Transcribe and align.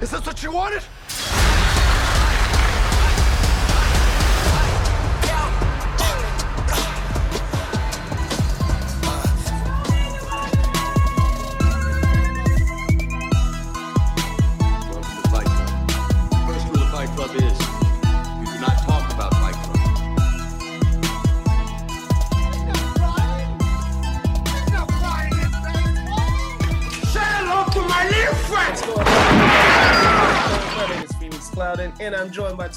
Is 0.00 0.10
this 0.10 0.24
what 0.24 0.42
you 0.42 0.50
wanted? 0.50 0.82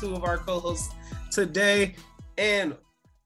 Two 0.03 0.15
of 0.15 0.23
our 0.25 0.37
co-hosts 0.37 0.93
today. 1.31 1.95
And 2.37 2.75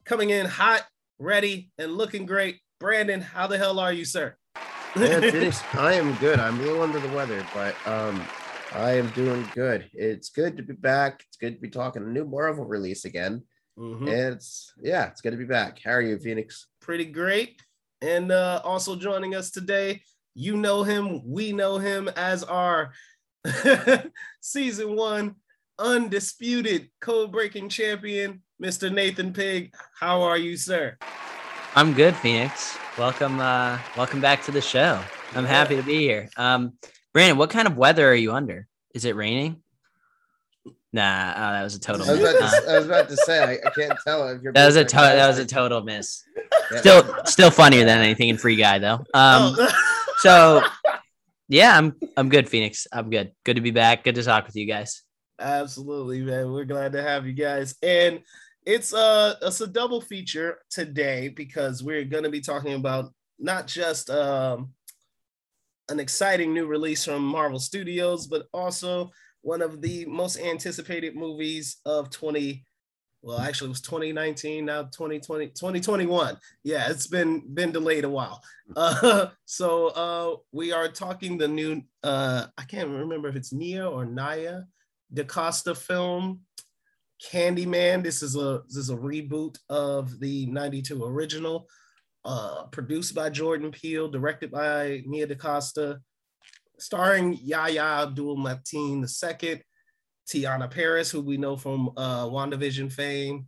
coming 0.05 0.29
in 0.29 0.45
hot, 0.45 0.83
ready, 1.17 1.71
and 1.79 1.93
looking 1.93 2.25
great. 2.25 2.59
Brandon, 2.79 3.19
how 3.19 3.47
the 3.47 3.57
hell 3.57 3.79
are 3.79 3.91
you, 3.91 4.05
sir? 4.05 4.35
Yeah, 4.95 5.51
I 5.73 5.93
am 5.93 6.13
good. 6.15 6.39
I'm 6.39 6.59
a 6.59 6.63
little 6.63 6.83
under 6.83 6.99
the 6.99 7.09
weather, 7.09 7.43
but 7.53 7.75
um, 7.87 8.23
I 8.73 8.91
am 8.91 9.09
doing 9.09 9.47
good. 9.55 9.89
It's 9.93 10.29
good 10.29 10.55
to 10.57 10.63
be 10.63 10.73
back. 10.73 11.23
It's 11.27 11.37
good 11.37 11.55
to 11.55 11.61
be 11.61 11.69
talking 11.69 12.03
a 12.03 12.05
new 12.05 12.25
Marvel 12.25 12.65
release 12.65 13.05
again. 13.05 13.43
Mhm. 13.79 14.01
And 14.01 14.35
it's 14.35 14.73
yeah, 14.81 15.07
it's 15.07 15.21
good 15.21 15.31
to 15.31 15.37
be 15.37 15.45
back. 15.45 15.79
How 15.83 15.91
are 15.91 16.01
you, 16.01 16.17
Phoenix? 16.19 16.67
Pretty 16.79 17.05
great. 17.05 17.59
And 18.01 18.31
uh, 18.31 18.61
also 18.63 18.95
joining 18.95 19.33
us 19.33 19.49
today, 19.49 20.01
you 20.35 20.57
know 20.57 20.83
him, 20.83 21.21
we 21.25 21.53
know 21.53 21.77
him 21.79 22.07
as 22.15 22.43
our 22.43 22.91
season 24.41 24.95
one 24.95 25.35
undisputed 25.79 26.89
code-breaking 27.01 27.69
champion, 27.69 28.41
Mr. 28.61 28.91
Nathan 28.93 29.33
Pig. 29.33 29.73
How 29.99 30.21
are 30.21 30.37
you, 30.37 30.57
sir? 30.57 30.97
I'm 31.75 31.93
good, 31.93 32.15
Phoenix. 32.15 32.77
Welcome, 32.97 33.39
uh, 33.39 33.77
welcome 33.95 34.19
back 34.21 34.43
to 34.45 34.51
the 34.51 34.61
show. 34.61 34.99
I'm 35.35 35.43
Yeah. 35.43 35.49
happy 35.49 35.75
to 35.75 35.83
be 35.83 35.99
here. 35.99 36.29
Um, 36.37 36.73
Brandon, 37.13 37.37
what 37.37 37.49
kind 37.49 37.67
of 37.67 37.77
weather 37.77 38.09
are 38.09 38.15
you 38.15 38.33
under? 38.33 38.67
Is 38.93 39.05
it 39.05 39.15
raining? 39.15 39.61
Nah, 40.93 41.33
oh, 41.35 41.51
that 41.51 41.63
was 41.63 41.75
a 41.75 41.79
total. 41.79 42.07
I 42.07 42.11
was 42.13 42.19
miss. 42.21 42.35
about 42.37 42.49
to, 42.63 42.71
I 42.71 42.77
was 42.77 42.85
about 42.85 43.09
to 43.09 43.17
say 43.17 43.43
I, 43.43 43.67
I 43.67 43.71
can't 43.71 43.99
tell 44.03 44.27
if 44.29 44.41
you're. 44.41 44.53
that 44.53 44.65
was 44.65 44.75
a 44.77 44.85
to- 44.85 44.95
that 44.95 45.27
was 45.27 45.37
a 45.37 45.45
total 45.45 45.83
miss. 45.83 46.23
Yeah. 46.71 46.79
Still, 46.79 47.15
still 47.25 47.51
funnier 47.51 47.85
than 47.85 47.99
anything 47.99 48.29
in 48.29 48.37
Free 48.37 48.55
Guy 48.55 48.79
though. 48.79 48.95
Um, 49.13 49.55
Oh. 49.57 49.71
so 50.19 50.63
yeah, 51.49 51.77
I'm 51.77 51.93
I'm 52.15 52.29
good, 52.29 52.49
Phoenix. 52.49 52.87
I'm 52.91 53.09
good. 53.09 53.33
Good 53.43 53.57
to 53.57 53.61
be 53.61 53.71
back. 53.71 54.03
Good 54.05 54.15
to 54.15 54.23
talk 54.23 54.47
with 54.47 54.55
you 54.55 54.65
guys. 54.65 55.03
Absolutely, 55.39 56.21
man. 56.21 56.51
We're 56.51 56.65
glad 56.65 56.91
to 56.93 57.01
have 57.01 57.27
you 57.27 57.33
guys. 57.33 57.75
And 57.83 58.21
it's 58.65 58.93
uh 58.93 59.35
it's 59.41 59.61
a 59.61 59.67
double 59.67 60.01
feature 60.01 60.59
today 60.69 61.29
because 61.29 61.83
we're 61.83 62.03
gonna 62.03 62.29
be 62.29 62.41
talking 62.41 62.73
about 62.73 63.13
not 63.39 63.67
just 63.67 64.09
um 64.09 64.73
an 65.89 65.99
exciting 65.99 66.53
new 66.53 66.65
release 66.65 67.05
from 67.05 67.23
Marvel 67.23 67.59
Studios, 67.59 68.27
but 68.27 68.47
also 68.53 69.11
one 69.41 69.61
of 69.61 69.81
the 69.81 70.05
most 70.05 70.37
anticipated 70.39 71.15
movies 71.15 71.77
of 71.85 72.09
20 72.09 72.65
well 73.21 73.39
actually 73.39 73.67
it 73.67 73.69
was 73.69 73.81
2019 73.81 74.65
now 74.65 74.83
2020 74.83 75.47
2021 75.47 76.37
yeah 76.63 76.89
it's 76.89 77.07
been 77.07 77.41
been 77.55 77.71
delayed 77.71 78.03
a 78.03 78.09
while 78.09 78.41
uh 78.75 79.27
so 79.45 79.87
uh 79.87 80.35
we 80.51 80.71
are 80.71 80.87
talking 80.87 81.37
the 81.37 81.47
new 81.47 81.81
uh 82.03 82.45
i 82.57 82.63
can't 82.63 82.89
remember 82.89 83.27
if 83.27 83.35
it's 83.35 83.51
nia 83.51 83.89
or 83.89 84.05
naya 84.05 84.61
DaCosta 85.13 85.75
film, 85.75 86.41
Candyman. 87.31 88.03
This 88.03 88.21
is 88.21 88.35
a 88.35 88.63
this 88.67 88.77
is 88.77 88.89
a 88.89 88.95
reboot 88.95 89.57
of 89.69 90.19
the 90.19 90.45
92 90.47 91.03
original, 91.03 91.67
uh, 92.25 92.65
produced 92.65 93.15
by 93.15 93.29
Jordan 93.29 93.71
Peele, 93.71 94.09
directed 94.09 94.51
by 94.51 95.03
Nia 95.05 95.27
DaCosta, 95.27 95.99
starring 96.79 97.37
Yahya 97.41 97.81
Abdul 98.03 98.37
Mateen 98.37 99.01
II, 99.03 99.63
Teyonah 100.29 100.69
Parris, 100.69 101.09
who 101.09 101.21
we 101.21 101.37
know 101.37 101.57
from 101.57 101.89
uh 101.97 102.25
WandaVision 102.25 102.91
fame. 102.91 103.47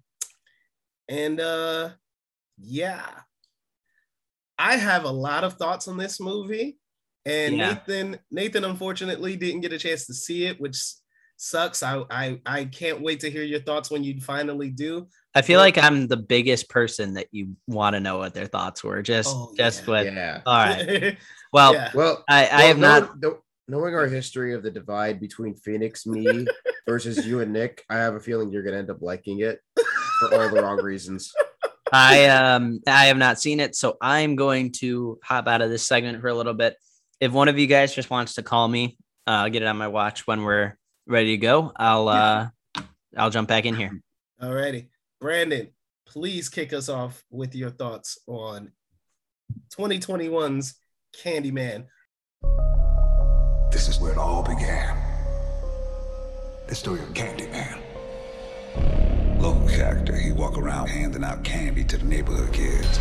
And 1.07 1.39
uh 1.39 1.89
yeah. 2.57 3.05
I 4.57 4.75
have 4.75 5.05
a 5.05 5.11
lot 5.11 5.45
of 5.45 5.53
thoughts 5.53 5.88
on 5.88 5.97
this 5.97 6.19
movie. 6.19 6.78
And 7.25 7.55
Yeah. 7.57 7.73
Nathan, 7.73 8.19
Nathan 8.29 8.66
unfortunately 8.66 9.38
didn't 9.38 9.61
get 9.61 9.73
a 9.73 9.79
chance 9.79 10.05
to 10.07 10.13
see 10.13 10.45
it, 10.45 10.59
which 10.59 10.78
sucks. 11.39 11.81
I, 11.83 12.03
I 12.11 12.39
I 12.45 12.66
can't 12.66 13.01
wait 13.01 13.22
to 13.22 13.29
hear 13.31 13.44
your 13.44 13.59
thoughts 13.61 13.89
when 13.89 14.03
you 14.03 14.19
finally 14.22 14.69
do. 14.69 15.07
I 15.33 15.41
feel 15.41 15.57
Well- 15.57 15.66
like 15.66 15.77
I'm 15.77 16.07
the 16.07 16.17
biggest 16.17 16.69
person 16.69 17.13
that 17.16 17.27
you 17.31 17.55
want 17.67 17.95
to 17.95 18.00
know 18.00 18.17
what 18.17 18.33
their 18.33 18.45
thoughts 18.47 18.83
were. 18.83 19.01
Just, 19.01 19.29
Oh, 19.35 19.53
just 19.57 19.81
yeah. 19.83 19.88
what. 19.89 20.05
Yeah. 20.05 20.41
All 20.45 20.55
right. 20.57 21.17
Well, 21.51 21.73
yeah. 21.73 21.89
Well, 21.95 22.23
I, 22.29 22.45
I 22.45 22.57
well, 22.57 22.67
have 22.67 22.78
not. 22.78 23.22
knowing- 23.22 23.38
Knowing 23.67 23.94
our 23.94 24.07
history 24.07 24.55
of 24.55 24.63
the 24.63 24.72
divide 24.72 25.19
between 25.19 25.53
Phoenix, 25.55 26.05
me 26.07 26.47
versus 26.88 27.25
you 27.28 27.41
and 27.41 27.53
Nick, 27.53 27.83
I 27.88 27.97
have 27.97 28.16
a 28.16 28.19
feeling 28.19 28.51
you're 28.51 28.63
gonna 28.63 28.78
end 28.78 28.89
up 28.89 29.01
liking 29.01 29.41
it 29.41 29.59
for 30.19 30.33
all 30.33 30.49
the 30.49 30.59
wrong 30.61 30.81
reasons. 30.81 31.31
I 31.94 32.25
um 32.29 32.81
I 32.88 33.05
have 33.05 33.17
not 33.17 33.39
seen 33.39 33.59
it, 33.59 33.75
so 33.75 33.95
I'm 34.01 34.35
going 34.35 34.72
to 34.79 35.19
hop 35.23 35.47
out 35.47 35.61
of 35.61 35.69
this 35.69 35.85
segment 35.88 36.19
for 36.19 36.29
a 36.29 36.33
little 36.35 36.55
bit. 36.55 36.78
If 37.19 37.31
one 37.31 37.47
of 37.47 37.59
you 37.59 37.67
guys 37.67 37.94
just 37.94 38.09
wants 38.09 38.33
to 38.35 38.44
call 38.44 38.67
me, 38.67 38.97
uh, 39.28 39.31
I'll 39.45 39.49
get 39.51 39.61
it 39.61 39.67
on 39.67 39.78
my 39.78 39.88
watch 39.88 40.25
when 40.25 40.41
we're 40.44 40.75
ready 41.09 41.31
to 41.36 41.38
go. 41.38 41.72
I'll 41.75 42.08
uh 42.08 42.50
I'll 43.18 43.31
jump 43.31 43.50
back 43.50 43.66
in 43.66 43.75
here. 43.75 44.00
All 44.42 44.53
righty, 44.53 44.90
Brandon, 45.20 45.70
please 46.06 46.47
kick 46.47 46.72
us 46.72 46.88
off 46.88 47.24
with 47.30 47.56
your 47.56 47.72
thoughts 47.72 48.20
on 48.28 48.72
2021's 49.75 50.75
Candyman. 51.22 51.88
This 53.72 53.90
is 53.90 54.00
where 54.00 54.12
it 54.12 54.18
all 54.18 54.44
began. 54.44 54.97
The 56.68 56.75
story 56.75 57.02
of 57.02 57.09
Candyman. 57.14 57.81
Local 59.40 59.68
character, 59.68 60.16
he 60.16 60.31
walk 60.31 60.58
around 60.58 60.88
handing 60.88 61.24
out 61.24 61.44
candy 61.44 61.84
to 61.86 61.97
the 61.97 62.06
neighborhood 62.06 62.53
kids. 62.53 63.00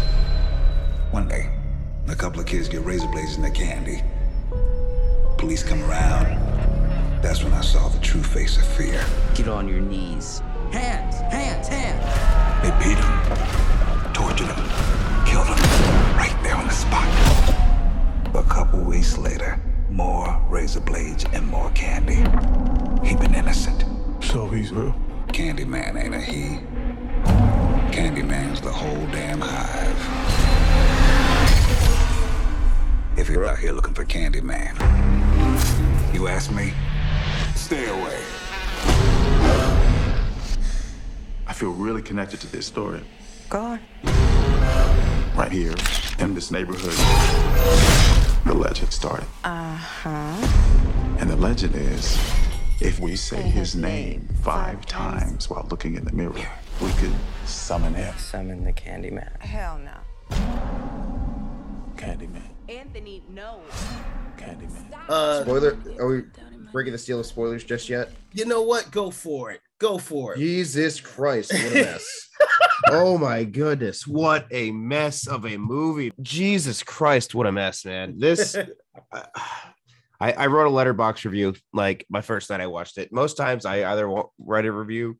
One 1.10 1.28
day, 1.28 1.50
a 2.08 2.14
couple 2.14 2.40
of 2.40 2.46
kids 2.46 2.68
get 2.68 2.84
razor 2.84 3.08
blades 3.08 3.36
in 3.36 3.42
their 3.42 3.50
candy. 3.50 4.02
Police 5.36 5.62
come 5.62 5.82
around. 5.84 6.57
That's 7.22 7.42
when 7.42 7.52
I 7.52 7.60
saw 7.62 7.88
the 7.88 7.98
true 7.98 8.22
face 8.22 8.56
of 8.56 8.64
fear. 8.64 9.04
Get 9.34 9.48
on 9.48 9.68
your 9.68 9.80
knees. 9.80 10.40
Hands, 10.70 11.14
hands, 11.32 11.66
hands. 11.66 12.04
They 12.62 12.70
beat 12.78 12.96
him, 12.96 14.12
tortured 14.12 14.46
him, 14.46 14.64
killed 15.26 15.46
him 15.46 15.58
right 16.16 16.36
there 16.42 16.54
on 16.54 16.66
the 16.66 16.72
spot. 16.72 17.06
A 18.34 18.42
couple 18.48 18.80
weeks 18.80 19.18
later, 19.18 19.60
more 19.90 20.40
razor 20.48 20.80
blades 20.80 21.24
and 21.32 21.46
more 21.46 21.70
candy. 21.70 22.22
He'd 23.06 23.18
been 23.18 23.34
innocent. 23.34 23.84
So 24.22 24.46
he's 24.48 24.72
real. 24.72 24.94
Candyman 25.28 26.02
ain't 26.02 26.14
a 26.14 26.20
he. 26.20 26.60
Candyman's 27.92 28.60
the 28.60 28.72
whole 28.72 29.06
damn 29.06 29.40
hive. 29.40 29.98
If 33.18 33.28
you're 33.28 33.44
out 33.44 33.58
here 33.58 33.72
looking 33.72 33.94
for 33.94 34.04
Candyman, 34.04 34.74
you 36.14 36.28
ask 36.28 36.52
me, 36.52 36.72
stay 37.68 37.86
away. 37.86 38.18
I 41.46 41.52
feel 41.52 41.72
really 41.72 42.00
connected 42.00 42.40
to 42.40 42.46
this 42.50 42.64
story. 42.64 43.02
Go 43.50 43.60
on. 43.60 43.80
Right 45.36 45.52
here 45.52 45.74
in 46.18 46.32
this 46.34 46.50
neighborhood, 46.50 46.96
the 48.46 48.54
legend 48.54 48.90
started. 48.90 49.26
Uh 49.44 49.76
huh. 49.76 51.18
And 51.20 51.28
the 51.28 51.36
legend 51.36 51.74
is 51.74 52.16
if 52.80 53.00
we 53.00 53.16
say 53.16 53.42
his 53.42 53.76
name 53.76 54.26
five 54.42 54.86
times 54.86 55.50
while 55.50 55.66
looking 55.70 55.96
in 55.96 56.06
the 56.06 56.12
mirror, 56.12 56.48
we 56.80 56.90
could 56.92 57.12
summon 57.44 57.92
him. 57.92 58.16
Summon 58.16 58.64
the 58.64 58.72
Candyman. 58.72 59.42
Hell 59.42 59.78
no. 59.78 60.36
Candyman. 61.96 62.48
Anthony, 62.70 63.22
no. 63.28 63.60
Candyman. 64.38 64.90
Uh, 65.06 65.42
Spoiler: 65.42 65.76
Are 65.98 66.06
we 66.06 66.22
breaking 66.72 66.92
the 66.92 66.98
seal 66.98 67.20
of 67.20 67.26
spoilers 67.26 67.64
just 67.64 67.88
yet? 67.88 68.10
you 68.32 68.44
know 68.44 68.62
what? 68.62 68.90
Go 68.90 69.10
for 69.10 69.50
it. 69.50 69.60
Go 69.78 69.98
for 69.98 70.34
it. 70.34 70.38
Jesus 70.38 71.00
Christ, 71.00 71.52
what 71.52 71.72
a 71.72 71.74
mess. 71.74 72.28
oh 72.88 73.18
my 73.18 73.44
goodness, 73.44 74.06
what 74.06 74.46
a 74.50 74.70
mess 74.72 75.26
of 75.26 75.46
a 75.46 75.56
movie. 75.56 76.12
Jesus 76.20 76.82
Christ, 76.82 77.34
what 77.34 77.46
a 77.46 77.52
mess, 77.52 77.84
man. 77.84 78.18
This 78.18 78.56
I, 80.20 80.32
I 80.32 80.46
wrote 80.46 80.66
a 80.66 80.70
Letterboxd 80.70 81.24
review 81.24 81.54
like 81.72 82.04
my 82.10 82.20
first 82.20 82.50
night 82.50 82.60
I 82.60 82.66
watched 82.66 82.98
it. 82.98 83.12
Most 83.12 83.36
times 83.36 83.64
I 83.64 83.90
either 83.90 84.08
won't 84.08 84.28
write 84.38 84.66
a 84.66 84.72
review 84.72 85.16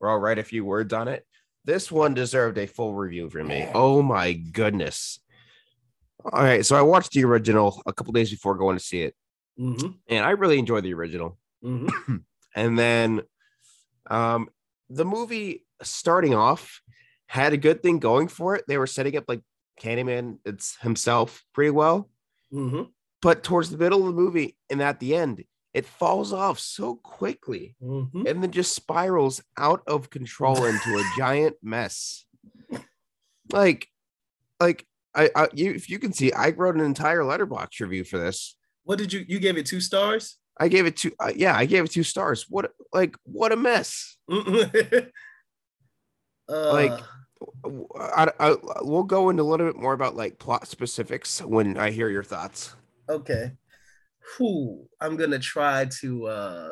or 0.00 0.10
I'll 0.10 0.18
write 0.18 0.38
a 0.38 0.44
few 0.44 0.64
words 0.64 0.92
on 0.92 1.08
it. 1.08 1.24
This 1.64 1.92
one 1.92 2.14
deserved 2.14 2.56
a 2.56 2.66
full 2.66 2.94
review 2.94 3.28
from 3.28 3.48
me. 3.48 3.68
Oh 3.74 4.00
my 4.00 4.32
goodness. 4.32 5.20
All 6.24 6.42
right, 6.42 6.64
so 6.64 6.76
I 6.76 6.82
watched 6.82 7.12
the 7.12 7.24
original 7.24 7.82
a 7.86 7.92
couple 7.92 8.12
days 8.12 8.30
before 8.30 8.56
going 8.56 8.76
to 8.76 8.82
see 8.82 9.02
it, 9.02 9.14
Mhm. 9.58 9.98
and 10.08 10.24
I 10.24 10.30
really 10.30 10.58
enjoyed 10.58 10.84
the 10.84 10.94
original. 10.94 11.38
Mhm. 11.64 11.88
and 12.54 12.78
then 12.78 13.22
um 14.08 14.48
the 14.88 15.04
movie 15.04 15.66
starting 15.82 16.34
off 16.34 16.80
had 17.26 17.52
a 17.52 17.56
good 17.58 17.82
thing 17.82 17.98
going 17.98 18.28
for 18.28 18.54
it. 18.56 18.64
They 18.68 18.78
were 18.78 18.86
setting 18.86 19.16
up 19.16 19.24
like 19.28 19.42
Candyman 19.80 20.38
it's 20.44 20.76
himself 20.80 21.44
pretty 21.52 21.70
well, 21.70 22.10
Mhm. 22.52 22.90
but 23.22 23.42
towards 23.42 23.70
the 23.70 23.78
middle 23.78 24.00
of 24.00 24.06
the 24.06 24.20
movie 24.20 24.56
and 24.70 24.80
at 24.82 24.98
the 25.00 25.14
end, 25.14 25.44
it 25.74 25.84
falls 25.86 26.32
off 26.32 26.58
so 26.58 26.96
quickly 26.96 27.76
Mhm. 27.82 28.26
and 28.28 28.42
then 28.42 28.50
just 28.50 28.74
spirals 28.74 29.42
out 29.56 29.82
of 29.86 30.10
control 30.10 30.64
into 30.64 30.96
a 30.98 31.02
giant 31.18 31.56
mess. 31.62 32.24
Like, 33.52 33.88
like 34.60 34.86
I, 35.14 35.30
I 35.34 35.48
you 35.54 35.72
if 35.72 35.88
you 35.90 35.98
can 35.98 36.12
see, 36.12 36.32
I 36.32 36.50
wrote 36.50 36.74
an 36.76 36.80
entire 36.82 37.20
Letterboxd 37.20 37.80
review 37.80 38.04
for 38.04 38.18
this. 38.18 38.56
What 38.88 38.96
did 38.96 39.12
you 39.12 39.22
you 39.28 39.38
gave 39.38 39.58
it 39.58 39.66
two 39.66 39.82
stars? 39.82 40.38
I 40.58 40.68
gave 40.68 40.86
it 40.86 40.96
two. 40.96 41.12
Uh, 41.20 41.30
yeah, 41.36 41.54
I 41.54 41.66
gave 41.66 41.84
it 41.84 41.90
two 41.90 42.02
stars. 42.02 42.46
What 42.48 42.72
like 42.90 43.18
what 43.24 43.52
a 43.52 43.56
mess. 43.56 44.16
uh, 44.30 45.02
Like, 46.48 46.98
I, 48.00 48.32
I, 48.40 48.56
we'll 48.80 49.02
go 49.02 49.28
into 49.28 49.42
a 49.42 49.44
little 49.44 49.66
bit 49.66 49.76
more 49.76 49.92
about 49.92 50.16
like 50.16 50.38
plot 50.38 50.66
specifics 50.66 51.42
when 51.42 51.76
I 51.76 51.90
hear 51.90 52.08
your 52.08 52.22
thoughts. 52.22 52.76
okay. 53.10 53.52
Whew, 54.38 54.88
I'm 55.02 55.16
gonna 55.16 55.38
try 55.38 55.84
to 56.00 56.26
uh 56.26 56.70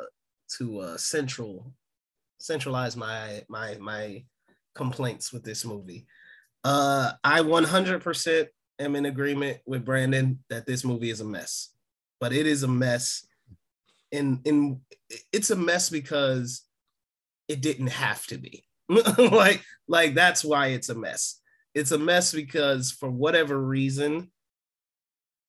to 0.56 0.80
uh 0.80 0.96
central 0.96 1.70
centralize 2.38 2.96
my 2.96 3.44
my 3.50 3.76
my 3.78 4.24
complaints 4.74 5.34
with 5.34 5.44
this 5.44 5.66
movie. 5.66 6.06
Uh 6.64 7.12
I 7.22 7.40
100% 7.40 8.46
am 8.78 8.96
in 8.96 9.04
agreement 9.04 9.58
with 9.66 9.84
Brandon 9.84 10.38
that 10.48 10.64
this 10.64 10.82
movie 10.82 11.10
is 11.10 11.20
a 11.20 11.24
mess. 11.26 11.75
But 12.20 12.32
it 12.32 12.46
is 12.46 12.62
a 12.62 12.68
mess 12.68 13.26
And 14.12 14.40
in 14.44 14.80
it's 15.32 15.50
a 15.50 15.56
mess 15.56 15.90
because 15.90 16.62
it 17.48 17.60
didn't 17.60 17.88
have 17.88 18.26
to 18.28 18.38
be. 18.38 18.64
like 19.18 19.62
like 19.88 20.14
that's 20.14 20.44
why 20.44 20.68
it's 20.68 20.88
a 20.88 20.94
mess. 20.94 21.40
It's 21.74 21.92
a 21.92 21.98
mess 21.98 22.32
because 22.32 22.90
for 22.90 23.10
whatever 23.10 23.58
reason 23.60 24.30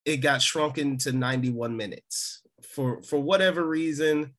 it 0.04 0.18
got 0.18 0.42
shrunken 0.42 0.98
to 0.98 1.12
91 1.12 1.76
minutes. 1.76 2.42
For 2.62 3.02
for 3.02 3.18
whatever 3.18 3.64
reason 3.64 4.34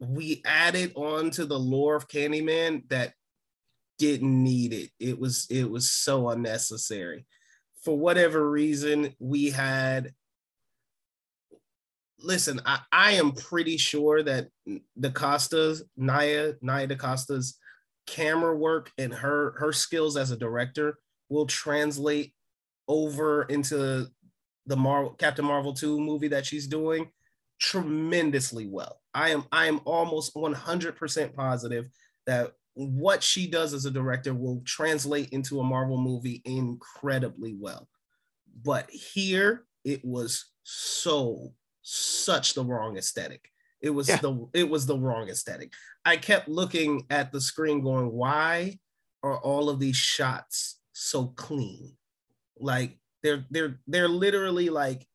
we 0.00 0.42
added 0.46 0.92
on 0.94 1.30
to 1.32 1.44
the 1.44 1.58
lore 1.58 1.94
of 1.94 2.08
Candyman 2.08 2.88
that 2.88 3.12
didn't 3.98 4.42
need 4.42 4.72
it. 4.72 4.90
It 4.98 5.18
was 5.20 5.46
it 5.50 5.70
was 5.70 5.90
so 5.90 6.30
unnecessary. 6.30 7.26
For 7.84 7.96
whatever 7.96 8.48
reason 8.50 9.14
we 9.18 9.50
had 9.50 10.14
listen, 12.22 12.60
I, 12.64 12.80
I 12.92 13.12
am 13.12 13.32
pretty 13.32 13.76
sure 13.76 14.22
that 14.22 14.48
DaCosta's 14.98 15.84
Naya 15.96 16.54
Naya 16.62 16.88
DaCosta's 16.88 17.58
camera 18.06 18.56
work 18.56 18.90
and 18.98 19.12
her 19.12 19.54
her 19.58 19.72
skills 19.72 20.16
as 20.16 20.30
a 20.30 20.36
director 20.36 20.98
will 21.28 21.46
translate 21.46 22.34
over 22.88 23.44
into 23.44 24.06
the 24.66 24.76
Marvel 24.76 25.12
Captain 25.12 25.44
Marvel 25.44 25.72
2 25.72 26.00
movie 26.00 26.28
that 26.28 26.46
she's 26.46 26.66
doing 26.66 27.10
tremendously 27.60 28.66
well. 28.66 29.00
I 29.14 29.30
am 29.30 29.44
I 29.52 29.66
am 29.66 29.80
almost 29.84 30.34
100% 30.34 31.34
positive 31.34 31.88
that 32.26 32.52
what 32.74 33.22
she 33.22 33.46
does 33.46 33.74
as 33.74 33.84
a 33.84 33.90
director 33.90 34.34
will 34.34 34.62
translate 34.64 35.30
into 35.30 35.60
a 35.60 35.64
Marvel 35.64 35.98
movie 35.98 36.40
incredibly 36.44 37.54
well. 37.58 37.88
But 38.64 38.90
here 38.90 39.64
it 39.84 40.04
was 40.04 40.46
so 40.62 41.52
such 41.82 42.54
the 42.54 42.64
wrong 42.64 42.96
aesthetic. 42.96 43.50
It 43.80 43.90
was 43.90 44.08
Yeah. 44.08 44.16
the 44.18 44.48
it 44.52 44.68
was 44.68 44.86
the 44.86 44.98
wrong 44.98 45.28
aesthetic. 45.28 45.72
I 46.04 46.16
kept 46.16 46.48
looking 46.48 47.06
at 47.10 47.32
the 47.32 47.40
screen 47.40 47.82
going, 47.82 48.10
why 48.12 48.78
are 49.22 49.38
all 49.38 49.68
of 49.68 49.78
these 49.80 49.96
shots 49.96 50.80
so 50.92 51.28
clean? 51.28 51.96
Like 52.58 52.98
they're 53.22 53.44
they're 53.50 53.80
they're 53.86 54.08
literally 54.08 54.68
like 54.68 55.06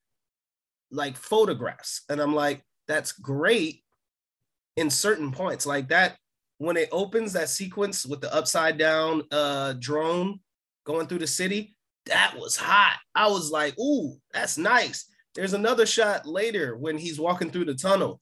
like 0.92 1.18
photographs. 1.18 2.02
And 2.10 2.20
I'm 2.22 2.34
like, 2.34 2.64
that's 2.88 3.12
great 3.12 3.84
in 4.78 4.90
certain 4.90 5.32
points. 5.32 5.66
Like 5.66 5.90
that 5.90 6.18
when 6.58 6.78
it 6.78 6.90
opens 6.92 7.34
that 7.34 7.50
sequence 7.50 8.06
with 8.06 8.22
the 8.22 8.34
upside 8.34 8.78
down 8.78 9.24
uh 9.32 9.74
drone 9.74 10.40
going 10.86 11.08
through 11.08 11.20
the 11.20 11.28
city, 11.28 11.76
that 12.06 12.36
was 12.38 12.56
hot. 12.56 12.98
I 13.14 13.28
was 13.28 13.52
like, 13.52 13.78
ooh, 13.80 14.18
that's 14.34 14.58
nice. 14.58 15.06
There's 15.36 15.54
another 15.54 15.86
shot 15.86 16.26
later 16.26 16.78
when 16.78 16.98
he's 16.98 17.20
walking 17.20 17.52
through 17.52 17.66
the 17.66 17.76
tunnel. 17.76 18.22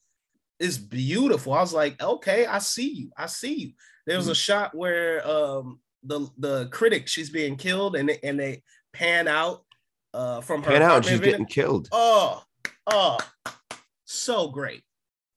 It's 0.60 0.78
beautiful. 0.78 1.54
I 1.54 1.62
was 1.62 1.74
like, 1.74 2.02
okay, 2.02 2.46
I 2.46 2.60
see 2.60 2.90
you. 2.90 3.12
I 3.18 3.28
see 3.28 3.54
you. 3.54 3.72
There 4.06 4.18
was 4.18 4.28
a 4.28 4.36
shot 4.36 4.76
where 4.76 5.26
um 5.28 5.80
the 6.04 6.28
the 6.38 6.68
critic 6.68 7.08
she's 7.08 7.30
being 7.30 7.56
killed 7.56 7.96
and 7.96 8.10
they, 8.10 8.20
and 8.24 8.40
they 8.40 8.64
pan 8.92 9.28
out 9.28 9.64
uh 10.14 10.42
from 10.42 10.62
her 10.64 10.72
Pan 10.72 10.82
out, 10.82 11.06
she's 11.06 11.20
getting 11.20 11.46
killed. 11.46 11.88
Oh, 11.92 12.44
oh, 12.88 13.18
so 14.06 14.50
great. 14.50 14.84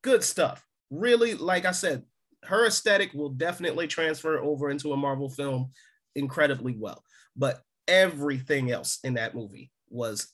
Good 0.02 0.24
stuff. 0.24 0.64
Really, 0.90 1.34
like 1.34 1.64
I 1.64 1.72
said, 1.72 2.04
her 2.44 2.66
aesthetic 2.66 3.12
will 3.12 3.30
definitely 3.30 3.86
transfer 3.86 4.38
over 4.38 4.70
into 4.70 4.92
a 4.92 4.96
Marvel 4.96 5.28
film 5.28 5.70
incredibly 6.14 6.76
well. 6.76 7.02
But 7.36 7.60
everything 7.88 8.70
else 8.70 8.98
in 9.04 9.14
that 9.14 9.34
movie 9.34 9.70
was 9.88 10.32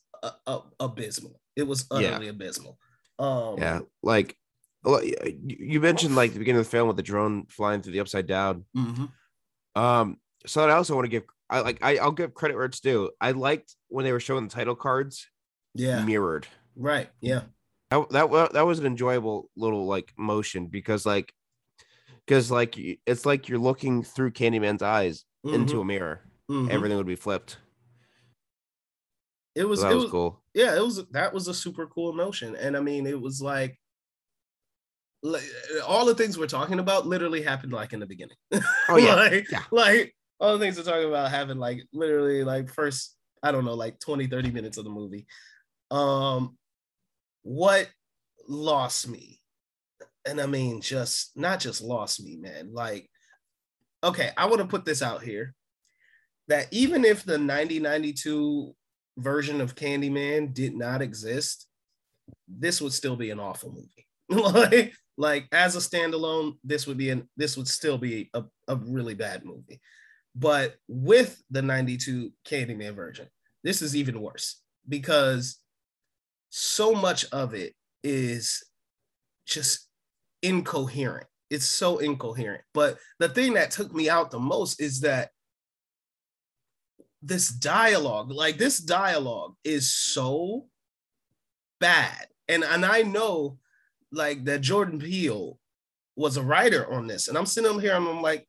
abysmal. 0.80 1.40
It 1.56 1.64
was 1.64 1.86
Yeah. 1.90 1.98
utterly 2.10 2.28
abysmal. 2.28 2.78
Um, 3.18 3.58
Yeah, 3.58 3.80
like 4.02 4.36
you 4.84 5.80
mentioned 5.80 6.16
like 6.16 6.32
the 6.32 6.38
beginning 6.40 6.58
of 6.60 6.66
the 6.66 6.70
film 6.70 6.88
with 6.88 6.96
the 6.96 7.02
drone 7.02 7.46
flying 7.46 7.82
through 7.82 7.92
the 7.92 8.00
upside 8.00 8.26
down. 8.26 8.64
mhm. 8.76 9.10
Um, 9.74 10.16
so 10.46 10.66
I 10.68 10.72
also 10.72 10.94
want 10.94 11.04
to 11.04 11.10
give 11.10 11.24
I 11.48 11.60
like 11.60 11.78
I, 11.82 11.98
I'll 11.98 12.12
give 12.12 12.34
credit 12.34 12.56
where 12.56 12.64
it's 12.64 12.80
due. 12.80 13.10
I 13.20 13.32
liked 13.32 13.76
when 13.88 14.04
they 14.04 14.12
were 14.12 14.20
showing 14.20 14.44
the 14.48 14.50
title 14.54 14.74
cards 14.74 15.28
Yeah, 15.74 16.04
mirrored. 16.04 16.46
right. 16.76 17.10
Yeah. 17.20 17.42
That 17.90 18.10
that 18.10 18.52
that 18.54 18.62
was 18.66 18.78
an 18.78 18.86
enjoyable 18.86 19.50
little 19.56 19.86
like 19.86 20.12
motion 20.16 20.66
because 20.68 21.04
like 21.04 21.32
because 22.26 22.50
like 22.50 22.76
it's 23.06 23.26
like 23.26 23.48
you're 23.48 23.58
looking 23.58 24.02
through 24.02 24.30
Candyman's 24.32 24.82
eyes 24.82 25.24
into 25.44 25.80
a 25.80 25.84
mirror. 25.84 26.22
Mhm. 26.50 26.70
Everything 26.70 26.96
would 26.96 27.06
be 27.06 27.16
flipped. 27.16 27.58
It 29.54 29.64
was, 29.64 29.80
So 29.80 29.86
that 29.86 29.92
it 29.92 29.94
was 29.94 30.04
was 30.04 30.10
cool. 30.10 30.42
yeah, 30.54 30.74
it 30.76 30.82
was 30.82 31.04
that 31.10 31.32
was 31.34 31.48
a 31.48 31.54
super 31.54 31.86
cool 31.86 32.10
emotion. 32.10 32.56
And 32.56 32.76
I 32.76 32.80
mean, 32.80 33.06
it 33.06 33.20
was 33.20 33.42
like 33.42 33.78
like 35.22 35.44
all 35.86 36.04
the 36.04 36.14
things 36.14 36.36
we're 36.38 36.46
talking 36.46 36.78
about 36.80 37.06
literally 37.06 37.42
happened 37.42 37.72
like 37.72 37.92
in 37.92 38.00
the 38.00 38.06
beginning. 38.06 38.36
Oh 38.88 38.96
yeah, 38.96 39.14
like, 39.14 39.50
yeah. 39.50 39.62
like 39.70 40.14
all 40.40 40.54
the 40.54 40.58
things 40.58 40.76
we're 40.76 40.84
talking 40.84 41.08
about 41.08 41.30
happened 41.30 41.60
like 41.60 41.82
literally 41.92 42.42
like 42.44 42.72
first, 42.72 43.16
I 43.42 43.52
don't 43.52 43.64
know, 43.64 43.74
like 43.74 44.00
20, 44.00 44.26
30 44.26 44.50
minutes 44.50 44.78
of 44.78 44.84
the 44.84 44.90
movie. 44.90 45.26
Um 45.90 46.56
what 47.42 47.88
lost 48.48 49.08
me, 49.08 49.40
and 50.26 50.40
I 50.40 50.46
mean 50.46 50.80
just 50.80 51.36
not 51.36 51.60
just 51.60 51.82
lost 51.82 52.22
me, 52.24 52.36
man. 52.36 52.70
Like, 52.72 53.08
okay, 54.02 54.30
I 54.36 54.46
want 54.46 54.60
to 54.60 54.66
put 54.66 54.84
this 54.84 55.02
out 55.02 55.22
here 55.22 55.54
that 56.48 56.66
even 56.72 57.04
if 57.04 57.24
the 57.24 57.38
9092 57.38 58.74
version 59.18 59.60
of 59.60 59.74
Candyman 59.74 60.54
did 60.54 60.74
not 60.74 61.02
exist, 61.02 61.66
this 62.48 62.80
would 62.80 62.92
still 62.92 63.16
be 63.16 63.30
an 63.30 63.40
awful 63.40 63.72
movie. 63.72 64.06
like, 64.28 64.92
like 65.16 65.48
as 65.52 65.76
a 65.76 65.78
standalone, 65.78 66.56
this 66.64 66.86
would 66.86 66.96
be 66.96 67.10
an 67.10 67.28
this 67.36 67.56
would 67.56 67.68
still 67.68 67.98
be 67.98 68.30
a, 68.34 68.42
a 68.68 68.76
really 68.76 69.14
bad 69.14 69.44
movie. 69.44 69.80
But 70.34 70.76
with 70.88 71.42
the 71.50 71.60
92 71.60 72.32
Candyman 72.46 72.94
version, 72.94 73.28
this 73.62 73.82
is 73.82 73.94
even 73.94 74.20
worse 74.20 74.60
because 74.88 75.58
so 76.50 76.94
much 76.94 77.26
of 77.32 77.54
it 77.54 77.74
is 78.02 78.64
just 79.46 79.88
incoherent. 80.42 81.26
It's 81.50 81.66
so 81.66 81.98
incoherent. 81.98 82.62
But 82.72 82.96
the 83.18 83.28
thing 83.28 83.54
that 83.54 83.70
took 83.70 83.92
me 83.92 84.08
out 84.08 84.30
the 84.30 84.38
most 84.38 84.80
is 84.80 85.00
that 85.00 85.30
this 87.22 87.48
dialogue, 87.48 88.30
like 88.30 88.58
this 88.58 88.78
dialogue 88.78 89.54
is 89.64 89.92
so 89.92 90.66
bad. 91.80 92.26
And 92.48 92.64
and 92.64 92.84
I 92.84 93.02
know 93.02 93.58
like 94.10 94.44
that 94.44 94.60
Jordan 94.60 94.98
Peele 94.98 95.58
was 96.16 96.36
a 96.36 96.42
writer 96.42 96.90
on 96.92 97.06
this. 97.06 97.28
And 97.28 97.38
I'm 97.38 97.46
sitting 97.46 97.80
here 97.80 97.94
and 97.94 98.06
I'm 98.06 98.20
like, 98.20 98.46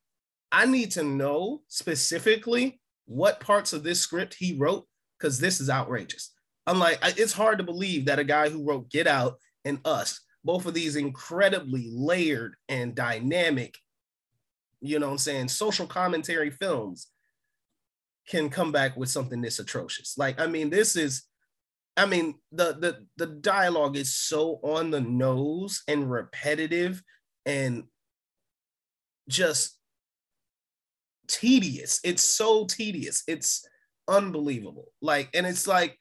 I 0.51 0.65
need 0.65 0.91
to 0.91 1.03
know 1.03 1.61
specifically 1.67 2.79
what 3.05 3.39
parts 3.39 3.73
of 3.73 3.83
this 3.83 4.01
script 4.01 4.35
he 4.37 4.57
wrote 4.57 4.85
because 5.17 5.39
this 5.39 5.61
is 5.61 5.69
outrageous. 5.69 6.31
I'm 6.67 6.79
like, 6.79 6.99
it's 7.01 7.33
hard 7.33 7.57
to 7.57 7.63
believe 7.63 8.05
that 8.05 8.19
a 8.19 8.23
guy 8.23 8.49
who 8.49 8.63
wrote 8.63 8.89
Get 8.89 9.07
Out 9.07 9.37
and 9.65 9.79
Us, 9.85 10.21
both 10.43 10.65
of 10.65 10.73
these 10.73 10.95
incredibly 10.95 11.89
layered 11.91 12.55
and 12.69 12.95
dynamic, 12.95 13.77
you 14.81 14.99
know 14.99 15.07
what 15.07 15.13
I'm 15.13 15.17
saying, 15.17 15.47
social 15.47 15.87
commentary 15.87 16.51
films, 16.51 17.07
can 18.27 18.49
come 18.49 18.71
back 18.71 18.95
with 18.95 19.09
something 19.09 19.41
this 19.41 19.59
atrocious. 19.59 20.17
Like, 20.17 20.39
I 20.39 20.47
mean, 20.47 20.69
this 20.69 20.95
is 20.95 21.23
I 21.95 22.05
mean, 22.05 22.35
the 22.51 22.73
the 22.73 23.05
the 23.17 23.27
dialogue 23.27 23.97
is 23.97 24.15
so 24.15 24.59
on 24.63 24.89
the 24.89 25.01
nose 25.01 25.83
and 25.87 26.09
repetitive 26.09 27.03
and 27.45 27.83
just 29.29 29.77
tedious. 31.27 31.99
It's 32.03 32.23
so 32.23 32.65
tedious. 32.65 33.23
It's 33.27 33.67
unbelievable. 34.07 34.91
Like, 35.01 35.29
and 35.33 35.45
it's 35.45 35.67
like, 35.67 35.99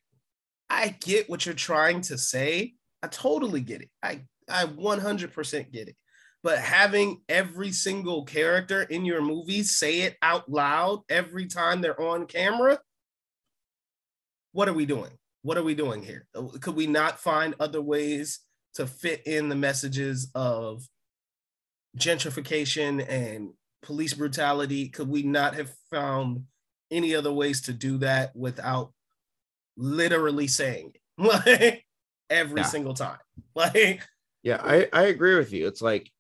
I 0.70 0.96
get 1.00 1.28
what 1.28 1.44
you're 1.44 1.54
trying 1.54 2.00
to 2.02 2.16
say. 2.16 2.74
I 3.02 3.08
totally 3.08 3.60
get 3.60 3.82
it. 3.82 3.90
I 4.02 4.22
I 4.48 4.64
100% 4.64 5.72
get 5.72 5.88
it. 5.88 5.96
But 6.42 6.58
having 6.58 7.22
every 7.28 7.70
single 7.70 8.25
character 8.25 8.82
in 8.82 9.04
your 9.04 9.22
movie 9.22 9.62
say 9.62 10.00
it 10.00 10.16
out 10.22 10.50
loud 10.50 11.02
every 11.08 11.46
time 11.46 11.80
they're 11.80 12.00
on 12.00 12.26
camera, 12.26 12.80
what 14.52 14.68
are 14.68 14.72
we 14.72 14.87
doing? 14.87 15.12
What 15.42 15.56
are 15.56 15.62
we 15.62 15.75
doing 15.75 16.02
here? 16.02 16.26
Uh, 16.34 16.49
could 16.61 16.75
we 16.76 16.87
not 16.87 17.20
find 17.20 17.54
other 17.61 17.80
ways 17.80 18.40
to 18.75 18.87
fit 18.87 19.26
in 19.26 19.49
the 19.49 19.54
messages 19.56 20.30
of 20.34 20.82
gentrification 21.96 23.04
and 23.08 23.50
police 23.82 24.14
brutality? 24.14 24.88
Could 24.88 25.08
we 25.08 25.22
not 25.22 25.54
have 25.54 25.72
found 25.90 26.44
any 26.90 27.14
other 27.14 27.32
ways 27.32 27.62
to 27.62 27.72
do 27.72 27.99
that 27.99 28.34
without 28.37 28.92
literally 29.76 30.46
saying 30.46 30.92
it 30.94 31.00
like 31.18 31.87
every 32.30 32.62
Yeah. 32.62 32.66
single 32.66 32.94
time? 32.94 33.18
Like, 33.54 34.02
Yeah, 34.42 34.61
I, 34.62 34.88
I 34.92 35.02
agree 35.04 35.37
with 35.37 35.52
you. 35.52 35.66
It's 35.66 35.82
like 35.82 36.11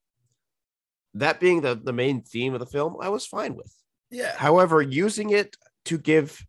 that 1.14 1.40
being 1.40 1.60
the, 1.60 1.74
the 1.74 1.92
main 1.92 2.22
theme 2.22 2.54
of 2.54 2.60
the 2.60 2.66
film, 2.66 2.96
I 3.00 3.08
was 3.08 3.26
fine 3.26 3.54
with. 3.54 3.72
yeah. 4.10 4.34
However, 4.36 4.80
using 4.80 5.30
it 5.30 5.56
to 5.86 5.98
give 5.98 6.44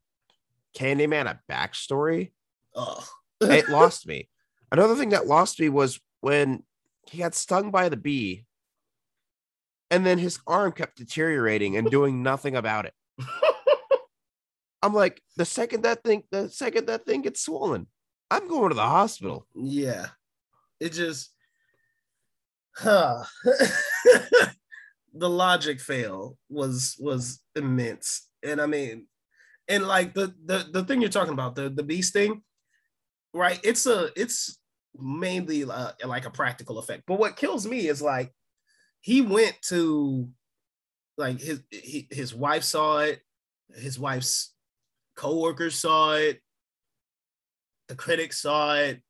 Candyman 0.77 1.25
a 1.25 1.39
backstory, 1.51 2.31
Ugh. 2.75 3.03
it 3.41 3.69
lost 3.69 4.07
me. 4.07 4.29
Another 4.71 4.95
thing 4.95 5.09
that 5.09 5.27
lost 5.27 5.59
me 5.59 5.69
was 5.69 5.99
when 6.21 6.63
he 7.09 7.19
got 7.19 7.35
stung 7.35 7.69
by 7.71 7.89
the 7.89 7.97
bee 7.97 8.45
and 9.91 10.05
then 10.05 10.17
his 10.17 10.39
arm 10.47 10.71
kept 10.71 10.97
deteriorating 10.97 11.77
and 11.77 11.91
doing 11.91 12.23
nothing 12.23 12.55
about 12.55 12.85
it. 12.85 12.93
I'm 14.81 14.93
like, 14.93 15.21
the 15.37 15.45
second 15.45 15.83
that 15.83 16.03
thing, 16.03 16.23
the 16.31 16.49
second 16.49 16.87
that 16.87 17.05
thing 17.05 17.21
gets 17.21 17.41
swollen, 17.41 17.87
I'm 18.31 18.47
going 18.47 18.69
to 18.69 18.75
the 18.75 18.81
hospital. 18.81 19.45
Yeah. 19.55 20.07
It 20.79 20.89
just 20.93 21.29
huh. 22.77 23.23
the 25.13 25.29
logic 25.29 25.79
fail 25.79 26.37
was 26.49 26.95
was 26.99 27.39
immense. 27.55 28.27
And 28.43 28.59
I 28.59 28.65
mean, 28.65 29.07
and 29.67 29.87
like 29.87 30.13
the 30.13 30.33
the 30.45 30.65
the 30.71 30.83
thing 30.83 31.01
you're 31.01 31.09
talking 31.09 31.33
about, 31.33 31.55
the 31.55 31.69
the 31.69 31.83
beast 31.83 32.13
thing, 32.13 32.41
right? 33.33 33.59
It's 33.63 33.85
a 33.85 34.09
it's 34.15 34.59
mainly 34.97 35.63
uh, 35.63 35.91
like 36.05 36.25
a 36.25 36.31
practical 36.31 36.79
effect. 36.79 37.03
But 37.07 37.19
what 37.19 37.37
kills 37.37 37.65
me 37.65 37.87
is 37.87 38.01
like 38.01 38.31
he 39.01 39.21
went 39.21 39.55
to 39.69 40.29
like 41.17 41.39
his 41.39 41.61
he, 41.69 42.07
his 42.11 42.33
wife 42.33 42.63
saw 42.63 42.99
it, 42.99 43.21
his 43.75 43.99
wife's 43.99 44.53
coworkers 45.15 45.75
saw 45.75 46.13
it, 46.13 46.41
the 47.87 47.95
critics 47.95 48.41
saw 48.41 48.75
it, 48.75 49.01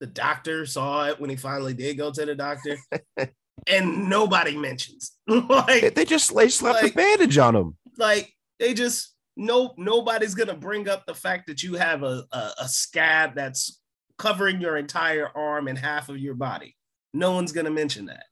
the 0.00 0.06
doctor 0.06 0.66
saw 0.66 1.06
it 1.06 1.20
when 1.20 1.30
he 1.30 1.36
finally 1.36 1.74
did 1.74 1.96
go 1.96 2.10
to 2.12 2.26
the 2.26 2.34
doctor, 2.34 2.76
and 3.66 4.08
nobody 4.08 4.56
mentions 4.56 5.12
like 5.26 5.94
They 5.94 6.04
just 6.04 6.34
they 6.34 6.48
slapped 6.48 6.82
Like- 6.82 6.92
a 6.92 6.96
bandage 6.96 7.38
on 7.38 7.56
him. 7.56 7.76
like 7.98 8.32
they 8.58 8.74
just 8.74 9.14
no 9.36 9.74
nobody's 9.76 10.34
gonna 10.34 10.56
bring 10.56 10.88
up 10.88 11.04
the 11.06 11.14
fact 11.14 11.46
that 11.46 11.62
you 11.62 11.74
have 11.74 12.02
a, 12.02 12.24
a 12.32 12.50
a 12.62 12.68
scab 12.68 13.34
that's 13.34 13.80
covering 14.18 14.60
your 14.60 14.76
entire 14.78 15.28
arm 15.36 15.68
and 15.68 15.78
half 15.78 16.08
of 16.08 16.18
your 16.18 16.34
body. 16.34 16.74
No 17.12 17.32
one's 17.32 17.52
gonna 17.52 17.70
mention 17.70 18.06
that. 18.06 18.24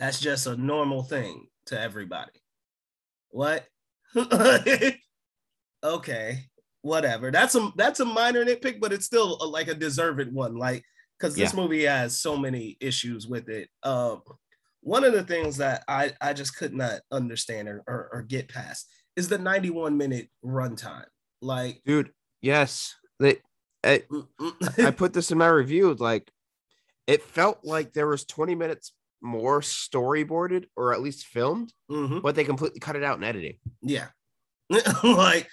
That's 0.00 0.18
just 0.20 0.46
a 0.46 0.56
normal 0.56 1.02
thing 1.02 1.46
to 1.66 1.78
everybody. 1.80 2.32
What? 3.30 3.66
okay, 5.84 6.44
whatever. 6.82 7.30
That's 7.30 7.54
a 7.54 7.70
that's 7.76 8.00
a 8.00 8.04
minor 8.04 8.44
nitpick, 8.44 8.80
but 8.80 8.92
it's 8.92 9.06
still 9.06 9.38
a, 9.42 9.46
like 9.46 9.68
a 9.68 9.74
deserved 9.74 10.32
one. 10.32 10.56
Like 10.56 10.82
because 11.18 11.34
this 11.34 11.54
movie 11.54 11.84
has 11.84 12.20
so 12.20 12.36
many 12.36 12.76
issues 12.80 13.26
with 13.26 13.48
it. 13.48 13.68
Um, 13.82 14.22
one 14.80 15.04
of 15.04 15.12
the 15.12 15.24
things 15.24 15.56
that 15.58 15.84
I 15.88 16.12
I 16.20 16.32
just 16.32 16.56
could 16.56 16.74
not 16.74 17.00
understand 17.10 17.68
or, 17.68 17.82
or, 17.88 18.08
or 18.12 18.22
get 18.22 18.48
past 18.48 18.88
is 19.16 19.28
the 19.28 19.38
91 19.38 19.96
minute 19.96 20.28
runtime. 20.44 21.06
Like, 21.40 21.80
Dude, 21.84 22.12
yes. 22.42 22.94
They 23.18 23.38
I, 23.84 24.02
I 24.78 24.90
put 24.90 25.12
this 25.12 25.30
in 25.30 25.38
my 25.38 25.48
review. 25.48 25.94
Like 25.94 26.30
it 27.06 27.22
felt 27.22 27.60
like 27.64 27.92
there 27.92 28.06
was 28.08 28.24
20 28.24 28.54
minutes 28.54 28.92
more 29.22 29.60
storyboarded 29.60 30.66
or 30.76 30.92
at 30.92 31.00
least 31.00 31.26
filmed, 31.26 31.72
Mhm. 31.90 32.20
but 32.22 32.34
they 32.34 32.44
completely 32.44 32.80
cut 32.80 32.96
it 32.96 33.04
out 33.04 33.16
in 33.16 33.24
editing. 33.24 33.58
Yeah. 33.82 34.08
like, 35.02 35.48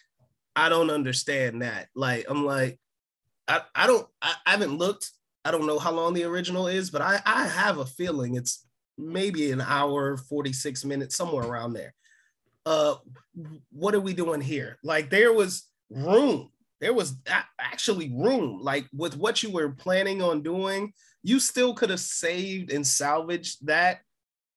I 0.56 0.70
don't 0.70 0.90
understand 0.90 1.62
that. 1.62 1.88
Like, 1.96 2.26
I'm 2.28 2.46
like, 2.46 2.80
I, 3.48 3.62
I 3.74 3.88
don't, 3.88 4.08
I, 4.22 4.34
I 4.46 4.52
haven't 4.52 4.78
looked. 4.78 5.12
I 5.46 5.52
don't 5.52 5.68
know 5.68 5.80
how 5.80 5.92
long 5.92 6.14
the 6.14 6.24
original 6.24 6.68
is, 6.68 6.90
but 6.90 7.02
I, 7.02 7.20
I 7.26 7.48
have 7.48 7.78
a 7.78 7.86
feeling 7.86 8.36
it's 8.36 8.66
maybe 8.98 9.52
an 9.52 9.62
hour, 9.62 10.18
46 10.18 10.86
minutes, 10.86 11.16
somewhere 11.16 11.46
around 11.46 11.74
there. 11.74 11.94
Uh, 12.66 12.96
what 13.72 13.94
are 13.94 14.00
we 14.00 14.14
doing 14.14 14.42
here? 14.42 14.78
Like, 14.84 15.10
there 15.10 15.34
was 15.34 15.68
room. 15.90 16.50
There 16.80 16.94
was 16.94 17.16
actually 17.60 18.14
room. 18.16 18.60
Like, 18.62 18.88
with 18.94 19.18
what 19.18 19.44
you 19.44 19.52
were 19.52 19.70
planning 19.70 20.22
on 20.22 20.44
doing, 20.44 20.94
you 21.24 21.40
still 21.40 21.74
could 21.74 21.90
have 21.90 22.00
saved 22.00 22.72
and 22.72 22.86
salvaged 22.86 23.66
that 23.68 24.00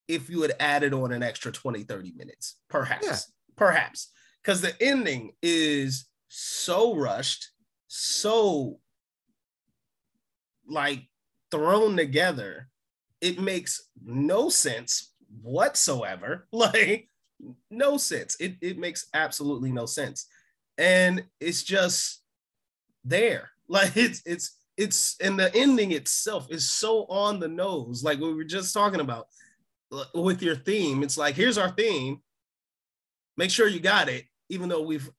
if 0.09 0.31
you 0.31 0.43
had 0.43 0.55
added 0.61 0.95
on 0.95 1.13
an 1.13 1.23
extra 1.23 1.51
20, 1.51 1.83
30 1.83 2.13
minutes, 2.17 2.57
perhaps. 2.69 3.07
Yeah. 3.07 3.17
Perhaps. 3.57 4.13
Because 4.43 4.61
the 4.61 4.81
ending 4.81 5.33
is 5.43 6.07
so 6.29 6.95
rushed, 6.95 7.51
so 7.89 8.79
like 10.69 11.09
thrown 11.51 11.97
together, 11.97 12.69
it 13.21 13.41
makes 13.41 13.89
no 14.05 14.49
sense 14.49 15.13
whatsoever. 15.43 16.47
Like, 16.53 17.09
no 17.71 17.99
sense. 17.99 18.37
It, 18.41 18.57
it 18.63 18.79
makes 18.79 19.09
absolutely 19.13 19.71
no 19.71 19.85
sense. 19.85 20.27
And 20.79 21.25
it's 21.41 21.63
just 21.63 22.23
there. 23.05 23.51
Like 23.69 23.97
it's 23.97 24.23
it's 24.25 24.59
it's 24.77 25.17
and 25.21 25.37
the 25.37 25.53
ending 25.53 25.91
itself 25.91 26.47
is 26.51 26.71
so 26.71 27.05
on 27.07 27.41
the 27.41 27.49
nose. 27.49 28.05
Like 28.05 28.21
we 28.21 28.33
were 28.33 28.45
just 28.45 28.73
talking 28.73 29.01
about 29.01 29.27
uh, 29.91 30.05
with 30.15 30.41
your 30.41 30.55
theme. 30.55 31.03
It's 31.03 31.19
like 31.19 31.35
here's 31.35 31.59
our 31.59 31.71
theme. 31.71 32.21
Make 33.37 33.51
sure 33.51 33.67
you 33.67 33.81
got 33.81 34.09
it, 34.09 34.27
even 34.51 34.69
though 34.69 34.83
we've 34.83 35.11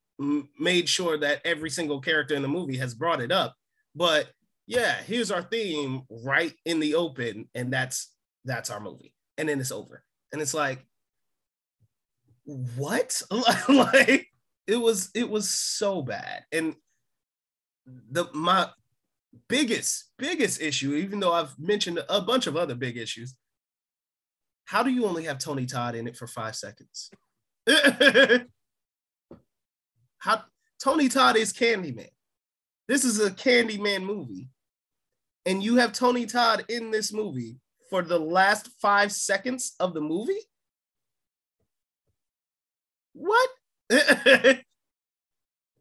made 0.58 0.88
sure 0.88 1.18
that 1.18 1.42
every 1.46 1.70
single 1.70 2.00
character 2.00 2.36
in 2.36 2.42
the 2.42 2.48
movie 2.48 2.78
has 2.78 2.94
brought 2.94 3.22
it 3.22 3.34
up. 3.34 3.56
But 3.96 4.30
yeah, 4.68 4.96
here's 5.06 5.32
our 5.32 5.42
theme 5.42 6.04
right 6.10 6.54
in 6.66 6.80
the 6.80 6.96
open, 6.96 7.50
and 7.56 7.72
that's 7.72 8.14
that's 8.46 8.70
our 8.70 8.80
movie. 8.80 9.14
And 9.38 9.48
then 9.48 9.60
it's 9.60 9.72
over. 9.72 10.04
And 10.32 10.42
it's 10.42 10.54
like, 10.54 10.86
what? 12.44 13.22
like 13.70 14.28
it 14.68 14.76
was 14.76 15.10
it 15.16 15.30
was 15.30 15.50
so 15.50 16.02
bad. 16.02 16.44
And 16.52 16.76
the 17.86 18.26
my 18.34 18.70
biggest 19.48 20.12
biggest 20.18 20.62
issue, 20.62 20.96
even 20.96 21.22
though 21.22 21.34
I've 21.34 21.58
mentioned 21.58 22.04
a 22.10 22.22
bunch 22.22 22.48
of 22.48 22.58
other 22.58 22.76
big 22.76 22.98
issues, 22.98 23.36
how 24.66 24.84
do 24.84 24.90
you 24.90 25.06
only 25.06 25.24
have 25.24 25.40
Tony 25.40 25.66
Todd 25.66 25.96
in 25.96 26.08
it 26.08 26.18
for 26.18 26.28
five 26.28 26.56
seconds? 26.56 27.10
how 30.20 30.44
Tony 30.82 31.08
Todd 31.08 31.38
is 31.38 31.54
Candyman. 31.54 32.10
This 32.88 33.04
is 33.04 33.20
a 33.20 33.32
Candyman 33.32 34.04
movie, 34.04 34.50
and 35.48 35.64
you 35.64 35.78
have 35.78 35.94
Tony 35.94 36.28
Todd 36.28 36.66
in 36.70 36.92
this 36.92 37.12
movie 37.12 37.58
for 37.90 38.04
the 38.04 38.20
last 38.20 38.70
five 38.82 39.12
seconds 39.12 39.74
of 39.80 39.94
the 39.94 40.02
movie. 40.02 40.42
What? 43.14 43.50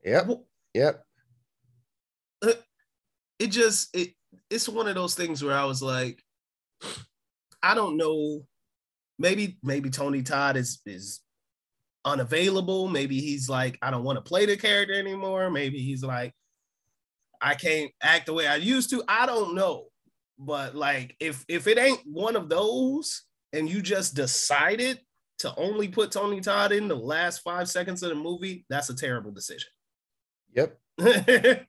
Yep. 0.06 0.28
Yep. 0.73 1.04
Uh, 2.40 2.52
it 3.40 3.49
just 3.49 3.94
it 3.94 4.14
it's 4.49 4.68
one 4.68 4.87
of 4.87 4.94
those 4.94 5.16
things 5.16 5.42
where 5.42 5.56
I 5.56 5.64
was 5.64 5.82
like, 5.82 6.23
I 7.61 7.75
don't 7.75 7.96
know. 7.96 8.46
Maybe 9.18 9.58
maybe 9.64 9.90
Tony 9.90 10.23
Todd 10.23 10.56
is 10.56 10.80
is 10.87 11.23
unavailable. 12.04 12.87
Maybe 12.87 13.20
he's 13.20 13.49
like, 13.49 13.78
I 13.82 13.90
don't 13.90 14.04
want 14.04 14.16
to 14.16 14.23
play 14.23 14.46
the 14.46 14.56
character 14.56 14.94
anymore. 14.94 15.50
Maybe 15.50 15.78
he's 15.78 16.04
like, 16.04 16.32
I 17.40 17.55
can't 17.55 17.90
act 18.02 18.26
the 18.26 18.35
way 18.35 18.47
I 18.47 18.57
used 18.57 18.90
to. 18.90 19.02
I 19.09 19.26
don't 19.26 19.55
know. 19.55 19.87
But 20.38 20.75
like 20.75 21.16
if 21.21 21.45
if 21.49 21.66
it 21.66 21.78
ain't 21.78 22.02
one 22.05 22.37
of 22.37 22.49
those 22.49 23.23
and 23.52 23.69
you 23.69 23.81
just 23.81 24.14
decided 24.14 25.00
to 25.38 25.55
only 25.57 25.88
put 25.88 26.12
Tony 26.12 26.40
Todd 26.40 26.73
in 26.73 26.88
the 26.88 26.97
last 26.97 27.38
five 27.38 27.69
seconds 27.69 28.02
of 28.02 28.11
the 28.11 28.14
movie, 28.14 28.64
that's 28.69 28.90
a 28.90 28.97
terrible 28.97 29.31
decision. 29.31 29.69
Yep. 30.55 30.78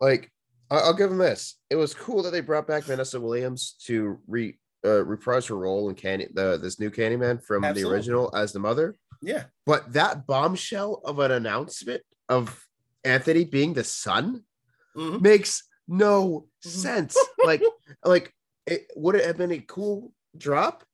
Like 0.00 0.30
I'll 0.70 0.94
give 0.94 1.10
them 1.10 1.18
this. 1.18 1.56
It 1.70 1.76
was 1.76 1.94
cool 1.94 2.22
that 2.22 2.30
they 2.32 2.40
brought 2.40 2.66
back 2.66 2.84
Vanessa 2.84 3.20
Williams 3.20 3.76
to 3.84 4.18
re 4.26 4.58
uh, 4.84 5.04
reprise 5.04 5.46
her 5.46 5.56
role 5.56 5.88
in 5.88 5.94
Candy, 5.94 6.28
the 6.32 6.58
this 6.58 6.80
new 6.80 6.90
Candyman 6.90 7.42
from 7.42 7.64
Absolutely. 7.64 7.82
the 7.90 7.96
original 7.96 8.36
as 8.36 8.52
the 8.52 8.58
mother. 8.58 8.96
Yeah. 9.22 9.44
But 9.64 9.92
that 9.94 10.26
bombshell 10.26 11.00
of 11.04 11.18
an 11.20 11.30
announcement 11.30 12.02
of 12.28 12.65
Anthony 13.06 13.44
being 13.44 13.72
the 13.74 13.84
son 13.84 14.44
Mhm. 14.96 15.20
makes 15.20 15.62
no 15.88 16.48
Mhm. 16.64 16.68
sense. 16.68 17.16
like, 17.44 17.62
like 18.04 18.34
it 18.66 18.90
would 18.96 19.14
it 19.14 19.24
have 19.24 19.36
been 19.36 19.52
a 19.52 19.60
cool 19.60 20.12
drop 20.36 20.84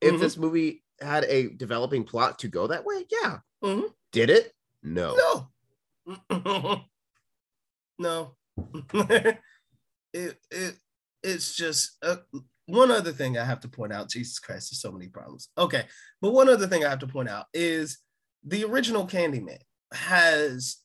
if 0.00 0.14
Mhm. 0.14 0.20
this 0.20 0.36
movie 0.36 0.82
had 1.00 1.24
a 1.24 1.48
developing 1.50 2.04
plot 2.04 2.38
to 2.40 2.48
go 2.48 2.66
that 2.66 2.84
way? 2.84 3.06
Yeah. 3.10 3.38
Mhm. 3.62 3.94
Did 4.12 4.30
it? 4.30 4.52
No. 4.82 5.48
No. 6.06 6.84
no. 7.98 8.36
it 10.12 10.38
it 10.50 10.76
it's 11.22 11.54
just 11.54 11.96
uh, 12.02 12.16
one 12.66 12.90
other 12.90 13.12
thing 13.12 13.36
I 13.38 13.44
have 13.44 13.60
to 13.60 13.68
point 13.68 13.92
out. 13.92 14.10
Jesus 14.10 14.38
Christ, 14.38 14.70
there's 14.70 14.80
so 14.80 14.90
many 14.92 15.08
problems. 15.08 15.48
Okay, 15.58 15.86
but 16.20 16.32
one 16.32 16.48
other 16.48 16.66
thing 16.66 16.84
I 16.84 16.88
have 16.90 16.98
to 17.00 17.06
point 17.06 17.28
out 17.28 17.46
is 17.52 17.98
the 18.44 18.64
original 18.64 19.06
Candyman 19.06 19.60
has 19.92 20.78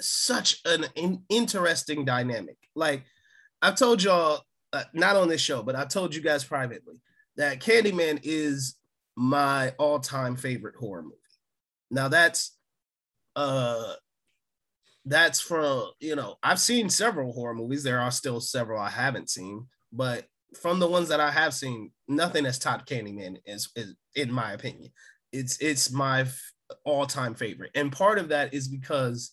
such 0.00 0.60
an 0.64 0.86
in- 0.94 1.22
interesting 1.28 2.04
dynamic. 2.04 2.56
Like 2.74 3.04
I've 3.62 3.76
told 3.76 4.02
y'all, 4.02 4.42
uh, 4.72 4.84
not 4.92 5.16
on 5.16 5.28
this 5.28 5.40
show, 5.40 5.62
but 5.62 5.76
I 5.76 5.84
told 5.84 6.14
you 6.14 6.20
guys 6.20 6.44
privately 6.44 7.00
that 7.36 7.60
Candyman 7.60 8.20
is 8.22 8.76
my 9.16 9.70
all-time 9.78 10.36
favorite 10.36 10.76
horror 10.76 11.02
movie. 11.02 11.16
Now 11.90 12.08
that's 12.08 12.56
uh 13.34 13.94
that's 15.04 15.40
from 15.40 15.90
you 16.00 16.14
know 16.14 16.36
I've 16.42 16.60
seen 16.60 16.90
several 16.90 17.32
horror 17.32 17.54
movies. 17.54 17.82
There 17.82 18.00
are 18.00 18.10
still 18.10 18.40
several 18.40 18.80
I 18.80 18.90
haven't 18.90 19.30
seen, 19.30 19.66
but 19.92 20.26
from 20.60 20.78
the 20.78 20.88
ones 20.88 21.08
that 21.08 21.20
I 21.20 21.30
have 21.30 21.54
seen, 21.54 21.90
nothing 22.06 22.44
has 22.44 22.58
topped 22.58 22.88
Candyman 22.88 23.38
is, 23.44 23.70
is 23.76 23.94
in 24.14 24.32
my 24.32 24.52
opinion. 24.52 24.90
It's 25.32 25.58
it's 25.58 25.90
my 25.90 26.22
f- 26.22 26.52
all-time 26.84 27.34
favorite, 27.34 27.70
and 27.74 27.92
part 27.92 28.18
of 28.18 28.28
that 28.28 28.54
is 28.54 28.68
because 28.68 29.32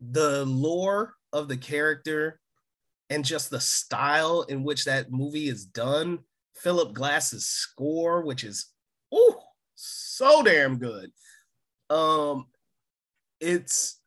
the 0.00 0.44
lore 0.44 1.14
of 1.32 1.48
the 1.48 1.56
character 1.56 2.40
and 3.08 3.24
just 3.24 3.50
the 3.50 3.60
style 3.60 4.42
in 4.42 4.62
which 4.62 4.84
that 4.84 5.10
movie 5.10 5.48
is 5.48 5.64
done. 5.64 6.20
Philip 6.56 6.92
Glass's 6.92 7.46
score, 7.46 8.22
which 8.22 8.44
is 8.44 8.66
oh 9.12 9.42
so 9.74 10.42
damn 10.42 10.78
good. 10.78 11.10
Um, 11.88 12.46
it's 13.40 14.00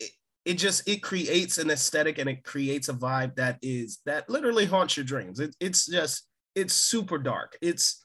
it, 0.00 0.10
it 0.44 0.54
just 0.54 0.88
it 0.88 1.02
creates 1.02 1.58
an 1.58 1.70
aesthetic 1.70 2.18
and 2.18 2.28
it 2.28 2.44
creates 2.44 2.88
a 2.88 2.94
vibe 2.94 3.36
that 3.36 3.58
is 3.62 4.00
that 4.06 4.28
literally 4.30 4.64
haunts 4.64 4.96
your 4.96 5.04
dreams. 5.04 5.38
It, 5.40 5.54
it's 5.60 5.86
just 5.86 6.26
it's 6.54 6.74
super 6.74 7.18
dark. 7.18 7.56
It's 7.60 8.02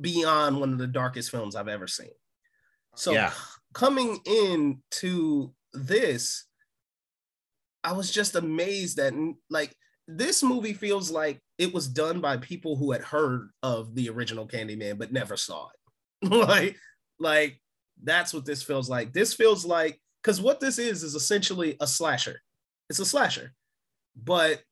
beyond 0.00 0.58
one 0.58 0.72
of 0.72 0.78
the 0.78 0.86
darkest 0.86 1.30
films 1.30 1.54
I've 1.54 1.68
ever 1.68 1.86
seen. 1.86 2.10
So 2.96 3.12
Yeah. 3.12 3.32
coming 3.72 4.18
in 4.26 4.82
to 4.92 5.54
this, 5.72 6.44
I 7.84 7.92
was 7.92 8.10
just 8.10 8.36
amazed 8.36 8.96
that 8.98 9.12
like 9.50 9.74
this 10.08 10.42
movie 10.42 10.74
feels 10.74 11.10
like 11.10 11.40
it 11.58 11.72
was 11.72 11.88
done 11.88 12.20
by 12.20 12.36
people 12.36 12.76
who 12.76 12.92
had 12.92 13.02
heard 13.02 13.50
of 13.62 13.94
the 13.94 14.08
original 14.08 14.46
Candyman 14.46 14.98
but 14.98 15.12
never 15.12 15.36
saw 15.36 15.68
it. 15.68 16.28
like, 16.30 16.76
like 17.18 17.60
that's 18.02 18.34
what 18.34 18.44
this 18.44 18.62
feels 18.62 18.88
like. 18.88 19.12
This 19.12 19.34
feels 19.34 19.64
like 19.64 20.00
because 20.22 20.40
what 20.40 20.60
this 20.60 20.78
is 20.78 21.02
is 21.02 21.14
essentially 21.14 21.76
a 21.80 21.86
slasher. 21.86 22.40
It's 22.90 22.98
a 22.98 23.06
slasher, 23.06 23.54
but 24.16 24.62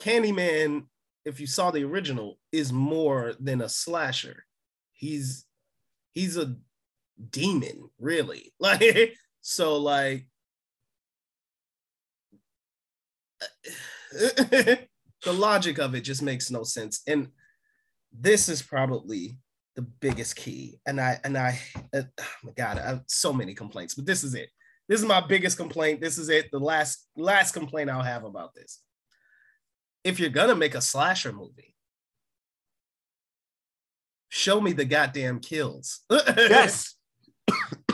Candyman, 0.00 0.84
if 1.24 1.40
you 1.40 1.46
saw 1.46 1.70
the 1.70 1.84
original, 1.84 2.38
is 2.52 2.72
more 2.72 3.34
than 3.40 3.60
a 3.60 3.68
slasher. 3.68 4.44
He's 4.92 5.44
he's 6.12 6.36
a 6.36 6.56
demon, 7.30 7.90
really. 7.98 8.52
Like 8.60 9.14
so, 9.40 9.76
like 9.76 10.26
the 15.24 15.32
logic 15.32 15.78
of 15.78 15.94
it 15.94 16.02
just 16.02 16.22
makes 16.22 16.50
no 16.50 16.62
sense. 16.62 17.02
And 17.06 17.28
this 18.12 18.48
is 18.48 18.62
probably 18.62 19.38
the 19.76 19.82
biggest 19.82 20.36
key. 20.36 20.78
And 20.86 21.00
I 21.00 21.18
and 21.24 21.36
I 21.36 21.58
uh, 21.92 22.02
oh 22.20 22.24
my 22.44 22.52
god, 22.52 22.78
I 22.78 22.86
have 22.86 23.02
so 23.06 23.32
many 23.32 23.54
complaints, 23.54 23.94
but 23.94 24.06
this 24.06 24.24
is 24.24 24.34
it. 24.34 24.50
This 24.88 25.00
is 25.00 25.06
my 25.06 25.20
biggest 25.20 25.56
complaint. 25.56 26.00
This 26.00 26.18
is 26.18 26.28
it. 26.28 26.50
The 26.52 26.58
last 26.58 27.08
last 27.16 27.52
complaint 27.52 27.90
I'll 27.90 28.02
have 28.02 28.24
about 28.24 28.54
this. 28.54 28.80
If 30.04 30.20
you're 30.20 30.30
gonna 30.30 30.54
make 30.54 30.74
a 30.74 30.80
slasher 30.80 31.32
movie, 31.32 31.74
show 34.28 34.60
me 34.60 34.72
the 34.72 34.84
goddamn 34.84 35.40
kills. 35.40 36.00
Yes. 36.36 36.94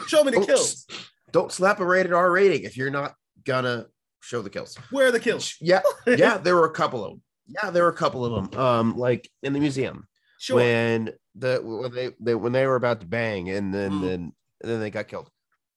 show 0.07 0.23
me 0.23 0.33
the 0.33 0.39
Oops. 0.39 0.47
kills. 0.47 0.87
Don't 1.33 1.53
slap 1.53 1.81
a 1.81 1.85
rated 1.85 2.13
R 2.13 2.31
rating 2.31 2.65
if 2.65 2.77
you're 2.77 2.91
not 2.91 3.15
gonna 3.45 3.87
show 4.21 4.43
the 4.43 4.51
kills. 4.51 4.77
Where 4.91 5.07
are 5.09 5.13
the 5.13 5.21
kills? 5.21 5.57
Yeah, 5.61 5.83
yeah, 6.07 6.39
there 6.39 6.57
were 6.57 6.67
a 6.67 6.73
couple 6.73 7.05
of 7.05 7.13
them. 7.13 7.23
Yeah, 7.49 7.71
there 7.71 7.83
were 7.85 7.91
a 7.91 7.95
couple 7.97 8.25
of 8.25 8.51
them. 8.53 8.61
Um, 8.61 8.97
like 8.97 9.29
in 9.43 9.53
the 9.53 9.61
museum 9.61 10.07
Sure. 10.39 10.57
when 10.57 11.11
the 11.35 11.61
when 11.63 11.93
they, 11.95 12.11
they 12.21 12.35
when 12.35 12.53
they 12.53 12.67
were 12.67 12.77
about 12.77 13.01
to 13.01 13.07
bang 13.07 13.51
and 13.51 13.73
then 13.75 13.91
Mm. 13.93 14.01
then 14.03 14.33
and 14.63 14.71
then 14.71 14.81
they 14.81 14.91
got 14.91 15.09
killed. 15.09 15.29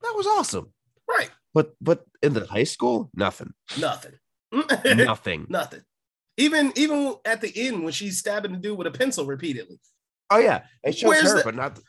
That 0.02 0.14
was 0.16 0.28
awesome. 0.28 0.72
right. 1.10 1.32
But 1.54 1.74
but 1.82 2.04
in 2.22 2.34
the 2.34 2.46
high 2.46 2.64
school, 2.64 3.10
nothing, 3.16 3.54
Nothing. 3.80 4.14
nothing. 4.96 5.46
Nothing. 5.50 5.82
Even 6.38 6.74
even 6.76 7.16
at 7.26 7.42
the 7.42 7.52
end 7.56 7.84
when 7.84 7.94
she's 7.94 8.18
stabbing 8.20 8.52
the 8.54 8.58
dude 8.58 8.78
with 8.78 8.88
a 8.88 8.92
pencil 8.92 9.26
repeatedly. 9.26 9.80
Oh 10.32 10.40
yeah, 10.40 10.64
it 10.84 10.98
shows 10.98 11.10
Where's 11.10 11.32
her, 11.32 11.38
the- 11.38 11.44
but 11.44 11.56
not. 11.56 11.80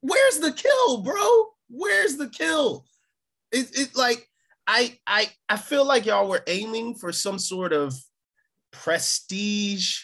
Where's 0.00 0.38
the 0.38 0.52
kill, 0.52 1.02
bro? 1.02 1.46
Where's 1.68 2.16
the 2.16 2.28
kill? 2.28 2.84
It, 3.52 3.68
it 3.78 3.96
like 3.96 4.28
I 4.66 4.98
I 5.06 5.30
I 5.48 5.56
feel 5.56 5.84
like 5.86 6.06
y'all 6.06 6.28
were 6.28 6.42
aiming 6.46 6.94
for 6.94 7.12
some 7.12 7.38
sort 7.38 7.72
of 7.72 7.94
prestige 8.72 10.00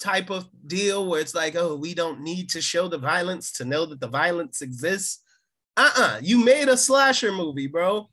type 0.00 0.30
of 0.30 0.48
deal 0.66 1.06
where 1.06 1.20
it's 1.20 1.34
like, 1.34 1.54
oh, 1.56 1.76
we 1.76 1.94
don't 1.94 2.20
need 2.20 2.48
to 2.50 2.60
show 2.60 2.88
the 2.88 2.98
violence 2.98 3.52
to 3.52 3.64
know 3.64 3.86
that 3.86 4.00
the 4.00 4.08
violence 4.08 4.60
exists. 4.62 5.22
Uh-uh. 5.76 6.18
You 6.22 6.38
made 6.44 6.68
a 6.68 6.76
slasher 6.76 7.32
movie, 7.32 7.66
bro. 7.68 8.08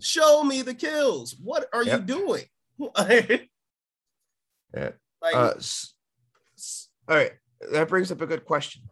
Show 0.00 0.42
me 0.42 0.62
the 0.62 0.74
kills. 0.74 1.36
What 1.42 1.68
are 1.72 1.82
you 1.84 1.90
Yep. 1.90 2.06
doing? 2.06 2.44
like, 2.96 3.48
Yeah. 4.74 4.90
Uh, 5.22 5.54
s- 5.56 5.94
s- 6.56 6.88
all 7.08 7.16
right, 7.16 7.32
that 7.72 7.88
brings 7.88 8.10
up 8.10 8.20
a 8.20 8.26
good 8.26 8.44
question. 8.44 8.82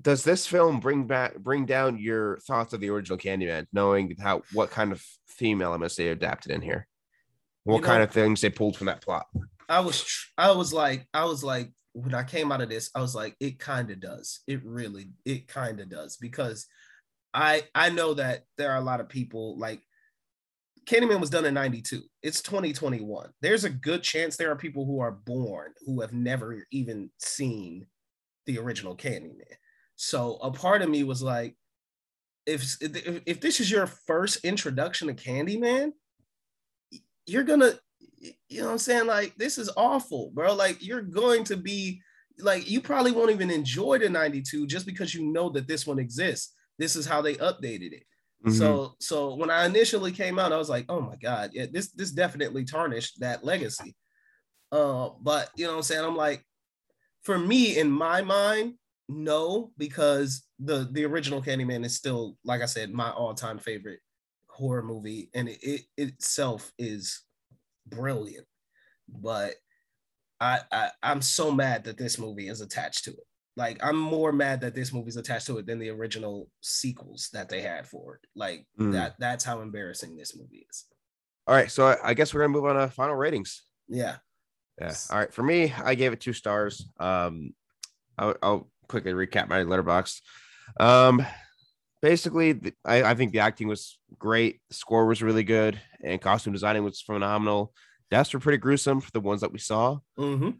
Does 0.00 0.24
this 0.24 0.46
film 0.46 0.80
bring 0.80 1.06
back 1.06 1.36
bring 1.38 1.66
down 1.66 1.98
your 1.98 2.38
thoughts 2.38 2.72
of 2.72 2.80
the 2.80 2.90
original 2.90 3.18
Candyman, 3.18 3.66
knowing 3.72 4.16
how 4.20 4.42
what 4.52 4.70
kind 4.70 4.90
of 4.92 5.04
theme 5.30 5.62
elements 5.62 5.96
they 5.96 6.08
adapted 6.08 6.52
in 6.52 6.62
here, 6.62 6.86
what 7.64 7.76
You 7.76 7.80
know- 7.82 7.86
kind 7.86 8.02
of 8.02 8.10
things 8.10 8.40
they 8.40 8.50
pulled 8.50 8.76
from 8.76 8.86
that 8.86 9.02
plot? 9.02 9.26
I 9.68 9.80
was 9.80 10.02
tr- 10.02 10.28
I 10.38 10.50
was 10.52 10.72
like 10.72 11.06
I 11.14 11.24
was 11.24 11.44
like 11.44 11.70
when 11.92 12.14
I 12.14 12.24
came 12.24 12.50
out 12.50 12.62
of 12.62 12.68
this 12.68 12.90
I 12.94 13.00
was 13.00 13.14
like 13.14 13.36
it 13.38 13.58
kind 13.58 13.90
of 13.90 14.00
does. 14.00 14.40
It 14.46 14.64
really 14.64 15.10
it 15.24 15.46
kind 15.46 15.78
of 15.80 15.88
does. 15.88 16.16
Because 16.16 16.66
I 17.34 17.64
I 17.74 17.90
know 17.90 18.14
that 18.14 18.44
there 18.58 18.70
are 18.72 18.78
a 18.78 18.84
lot 18.84 19.00
of 19.00 19.08
people 19.08 19.58
like 19.58 19.82
Candyman 20.84 21.20
was 21.20 21.30
done 21.30 21.44
in 21.44 21.54
92 21.54 22.02
it's 22.24 22.42
2021 22.42 23.30
there's 23.40 23.62
a 23.62 23.70
good 23.70 24.02
chance 24.02 24.36
there 24.36 24.50
are 24.50 24.56
people 24.56 24.84
who 24.84 24.98
are 24.98 25.12
born 25.12 25.72
who 25.86 26.00
have 26.00 26.12
never 26.12 26.66
even 26.72 27.08
seen 27.18 27.86
the 28.46 28.58
original 28.58 28.96
Candyman 28.96 29.44
so 30.02 30.36
a 30.42 30.50
part 30.50 30.82
of 30.82 30.90
me 30.90 31.04
was 31.04 31.22
like 31.22 31.56
if 32.46 32.76
if, 32.80 33.22
if 33.26 33.40
this 33.40 33.60
is 33.60 33.70
your 33.70 33.86
first 33.86 34.44
introduction 34.44 35.08
to 35.08 35.14
Candyman 35.14 35.92
you're 37.26 37.44
gonna 37.44 37.74
you 38.48 38.60
know 38.60 38.66
what 38.66 38.72
I'm 38.72 38.78
saying? 38.78 39.06
Like, 39.06 39.34
this 39.36 39.58
is 39.58 39.70
awful, 39.76 40.30
bro. 40.32 40.54
Like, 40.54 40.84
you're 40.84 41.02
going 41.02 41.44
to 41.44 41.56
be 41.56 42.00
like, 42.38 42.70
you 42.70 42.80
probably 42.80 43.12
won't 43.12 43.30
even 43.30 43.50
enjoy 43.50 43.98
the 43.98 44.08
92 44.08 44.66
just 44.66 44.86
because 44.86 45.14
you 45.14 45.24
know 45.24 45.48
that 45.50 45.66
this 45.66 45.86
one 45.86 45.98
exists. 45.98 46.54
This 46.78 46.96
is 46.96 47.06
how 47.06 47.20
they 47.20 47.34
updated 47.34 47.92
it. 47.92 48.04
Mm-hmm. 48.46 48.52
So, 48.52 48.94
so 49.00 49.34
when 49.34 49.50
I 49.50 49.66
initially 49.66 50.12
came 50.12 50.38
out, 50.38 50.52
I 50.52 50.56
was 50.56 50.70
like, 50.70 50.86
oh 50.88 51.00
my 51.00 51.16
God, 51.16 51.50
yeah, 51.52 51.66
this 51.70 51.92
this 51.92 52.10
definitely 52.10 52.64
tarnished 52.64 53.20
that 53.20 53.44
legacy. 53.44 53.94
Uh, 54.70 55.10
but 55.20 55.50
you 55.54 55.64
know 55.64 55.72
what 55.72 55.76
I'm 55.78 55.82
saying? 55.82 56.04
I'm 56.04 56.16
like, 56.16 56.44
for 57.22 57.38
me, 57.38 57.78
in 57.78 57.90
my 57.90 58.22
mind, 58.22 58.74
no, 59.08 59.72
because 59.78 60.44
the 60.58 60.88
the 60.90 61.04
original 61.04 61.42
Candyman 61.42 61.84
is 61.84 61.96
still, 61.96 62.36
like 62.44 62.62
I 62.62 62.66
said, 62.66 62.90
my 62.92 63.10
all-time 63.10 63.58
favorite 63.58 64.00
horror 64.48 64.82
movie, 64.82 65.30
and 65.34 65.48
it, 65.48 65.58
it 65.62 65.82
itself 65.96 66.72
is 66.78 67.22
brilliant. 67.86 68.46
But 69.08 69.54
I, 70.40 70.60
I 70.70 70.90
I'm 71.02 71.22
so 71.22 71.50
mad 71.50 71.84
that 71.84 71.98
this 71.98 72.18
movie 72.18 72.48
is 72.48 72.60
attached 72.60 73.04
to 73.04 73.10
it. 73.12 73.26
like 73.56 73.78
I'm 73.84 73.96
more 73.98 74.32
mad 74.32 74.60
that 74.62 74.74
this 74.74 74.92
movie's 74.92 75.16
attached 75.16 75.46
to 75.48 75.58
it 75.58 75.66
than 75.66 75.78
the 75.78 75.90
original 75.90 76.48
sequels 76.62 77.28
that 77.32 77.48
they 77.48 77.60
had 77.62 77.86
for 77.86 78.16
it. 78.16 78.28
Like 78.34 78.66
Mm. 78.80 78.92
that 78.92 79.14
that's 79.18 79.44
how 79.44 79.60
embarrassing 79.60 80.16
this 80.16 80.36
movie 80.36 80.66
is. 80.70 80.86
All 81.46 81.54
right, 81.54 81.70
so 81.70 81.86
I, 81.88 82.10
I 82.10 82.14
guess 82.14 82.32
we're 82.32 82.40
gonna 82.40 82.52
move 82.52 82.64
on 82.64 82.76
to 82.76 82.88
final 82.88 83.16
ratings. 83.16 83.62
Yeah. 83.88 84.16
Yeah. 84.80 84.94
All 85.10 85.18
right. 85.18 85.32
For 85.32 85.42
me, 85.42 85.72
I 85.72 85.94
gave 85.94 86.12
it 86.12 86.20
two 86.20 86.32
stars. 86.32 86.88
Um, 86.98 87.52
I'll, 88.16 88.34
I'll 88.42 88.71
quickly 88.92 89.12
recap 89.12 89.48
my 89.48 89.60
Letterboxd. 89.64 90.20
Um, 90.78 91.26
basically, 92.02 92.52
the- 92.52 92.74
I, 92.84 93.02
I 93.02 93.14
think 93.14 93.32
the 93.32 93.40
acting 93.40 93.66
was 93.68 93.98
great. 94.18 94.60
The 94.68 94.74
score 94.74 95.06
was 95.06 95.22
really 95.22 95.42
good, 95.44 95.80
and 96.04 96.20
costume 96.20 96.52
designing 96.52 96.84
was 96.84 97.00
phenomenal. 97.00 97.72
Deaths 98.10 98.32
were 98.34 98.40
pretty 98.40 98.58
gruesome 98.58 99.00
for 99.00 99.10
the 99.10 99.20
ones 99.20 99.40
that 99.40 99.52
we 99.52 99.58
saw, 99.58 99.98
hmm 100.16 100.50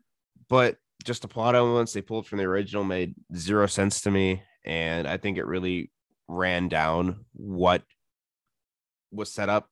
but 0.49 0.77
just 1.05 1.23
the 1.23 1.29
plot 1.29 1.55
elements 1.55 1.93
they 1.93 2.03
pulled 2.03 2.27
from 2.27 2.39
the 2.39 2.45
original 2.45 2.85
made 2.85 3.15
zero 3.35 3.67
sense 3.67 4.03
to 4.03 4.11
me, 4.11 4.43
and 4.65 5.07
I 5.07 5.17
think 5.17 5.37
it 5.39 5.47
really 5.47 5.91
ran 6.29 6.69
down 6.69 7.25
what 7.33 7.83
was 9.11 9.33
set 9.33 9.49
up. 9.49 9.69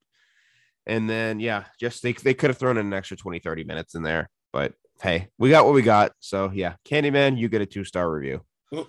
And 0.87 1.09
then, 1.09 1.39
yeah, 1.41 1.65
just 1.79 2.03
they, 2.03 2.13
they 2.13 2.35
could 2.35 2.51
have 2.51 2.59
thrown 2.59 2.79
in 2.79 2.87
an 2.87 2.93
extra 2.93 3.17
20, 3.17 3.39
30 3.41 3.65
minutes 3.65 3.95
in 3.95 4.03
there. 4.03 4.29
But 4.53 4.73
hey, 5.03 5.29
we 5.39 5.51
got 5.51 5.65
what 5.67 5.75
we 5.75 5.83
got. 5.83 6.13
So, 6.21 6.51
yeah, 6.53 6.75
Candyman, 6.89 7.39
you 7.39 7.49
get 7.49 7.61
a 7.63 7.67
two 7.67 7.85
star 7.85 8.11
review. 8.11 8.41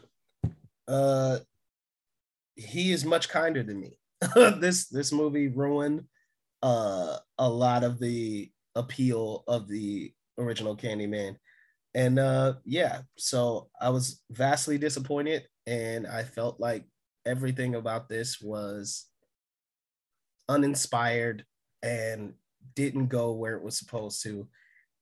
Uh 0.87 1.37
he 2.55 2.91
is 2.91 3.05
much 3.05 3.29
kinder 3.29 3.63
than 3.63 3.79
me. 3.79 3.97
this 4.59 4.87
this 4.87 5.11
movie 5.11 5.47
ruined 5.47 6.03
uh 6.63 7.17
a 7.37 7.49
lot 7.49 7.83
of 7.83 7.99
the 7.99 8.51
appeal 8.75 9.43
of 9.47 9.67
the 9.67 10.11
original 10.37 10.75
Candyman. 10.75 11.37
And 11.93 12.19
uh 12.19 12.55
yeah, 12.65 13.01
so 13.17 13.69
I 13.79 13.89
was 13.89 14.21
vastly 14.31 14.77
disappointed 14.77 15.43
and 15.65 16.07
I 16.07 16.23
felt 16.23 16.59
like 16.59 16.85
everything 17.25 17.75
about 17.75 18.09
this 18.09 18.41
was 18.41 19.05
uninspired 20.49 21.45
and 21.83 22.33
didn't 22.75 23.07
go 23.07 23.31
where 23.33 23.55
it 23.55 23.63
was 23.63 23.77
supposed 23.77 24.23
to 24.23 24.47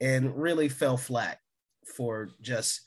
and 0.02 0.36
really 0.36 0.70
fell 0.70 0.98
flat 0.98 1.40
for 1.96 2.30
just 2.42 2.82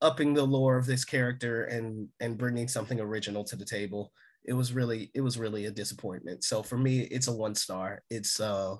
upping 0.00 0.34
the 0.34 0.44
lore 0.44 0.76
of 0.76 0.86
this 0.86 1.04
character 1.04 1.64
and 1.64 2.08
and 2.20 2.38
bringing 2.38 2.68
something 2.68 3.00
original 3.00 3.44
to 3.44 3.56
the 3.56 3.64
table 3.64 4.12
it 4.44 4.52
was 4.52 4.72
really 4.72 5.10
it 5.14 5.20
was 5.20 5.38
really 5.38 5.66
a 5.66 5.70
disappointment 5.70 6.44
so 6.44 6.62
for 6.62 6.78
me 6.78 7.00
it's 7.00 7.28
a 7.28 7.32
one 7.32 7.54
star 7.54 8.02
it's 8.10 8.40
uh 8.40 8.76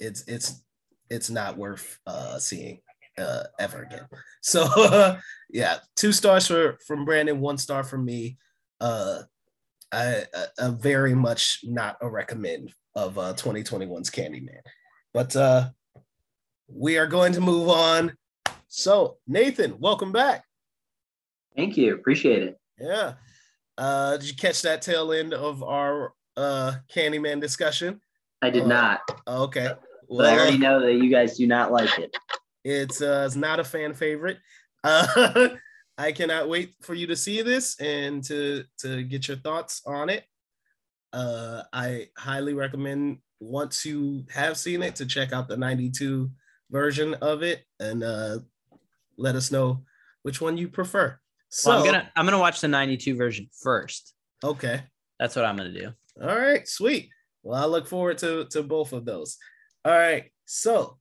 it's 0.00 0.24
it's 0.26 0.64
it's 1.10 1.30
not 1.30 1.58
worth 1.58 1.98
uh 2.06 2.38
seeing 2.38 2.80
uh 3.18 3.44
ever 3.58 3.82
again 3.82 4.06
so 4.42 5.18
yeah 5.50 5.78
two 5.96 6.12
stars 6.12 6.46
for 6.46 6.78
from 6.86 7.04
brandon 7.04 7.40
one 7.40 7.58
star 7.58 7.84
from 7.84 8.04
me 8.04 8.38
uh 8.80 9.20
I, 9.92 10.24
I, 10.34 10.46
I 10.58 10.68
very 10.70 11.14
much 11.14 11.60
not 11.62 11.96
a 12.00 12.10
recommend 12.10 12.72
of 12.94 13.18
uh 13.18 13.34
2021's 13.34 14.10
Candyman. 14.10 14.60
But 15.12 15.36
uh 15.36 15.70
we 16.68 16.98
are 16.98 17.06
going 17.06 17.32
to 17.34 17.40
move 17.40 17.68
on. 17.68 18.16
So 18.76 19.18
Nathan, 19.28 19.78
welcome 19.78 20.10
back. 20.10 20.42
Thank 21.56 21.76
you. 21.76 21.94
Appreciate 21.94 22.42
it. 22.42 22.58
Yeah. 22.76 23.12
Uh 23.78 24.16
did 24.16 24.28
you 24.28 24.34
catch 24.34 24.62
that 24.62 24.82
tail 24.82 25.12
end 25.12 25.32
of 25.32 25.62
our 25.62 26.12
uh 26.36 26.72
Candyman 26.92 27.40
discussion? 27.40 28.00
I 28.42 28.50
did 28.50 28.64
Uh, 28.64 28.66
not, 28.66 29.00
Okay. 29.28 29.70
but 30.08 30.26
I 30.26 30.36
already 30.36 30.58
know 30.58 30.80
that 30.80 30.94
you 30.94 31.08
guys 31.08 31.36
do 31.36 31.46
not 31.46 31.70
like 31.70 31.96
it. 32.00 32.16
it's 32.64 33.00
uh 33.00 33.22
it's 33.24 33.36
not 33.36 33.60
a 33.60 33.64
fan 33.64 33.94
favorite. 33.94 34.38
Uh 34.82 35.50
I 35.96 36.10
cannot 36.10 36.48
wait 36.48 36.74
for 36.82 36.94
you 36.94 37.06
to 37.06 37.14
see 37.14 37.42
this 37.42 37.78
and 37.80 38.24
to 38.24 38.64
to 38.78 39.04
get 39.04 39.28
your 39.28 39.36
thoughts 39.36 39.82
on 39.86 40.10
it. 40.10 40.24
Uh 41.12 41.62
I 41.72 42.08
highly 42.18 42.54
recommend 42.54 43.18
once 43.38 43.86
you 43.86 44.24
have 44.30 44.56
seen 44.56 44.82
it 44.82 44.96
to 44.96 45.06
check 45.06 45.32
out 45.32 45.46
the 45.46 45.56
92 45.56 46.28
version 46.72 47.14
of 47.22 47.44
it 47.44 47.62
and 47.78 48.02
uh 48.02 48.38
let 49.16 49.34
us 49.36 49.50
know 49.50 49.84
which 50.22 50.40
one 50.40 50.56
you 50.56 50.68
prefer. 50.68 51.18
So 51.48 51.70
Well, 51.70 51.78
I'm 51.80 51.84
gonna 51.84 52.10
I'm 52.16 52.24
gonna 52.24 52.38
watch 52.38 52.60
the 52.60 52.68
92 52.68 53.14
version 53.16 53.48
first. 53.62 54.14
okay. 54.42 54.82
That's 55.20 55.36
what 55.36 55.44
I'm 55.44 55.56
gonna 55.56 55.72
do. 55.72 55.92
All 56.20 56.36
right, 56.36 56.66
sweet. 56.66 57.08
Well, 57.42 57.62
I 57.62 57.66
look 57.66 57.86
forward 57.86 58.18
to 58.18 58.46
to 58.46 58.62
both 58.62 58.92
of 58.92 59.04
those. 59.04 59.36
All 59.84 59.92
right. 59.92 60.30
So, 60.46 60.98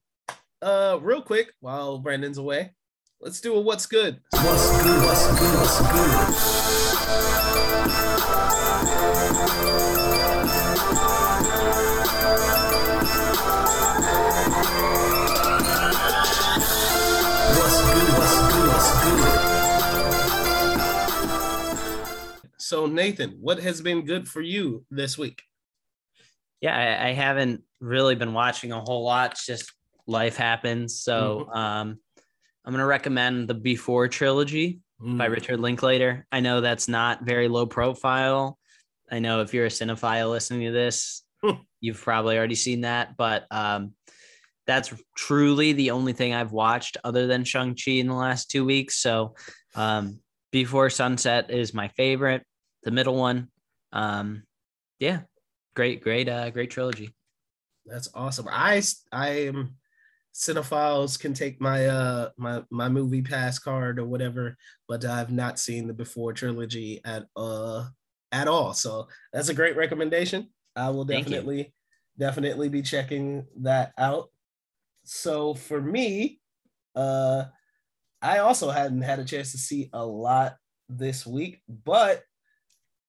uh 0.62 0.98
real 1.02 1.22
quick 1.22 1.52
while 1.60 1.98
Brandon's 2.00 2.38
away, 2.38 2.74
let's 3.22 3.42
do 3.42 3.56
a 3.56 3.60
what's 3.62 3.86
good. 3.88 4.20
What's 4.32 4.84
good? 4.84 5.02
What's 5.04 5.28
good? 5.40 5.56
What's 5.58 5.80
good? 8.54 8.63
So, 22.74 22.88
Nathan, 22.88 23.38
what 23.40 23.60
has 23.60 23.82
been 23.82 24.04
good 24.04 24.28
for 24.28 24.42
you 24.42 24.84
this 24.90 25.16
week? 25.16 25.44
Yeah, 26.60 26.76
I, 26.76 27.10
I 27.10 27.12
haven't 27.14 27.62
really 27.80 28.16
been 28.16 28.34
watching 28.34 28.72
a 28.72 28.82
whole 28.82 29.04
lot. 29.04 29.34
It's 29.34 29.46
just 29.46 29.72
life 30.08 30.38
happens. 30.38 31.00
So 31.00 31.52
um 31.54 32.00
I'm 32.66 32.74
gonna 32.74 32.88
recommend 32.88 33.48
the 33.48 33.54
Before 33.54 34.08
trilogy 34.08 34.80
by 35.00 35.28
Mm. 35.28 35.34
Richard 35.36 35.60
Linklater. 35.60 36.26
I 36.32 36.40
know 36.40 36.62
that's 36.62 36.88
not 36.88 37.24
very 37.24 37.48
low 37.48 37.68
profile. 37.68 38.58
I 39.12 39.20
know 39.20 39.42
if 39.42 39.54
you're 39.54 39.68
a 39.68 39.70
cinephile 39.70 40.32
listening 40.32 40.66
to 40.66 40.72
this, 40.72 41.24
Hmm. 41.44 41.62
you've 41.80 42.02
probably 42.02 42.40
already 42.40 42.56
seen 42.56 42.82
that, 42.82 43.16
but 43.18 43.46
um, 43.52 43.94
that's 44.66 44.92
truly 45.16 45.74
the 45.74 45.92
only 45.92 46.14
thing 46.14 46.34
I've 46.34 46.54
watched 46.54 46.98
other 47.04 47.28
than 47.28 47.44
Shang-Chi 47.44 47.92
in 47.92 48.08
the 48.08 48.16
last 48.16 48.50
two 48.50 48.66
weeks. 48.66 48.98
So 48.98 49.36
um, 49.76 50.22
Before 50.52 50.90
Sunset 50.90 51.52
is 51.52 51.72
my 51.76 51.90
favorite, 51.90 52.44
the 52.84 52.92
middle 52.92 53.16
one. 53.16 53.50
Um, 53.92 54.44
yeah, 55.00 55.22
great, 55.76 56.02
great, 56.02 56.30
uh, 56.30 56.50
great 56.50 56.72
trilogy. 56.72 57.14
That's 57.86 58.10
awesome. 58.14 58.48
I 58.50 58.82
I 59.12 59.30
am 59.48 59.76
cinephiles 60.34 61.20
can 61.20 61.34
take 61.34 61.62
my 61.62 61.86
uh 61.86 62.30
my 62.38 62.64
my 62.72 62.90
movie 62.90 63.22
pass 63.22 63.60
card 63.60 64.00
or 64.00 64.06
whatever, 64.06 64.58
but 64.88 65.06
I've 65.06 65.32
not 65.32 65.60
seen 65.60 65.88
the 65.88 65.94
Before 65.94 66.34
trilogy 66.34 67.02
at 67.06 67.26
uh 67.36 67.88
at 68.32 68.48
all. 68.48 68.74
So 68.74 69.08
that's 69.32 69.50
a 69.50 69.54
great 69.54 69.76
recommendation. 69.76 70.50
I 70.76 70.90
will 70.90 71.06
definitely 71.06 71.74
definitely 72.18 72.70
be 72.70 72.82
checking 72.82 73.46
that 73.62 73.94
out. 73.98 74.30
So 75.04 75.54
for 75.54 75.82
me, 75.82 76.40
uh 76.96 77.46
I 78.22 78.40
also 78.40 78.70
hadn't 78.70 79.02
had 79.02 79.20
a 79.20 79.26
chance 79.26 79.52
to 79.52 79.58
see 79.58 79.90
a 79.92 80.04
lot 80.06 80.56
this 80.88 81.28
week, 81.28 81.62
but 81.68 82.24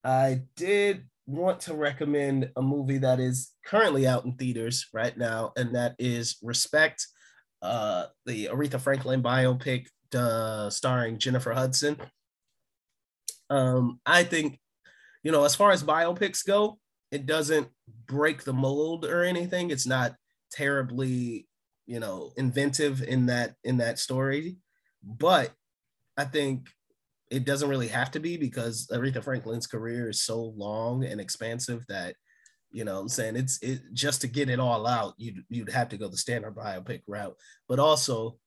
I 0.04 0.42
did 0.56 1.06
want 1.26 1.60
to 1.60 1.74
recommend 1.74 2.50
a 2.56 2.62
movie 2.62 2.98
that 2.98 3.18
is 3.18 3.52
currently 3.64 4.06
out 4.06 4.26
in 4.26 4.34
theaters 4.36 4.86
right 4.92 5.16
now, 5.16 5.52
and 5.56 5.74
that 5.74 5.94
is 5.98 6.36
Respect, 6.42 7.06
uh, 7.62 8.06
the 8.26 8.46
Aretha 8.52 8.78
Franklin 8.78 9.22
biopic 9.22 9.86
uh, 10.14 10.68
starring 10.68 11.18
Jennifer 11.18 11.52
Hudson. 11.52 11.96
Um, 13.48 14.00
I 14.04 14.24
think, 14.24 14.58
you 15.22 15.32
know, 15.32 15.44
as 15.44 15.54
far 15.54 15.72
as 15.72 15.82
biopics 15.82 16.46
go, 16.46 16.78
it 17.10 17.24
doesn't 17.24 17.68
break 18.06 18.44
the 18.44 18.52
mold 18.52 19.06
or 19.06 19.22
anything. 19.22 19.70
It's 19.70 19.86
not 19.86 20.14
terribly, 20.52 21.46
you 21.86 22.00
know, 22.00 22.32
inventive 22.36 23.02
in 23.02 23.26
that 23.26 23.54
in 23.64 23.78
that 23.78 23.98
story, 23.98 24.56
but 25.02 25.52
I 26.16 26.24
think 26.24 26.68
it 27.34 27.44
doesn't 27.44 27.68
really 27.68 27.88
have 27.88 28.10
to 28.12 28.20
be 28.20 28.36
because 28.36 28.86
Aretha 28.92 29.22
Franklin's 29.22 29.66
career 29.66 30.08
is 30.08 30.22
so 30.22 30.54
long 30.56 31.04
and 31.04 31.20
expansive 31.20 31.84
that 31.88 32.14
you 32.70 32.84
know 32.84 32.94
what 32.94 33.00
I'm 33.00 33.08
saying 33.08 33.36
it's 33.36 33.58
it 33.62 33.80
just 33.92 34.20
to 34.20 34.28
get 34.28 34.48
it 34.48 34.60
all 34.60 34.86
out 34.86 35.14
you'd 35.16 35.42
you'd 35.48 35.70
have 35.70 35.88
to 35.90 35.96
go 35.96 36.08
the 36.08 36.16
standard 36.16 36.54
biopic 36.54 37.02
route. 37.08 37.36
But 37.68 37.78
also 37.80 38.38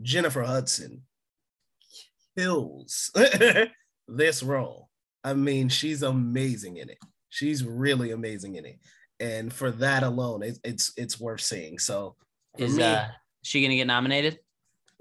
Jennifer 0.00 0.42
Hudson 0.42 1.02
kills 2.36 3.10
this 4.08 4.42
role. 4.42 4.88
I 5.22 5.34
mean 5.34 5.68
she's 5.68 6.02
amazing 6.02 6.78
in 6.78 6.88
it. 6.88 6.98
She's 7.28 7.62
really 7.64 8.10
amazing 8.12 8.56
in 8.56 8.64
it. 8.64 8.78
And 9.20 9.52
for 9.52 9.70
that 9.72 10.02
alone 10.02 10.42
it, 10.42 10.58
it's 10.64 10.92
it's 10.96 11.20
worth 11.20 11.42
seeing. 11.42 11.78
So 11.78 12.16
Is 12.58 12.76
me, 12.76 12.84
uh, 12.84 13.06
she 13.42 13.62
gonna 13.62 13.76
get 13.76 13.86
nominated? 13.86 14.38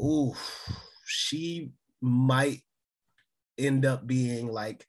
ooh, 0.01 0.33
she 1.05 1.71
might 2.01 2.61
end 3.59 3.85
up 3.85 4.07
being 4.07 4.47
like 4.47 4.85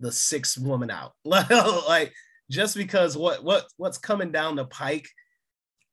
the 0.00 0.12
sixth 0.12 0.58
woman 0.58 0.90
out. 0.90 1.12
like 1.24 2.12
just 2.50 2.76
because 2.76 3.16
what 3.16 3.42
what 3.42 3.66
what's 3.76 3.98
coming 3.98 4.32
down 4.32 4.56
the 4.56 4.66
pike 4.66 5.08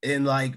in 0.03 0.25
like 0.25 0.55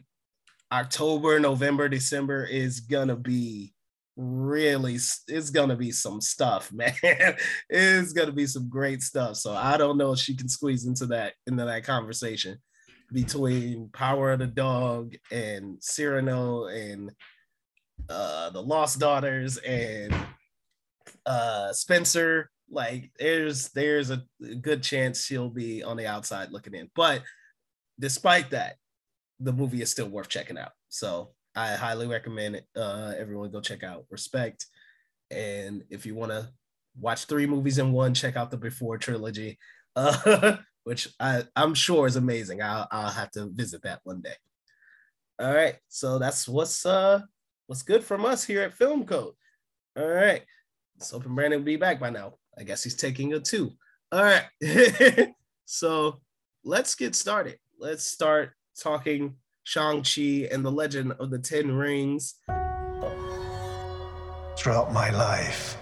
October, 0.73 1.39
November, 1.39 1.89
December 1.89 2.45
is 2.45 2.81
gonna 2.81 3.17
be 3.17 3.75
really 4.17 4.95
it's 4.95 5.51
gonna 5.51 5.77
be 5.77 5.93
some 5.93 6.21
stuff, 6.21 6.73
man. 6.73 6.95
it's 7.69 8.13
gonna 8.13 8.33
be 8.33 8.47
some 8.47 8.69
great 8.69 9.03
stuff. 9.03 9.37
So 9.37 9.53
I 9.53 9.77
don't 9.77 9.99
know 9.99 10.13
if 10.13 10.19
she 10.19 10.35
can 10.35 10.49
squeeze 10.49 10.87
into 10.87 11.07
that 11.07 11.35
into 11.47 11.65
that 11.65 11.85
conversation 11.85 12.59
between 13.13 13.91
Power 13.93 14.33
of 14.33 14.39
the 14.39 14.47
Dog 14.47 15.15
and 15.31 15.77
Cyrano 15.81 16.67
and 16.67 17.13
uh 18.09 18.51
the 18.51 18.63
Lost 18.63 18.99
Daughters 18.99 19.59
and 19.59 20.15
uh 21.27 21.73
Spencer. 21.73 22.51
Like 22.71 23.11
there's 23.19 23.69
there's 23.71 24.11
a 24.11 24.23
good 24.61 24.83
chance 24.83 25.25
she'll 25.25 25.51
be 25.51 25.83
on 25.83 25.97
the 25.97 26.07
outside 26.07 26.53
looking 26.53 26.75
in. 26.75 26.91
But 26.95 27.23
despite 28.01 28.51
that, 28.51 28.77
the 29.41 29.53
movie 29.53 29.83
is 29.83 29.91
still 29.91 30.09
worth 30.09 30.29
checking 30.29 30.59
out. 30.59 30.73
So 30.89 31.33
I 31.55 31.75
highly 31.75 32.07
recommend 32.07 32.57
it. 32.57 32.67
Uh, 32.77 33.13
everyone 33.19 33.51
go 33.51 33.61
check 33.61 33.83
out 33.83 34.07
Respect. 34.11 34.67
And 35.31 35.85
if 35.91 36.07
you 36.07 36.15
want 36.15 36.33
to 36.33 36.49
watch 36.99 37.25
three 37.25 37.47
movies 37.47 37.79
in 37.79 37.93
one, 37.93 38.15
check 38.15 38.37
out 38.37 38.51
the 38.51 38.57
Before 38.57 38.99
trilogy, 38.99 39.59
uh, 39.97 40.57
which 40.85 41.09
I, 41.21 41.45
I'm 41.57 41.75
sure 41.75 42.07
is 42.07 42.17
amazing. 42.17 42.63
I'll, 42.63 42.89
I'll 42.91 43.11
have 43.11 43.31
to 43.33 43.47
visit 43.53 43.83
that 43.83 44.01
one 44.05 44.21
day. 44.21 44.35
All 45.39 45.53
right. 45.53 45.77
So 45.89 46.19
that's 46.19 46.49
what's 46.49 46.87
uh 46.87 47.23
what's 47.67 47.83
good 47.83 48.05
from 48.05 48.25
us 48.25 48.45
here 48.45 48.63
at 48.63 48.75
Film 48.75 49.05
Code. 49.05 49.35
All 49.97 50.07
right. 50.09 50.43
So 51.05 51.19
hoping 51.19 51.35
Brandon 51.35 51.61
will 51.61 51.65
be 51.65 51.77
back 51.77 52.01
by 52.01 52.11
now. 52.11 52.35
I 52.59 52.63
guess 52.65 52.85
he's 52.85 52.95
taking 52.95 53.33
a 53.35 53.41
two. 53.41 53.73
All 54.11 54.23
right. 54.23 55.33
so 55.65 56.21
let's 56.65 56.95
get 56.95 57.15
started. 57.15 57.59
Let's 57.79 58.05
start 58.05 58.53
talking 58.79 59.37
Shang-Chi 59.65 60.49
and 60.51 60.65
the 60.65 60.71
Legend 60.71 61.13
of 61.19 61.31
the 61.31 61.39
Ten 61.39 61.73
Rings. 61.73 62.35
Throughout 64.57 64.93
my 64.93 65.11
life, 65.11 65.77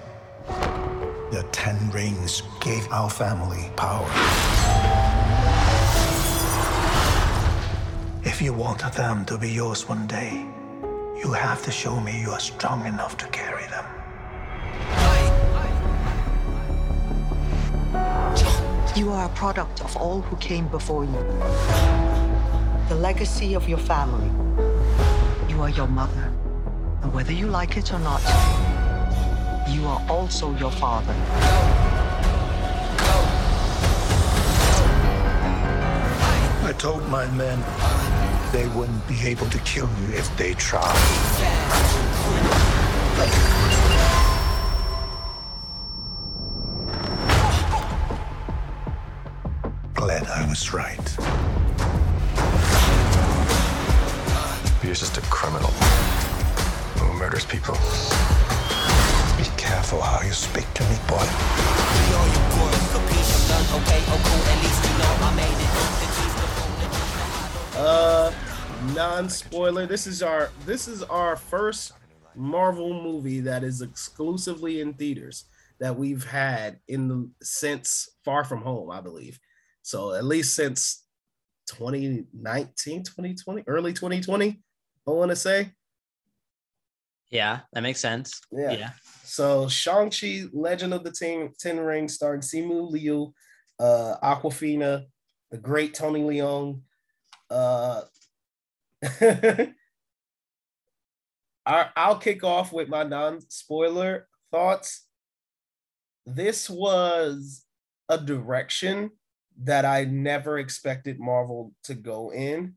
the 1.30 1.46
Ten 1.52 1.90
Rings 1.90 2.42
gave 2.60 2.86
our 2.90 3.10
family 3.10 3.70
power. 3.76 4.08
If 8.22 8.40
you 8.40 8.52
want 8.52 8.80
them 8.94 9.24
to 9.26 9.36
be 9.38 9.50
yours 9.50 9.88
one 9.88 10.06
day, 10.06 10.46
you 11.22 11.32
have 11.32 11.62
to 11.64 11.70
show 11.70 12.00
me 12.00 12.20
you 12.20 12.30
are 12.30 12.40
strong 12.40 12.86
enough 12.86 13.16
to 13.18 13.26
carry 13.26 13.66
them. 13.66 13.99
You 18.96 19.12
are 19.12 19.26
a 19.26 19.28
product 19.30 19.82
of 19.82 19.96
all 19.96 20.20
who 20.20 20.36
came 20.38 20.66
before 20.66 21.04
you. 21.04 21.12
The 22.88 22.96
legacy 22.96 23.54
of 23.54 23.68
your 23.68 23.78
family. 23.78 24.28
You 25.48 25.62
are 25.62 25.70
your 25.70 25.86
mother. 25.86 26.32
And 27.02 27.12
whether 27.14 27.32
you 27.32 27.46
like 27.46 27.76
it 27.76 27.92
or 27.92 28.00
not, 28.00 28.20
you 29.68 29.86
are 29.86 30.04
also 30.08 30.52
your 30.56 30.72
father. 30.72 31.14
I 36.64 36.74
told 36.76 37.08
my 37.08 37.26
men 37.30 37.62
they 38.52 38.66
wouldn't 38.76 39.06
be 39.06 39.20
able 39.22 39.48
to 39.50 39.58
kill 39.60 39.88
you 40.00 40.14
if 40.14 40.36
they 40.36 40.54
tried. 40.54 40.96
Was 50.50 50.74
right. 50.74 51.16
You're 54.82 54.94
just 54.94 55.16
a 55.16 55.20
criminal 55.30 55.70
who 56.98 57.16
murders 57.16 57.44
people. 57.44 57.74
Be 59.38 59.48
careful 59.56 60.00
how 60.00 60.20
you 60.26 60.32
speak 60.32 60.66
to 60.74 60.82
me, 60.82 60.96
boy. 61.06 61.24
Uh 67.76 68.32
non-spoiler. 68.94 69.86
This 69.86 70.08
is 70.08 70.20
our 70.20 70.50
this 70.66 70.88
is 70.88 71.04
our 71.04 71.36
first 71.36 71.92
Marvel 72.34 72.92
movie 73.00 73.40
that 73.42 73.62
is 73.62 73.82
exclusively 73.82 74.80
in 74.80 74.94
theaters 74.94 75.44
that 75.78 75.96
we've 75.96 76.24
had 76.24 76.80
in 76.88 77.06
the 77.06 77.30
since 77.40 78.08
Far 78.24 78.42
From 78.42 78.62
Home, 78.62 78.90
I 78.90 79.00
believe. 79.00 79.38
So 79.82 80.14
at 80.14 80.24
least 80.24 80.54
since 80.54 81.04
2019, 81.68 83.02
2020, 83.04 83.64
early 83.66 83.92
2020, 83.92 84.60
I 85.06 85.10
want 85.10 85.30
to 85.30 85.36
say. 85.36 85.72
Yeah, 87.30 87.60
that 87.72 87.82
makes 87.82 88.00
sense. 88.00 88.40
Yeah. 88.50 88.72
Yeah. 88.72 88.90
So 89.24 89.68
Shang-Chi, 89.68 90.46
Legend 90.52 90.92
of 90.92 91.04
the 91.04 91.12
Ten, 91.12 91.52
Ten 91.58 91.78
Rings, 91.78 92.14
starring 92.14 92.40
Simu 92.40 92.90
Liu, 92.90 93.32
uh, 93.78 94.16
Awkwafina, 94.22 95.06
the 95.50 95.58
great 95.58 95.94
Tony 95.94 96.22
Leung. 96.22 96.80
Uh, 97.48 98.02
I, 101.66 101.88
I'll 101.96 102.18
kick 102.18 102.42
off 102.42 102.72
with 102.72 102.88
my 102.88 103.04
non-spoiler 103.04 104.26
thoughts. 104.50 105.06
This 106.26 106.68
was 106.68 107.64
a 108.08 108.18
direction 108.18 109.12
that 109.64 109.84
I 109.84 110.04
never 110.04 110.58
expected 110.58 111.20
Marvel 111.20 111.72
to 111.84 111.94
go 111.94 112.32
in. 112.32 112.74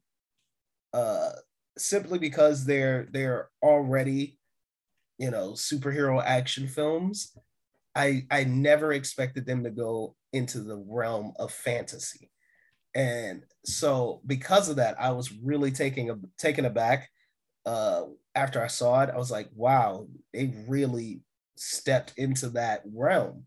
Uh, 0.93 1.32
simply 1.78 2.19
because 2.19 2.65
they're 2.65 3.08
they're 3.12 3.50
already 3.62 4.38
you 5.17 5.32
know 5.32 5.52
superhero 5.52 6.24
action 6.24 6.67
films 6.67 7.36
i 7.96 8.26
i 8.30 8.43
never 8.43 8.93
expected 8.93 9.46
them 9.46 9.63
to 9.63 9.69
go 9.69 10.15
into 10.34 10.60
the 10.60 10.84
realm 10.88 11.34
of 11.39 11.52
fantasy 11.52 12.30
and 12.96 13.43
so 13.65 14.22
because 14.26 14.69
of 14.69 14.76
that 14.76 15.00
i 15.00 15.12
was 15.12 15.32
really 15.32 15.72
taking 15.72 16.10
a 16.10 16.15
taken 16.38 16.65
aback 16.65 17.10
uh 17.65 18.04
after 18.36 18.63
i 18.63 18.67
saw 18.67 19.02
it 19.02 19.10
i 19.10 19.17
was 19.17 19.32
like 19.32 19.50
wow 19.56 20.08
they 20.34 20.54
really 20.67 21.22
stepped 21.56 22.13
into 22.17 22.50
that 22.50 22.82
realm 22.86 23.46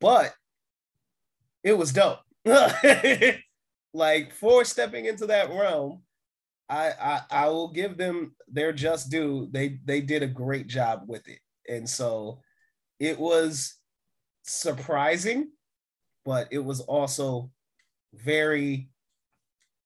but 0.00 0.34
it 1.68 1.76
was 1.76 1.92
dope 1.92 2.20
like 3.94 4.32
for 4.32 4.64
stepping 4.64 5.04
into 5.04 5.26
that 5.26 5.50
realm 5.50 6.02
I, 6.68 6.92
I 7.00 7.20
I 7.30 7.48
will 7.48 7.72
give 7.72 7.96
them 7.96 8.34
their 8.46 8.72
just 8.72 9.10
due. 9.10 9.48
They 9.50 9.78
they 9.84 10.00
did 10.00 10.22
a 10.22 10.26
great 10.26 10.66
job 10.66 11.04
with 11.06 11.26
it, 11.28 11.40
and 11.68 11.88
so 11.88 12.42
it 13.00 13.18
was 13.18 13.74
surprising, 14.42 15.50
but 16.24 16.48
it 16.50 16.58
was 16.58 16.80
also 16.80 17.50
very 18.12 18.90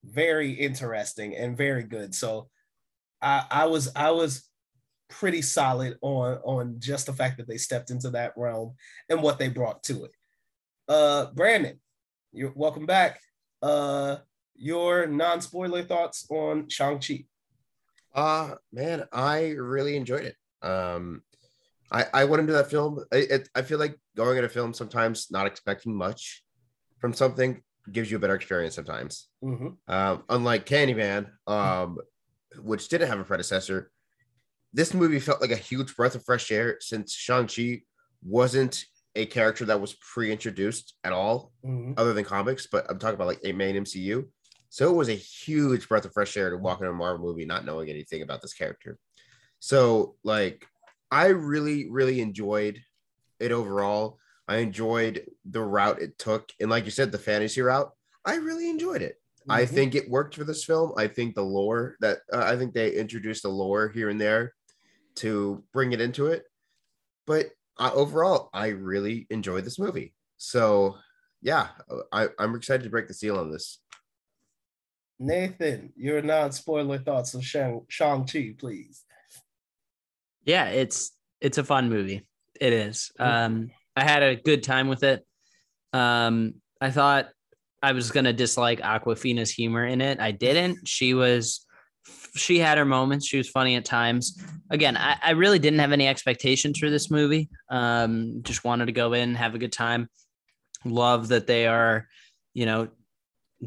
very 0.04 0.50
interesting 0.50 1.36
and 1.36 1.56
very 1.56 1.84
good. 1.84 2.14
So 2.14 2.50
I 3.20 3.44
I 3.50 3.66
was 3.66 3.92
I 3.94 4.10
was 4.10 4.48
pretty 5.08 5.42
solid 5.42 5.98
on 6.02 6.38
on 6.38 6.76
just 6.80 7.06
the 7.06 7.12
fact 7.12 7.36
that 7.36 7.46
they 7.46 7.58
stepped 7.58 7.90
into 7.90 8.10
that 8.10 8.32
realm 8.36 8.74
and 9.08 9.22
what 9.22 9.38
they 9.38 9.48
brought 9.48 9.84
to 9.84 10.04
it. 10.04 10.12
Uh, 10.88 11.26
Brandon, 11.32 11.78
you're 12.32 12.52
welcome 12.54 12.86
back. 12.86 13.20
Uh, 13.60 14.16
your 14.56 15.06
non-spoiler 15.06 15.82
thoughts 15.82 16.26
on 16.30 16.68
Shang-Chi. 16.68 17.24
Uh 18.14 18.56
man, 18.70 19.04
I 19.10 19.50
really 19.50 19.96
enjoyed 19.96 20.24
it. 20.24 20.36
Um 20.60 21.22
I 21.90 22.04
I 22.12 22.24
went 22.26 22.40
into 22.40 22.52
that 22.52 22.70
film. 22.70 23.02
I, 23.10 23.16
it, 23.16 23.48
I 23.54 23.62
feel 23.62 23.78
like 23.78 23.98
going 24.16 24.36
into 24.36 24.46
a 24.46 24.50
film 24.50 24.74
sometimes 24.74 25.28
not 25.30 25.46
expecting 25.46 25.96
much 25.96 26.44
from 26.98 27.14
something 27.14 27.62
gives 27.90 28.10
you 28.10 28.18
a 28.18 28.20
better 28.20 28.34
experience 28.34 28.74
sometimes. 28.74 29.28
Mhm. 29.42 29.76
Um, 29.88 30.24
unlike 30.28 30.66
Candyman, 30.66 31.30
um, 31.46 31.98
which 32.58 32.88
didn't 32.88 33.08
have 33.08 33.18
a 33.18 33.24
predecessor, 33.24 33.90
this 34.74 34.92
movie 34.92 35.18
felt 35.18 35.40
like 35.40 35.50
a 35.50 35.56
huge 35.56 35.96
breath 35.96 36.14
of 36.14 36.24
fresh 36.24 36.52
air 36.52 36.76
since 36.80 37.14
Shang-Chi 37.14 37.82
wasn't 38.22 38.84
a 39.14 39.26
character 39.26 39.64
that 39.66 39.80
was 39.80 39.94
pre-introduced 39.94 40.94
at 41.04 41.12
all, 41.12 41.52
Mhm. 41.64 41.94
other 41.98 42.12
than 42.14 42.24
comics, 42.24 42.66
but 42.66 42.86
I'm 42.90 42.98
talking 42.98 43.14
about 43.14 43.26
like 43.26 43.40
a 43.44 43.52
main 43.52 43.76
MCU. 43.76 44.30
So 44.70 44.90
it 44.90 44.96
was 44.96 45.08
a 45.10 45.14
huge 45.14 45.86
breath 45.88 46.06
of 46.06 46.12
fresh 46.14 46.36
air 46.36 46.50
to 46.50 46.56
walk 46.56 46.80
into 46.80 46.90
a 46.90 46.94
Marvel 46.94 47.26
movie 47.26 47.44
not 47.44 47.66
knowing 47.66 47.90
anything 47.90 48.22
about 48.22 48.40
this 48.40 48.54
character. 48.54 48.98
So 49.58 50.16
like 50.24 50.66
I 51.10 51.26
really, 51.26 51.90
really 51.90 52.20
enjoyed 52.22 52.80
it 53.38 53.52
overall. 53.52 54.18
I 54.48 54.58
enjoyed 54.58 55.26
the 55.44 55.60
route 55.62 56.00
it 56.00 56.16
took. 56.16 56.50
And 56.58 56.70
like 56.70 56.86
you 56.86 56.90
said, 56.90 57.12
the 57.12 57.18
fantasy 57.18 57.60
route, 57.60 57.92
I 58.24 58.36
really 58.36 58.70
enjoyed 58.70 59.02
it. 59.02 59.20
I 59.48 59.64
Mhm. 59.66 59.68
think 59.68 59.94
it 59.94 60.08
worked 60.08 60.36
for 60.36 60.44
this 60.44 60.64
film. 60.64 60.94
I 60.96 61.06
think 61.08 61.34
the 61.34 61.44
lore 61.44 61.96
that 62.00 62.20
uh, 62.32 62.38
I 62.38 62.56
think 62.56 62.72
they 62.72 62.94
introduced 62.94 63.42
the 63.42 63.50
lore 63.50 63.88
here 63.90 64.08
and 64.08 64.18
there 64.20 64.54
to 65.16 65.62
bring 65.72 65.92
it 65.92 66.00
into 66.00 66.28
it. 66.28 66.46
But 67.26 67.50
uh, 67.78 67.90
overall, 67.94 68.50
I 68.52 68.68
really 68.68 69.26
enjoyed 69.30 69.64
this 69.64 69.78
movie. 69.78 70.14
So 70.36 70.96
yeah, 71.40 71.68
I, 72.12 72.28
I'm 72.38 72.54
excited 72.54 72.84
to 72.84 72.90
break 72.90 73.08
the 73.08 73.14
seal 73.14 73.38
on 73.38 73.50
this. 73.50 73.78
Nathan, 75.18 75.92
your 75.96 76.22
non-spoiler 76.22 76.98
thoughts 76.98 77.34
of 77.34 77.44
Shang- 77.44 77.86
Shang-Chi, 77.88 78.54
please. 78.58 79.04
Yeah, 80.44 80.66
it's 80.66 81.12
it's 81.40 81.58
a 81.58 81.64
fun 81.64 81.88
movie. 81.88 82.26
It 82.60 82.72
is. 82.72 83.12
Um, 83.18 83.70
I 83.96 84.04
had 84.04 84.22
a 84.22 84.36
good 84.36 84.62
time 84.62 84.88
with 84.88 85.02
it. 85.04 85.24
Um, 85.92 86.54
I 86.80 86.90
thought 86.90 87.28
I 87.82 87.92
was 87.92 88.10
gonna 88.10 88.32
dislike 88.32 88.80
Awkwafina's 88.80 89.50
humor 89.50 89.84
in 89.86 90.00
it. 90.00 90.20
I 90.20 90.32
didn't. 90.32 90.88
She 90.88 91.14
was 91.14 91.66
she 92.34 92.58
had 92.58 92.78
her 92.78 92.84
moments. 92.84 93.26
She 93.26 93.36
was 93.36 93.48
funny 93.48 93.76
at 93.76 93.84
times. 93.84 94.42
Again, 94.70 94.96
I, 94.96 95.16
I 95.22 95.30
really 95.32 95.58
didn't 95.58 95.80
have 95.80 95.92
any 95.92 96.08
expectations 96.08 96.78
for 96.78 96.90
this 96.90 97.10
movie. 97.10 97.48
Um, 97.68 98.42
just 98.42 98.64
wanted 98.64 98.86
to 98.86 98.92
go 98.92 99.12
in, 99.12 99.34
have 99.34 99.54
a 99.54 99.58
good 99.58 99.72
time. 99.72 100.08
Love 100.84 101.28
that 101.28 101.46
they 101.46 101.66
are, 101.66 102.08
you 102.54 102.66
know, 102.66 102.88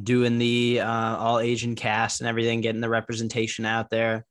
doing 0.02 0.38
the 0.38 0.82
uh, 0.82 1.18
all 1.18 1.40
Asian 1.40 1.76
cast 1.76 2.22
and 2.22 2.28
everything, 2.28 2.62
getting 2.62 2.82
the 2.82 2.90
representation 2.90 3.66
out 3.66 3.90
there. 3.90 4.26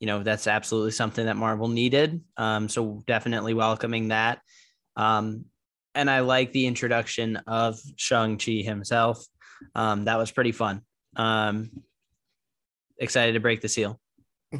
You 0.00 0.06
know, 0.06 0.22
that's 0.22 0.46
absolutely 0.46 0.92
something 0.92 1.26
that 1.26 1.36
Marvel 1.36 1.66
needed. 1.66 2.20
Um, 2.36 2.68
so 2.68 3.02
definitely 3.06 3.54
welcoming 3.54 4.08
that. 4.08 4.40
Um, 4.94 5.46
and 5.94 6.08
I 6.08 6.20
like 6.20 6.52
the 6.52 6.66
introduction 6.66 7.36
of 7.48 7.80
Shang-Chi 7.96 8.62
himself. 8.62 9.24
Um, 9.74 10.04
that 10.04 10.18
was 10.18 10.30
pretty 10.30 10.52
fun. 10.52 10.82
Um, 11.16 11.70
excited 12.98 13.32
to 13.32 13.40
break 13.40 13.60
the 13.60 13.68
seal. 13.68 14.00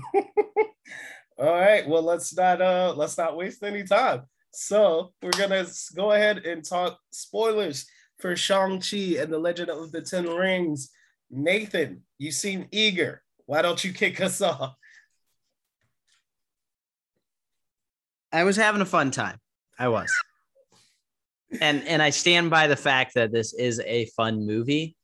All 1.38 1.54
right. 1.54 1.88
Well, 1.88 2.02
let's 2.02 2.36
not 2.36 2.60
uh 2.60 2.94
let's 2.96 3.16
not 3.16 3.36
waste 3.36 3.62
any 3.62 3.84
time. 3.84 4.22
So 4.52 5.12
we're 5.22 5.30
gonna 5.30 5.66
go 5.94 6.12
ahead 6.12 6.38
and 6.38 6.64
talk 6.64 6.98
spoilers 7.10 7.86
for 8.18 8.34
Shang-Chi 8.34 9.20
and 9.20 9.32
the 9.32 9.38
Legend 9.38 9.70
of 9.70 9.92
the 9.92 10.02
Ten 10.02 10.26
Rings. 10.28 10.90
Nathan, 11.30 12.02
you 12.18 12.32
seem 12.32 12.66
eager. 12.72 13.22
Why 13.46 13.62
don't 13.62 13.82
you 13.84 13.92
kick 13.92 14.20
us 14.20 14.40
off? 14.40 14.74
I 18.32 18.44
was 18.44 18.56
having 18.56 18.80
a 18.80 18.86
fun 18.86 19.10
time. 19.10 19.38
I 19.78 19.88
was. 19.88 20.12
and 21.60 21.86
and 21.86 22.02
I 22.02 22.10
stand 22.10 22.50
by 22.50 22.66
the 22.66 22.76
fact 22.76 23.14
that 23.14 23.32
this 23.32 23.54
is 23.54 23.80
a 23.86 24.06
fun 24.16 24.44
movie. 24.44 24.96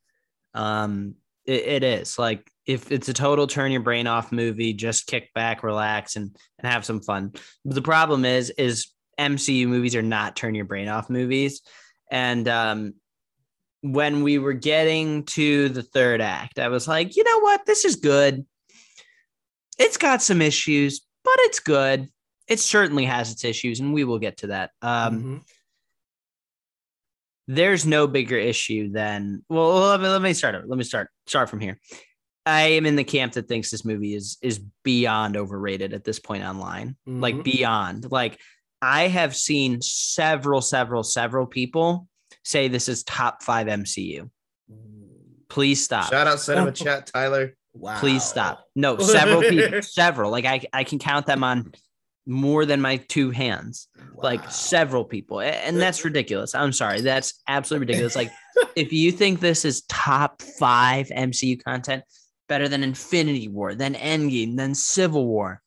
Um 0.53 1.15
it, 1.47 1.63
it 1.63 1.85
is. 1.85 2.19
Like 2.19 2.51
if 2.67 2.91
it's 2.91 3.09
a 3.09 3.13
total 3.13 3.47
turn 3.47 3.73
your 3.73 3.83
brain 3.83 4.07
off 4.07 4.33
movie, 4.33 4.73
just 4.73 5.07
kick 5.07 5.33
back, 5.35 5.63
relax 5.63 6.17
and 6.17 6.37
and 6.59 6.71
have 6.71 6.85
some 6.85 7.01
fun. 7.01 7.33
But 7.65 7.75
the 7.75 7.83
problem 7.83 8.25
is 8.25 8.51
is 8.51 8.89
MCU 9.19 9.67
movies 9.69 9.95
are 9.95 10.03
not 10.03 10.37
turn 10.37 10.55
your 10.55 10.65
brain 10.65 10.89
off 10.89 11.11
movies. 11.11 11.61
And 12.11 12.49
um 12.49 12.95
when 13.83 14.23
we 14.23 14.39
were 14.39 14.55
getting 14.55 15.25
to 15.25 15.69
the 15.69 15.83
third 15.83 16.23
act, 16.23 16.59
I 16.59 16.69
was 16.69 16.89
like, 16.89 17.17
you 17.17 17.25
know 17.25 17.41
what? 17.41 17.67
This 17.67 17.85
is 17.85 17.97
good. 17.97 18.47
It's 19.79 19.99
got 19.99 20.23
some 20.23 20.41
issues, 20.41 21.03
but 21.23 21.35
it's 21.41 21.61
good. 21.61 22.09
It 22.49 22.61
certainly 22.61 23.05
has 23.05 23.31
its 23.31 23.45
issues, 23.45 23.81
and 23.81 23.93
we 23.93 24.05
will 24.05 24.19
get 24.19 24.39
to 24.39 24.47
that. 24.49 24.71
Um, 24.81 25.23
Mhm. 25.23 25.43
There's 27.47 27.85
no 27.85 28.07
bigger 28.07 28.39
issue 28.39 28.91
than 28.91 29.45
well. 29.51 29.81
Let 29.81 30.01
me 30.01 30.09
let 30.09 30.23
me 30.23 30.33
start. 30.33 30.67
Let 30.67 30.79
me 30.79 30.85
start 30.85 31.09
start 31.27 31.51
from 31.51 31.61
here. 31.61 31.79
I 32.47 32.63
am 32.63 32.85
in 32.87 32.97
the 32.97 33.05
camp 33.05 33.33
that 33.35 33.49
thinks 33.49 33.71
this 33.71 33.85
movie 33.85 34.15
is 34.15 34.37
is 34.43 34.61
beyond 34.83 35.37
overrated 35.37 35.95
at 35.95 36.05
this 36.05 36.19
point 36.19 36.45
online. 36.45 36.97
Like 37.07 37.37
Mhm. 37.37 37.45
beyond. 37.45 38.13
Like 38.13 38.39
I 38.83 39.09
have 39.09 39.35
seen 39.35 39.81
several, 39.81 40.61
several, 40.61 41.03
several 41.03 41.47
people 41.47 42.07
say 42.45 42.69
this 42.69 42.89
is 42.89 43.03
top 43.05 43.43
five 43.43 43.67
MCU. 43.67 44.31
Please 45.49 45.83
stop. 45.85 46.11
Shout 46.11 46.27
out 46.27 46.41
Cinema 46.41 46.73
Chat, 46.73 47.07
Tyler. 47.07 47.55
Wow. 47.73 47.99
Please 47.99 48.23
stop. 48.25 48.65
No, 48.77 48.99
several 48.99 49.43
people, 49.43 49.83
several. 49.83 50.31
Like 50.31 50.45
I, 50.45 50.61
I 50.73 50.85
can 50.85 50.99
count 50.99 51.27
them 51.27 51.43
on 51.43 51.73
more 52.27 52.65
than 52.67 52.81
my 52.81 52.97
two 52.97 53.31
hands. 53.31 53.89
Like 54.15 54.51
several 54.51 55.05
people, 55.05 55.41
and 55.41 55.81
that's 55.81 56.05
ridiculous. 56.05 56.55
I'm 56.55 56.73
sorry, 56.73 57.01
that's 57.01 57.41
absolutely 57.49 57.87
ridiculous. 57.87 58.17
Like 58.17 58.31
if 58.77 58.93
you 58.93 59.11
think 59.13 59.41
this 59.41 59.65
is 59.65 59.83
top 59.89 60.41
five 60.43 61.09
MCU 61.09 61.63
content, 61.63 62.05
better 62.49 62.69
than 62.69 62.83
Infinity 62.83 63.49
War, 63.49 63.75
then 63.75 63.95
Endgame, 63.95 64.57
then 64.57 64.75
Civil 64.75 65.27
War, 65.27 65.63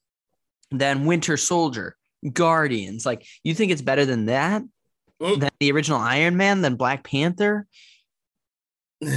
then 0.72 1.06
Winter 1.06 1.38
Soldier, 1.38 1.96
Guardians, 2.34 3.06
like 3.06 3.26
you 3.44 3.54
think 3.54 3.72
it's 3.72 3.82
better 3.82 4.06
than 4.06 4.26
that? 4.26 4.64
Oh. 5.20 5.36
Than 5.36 5.50
the 5.60 5.72
original 5.72 6.00
Iron 6.00 6.38
Man, 6.38 6.62
than 6.62 6.76
Black 6.76 7.04
Panther, 7.04 7.66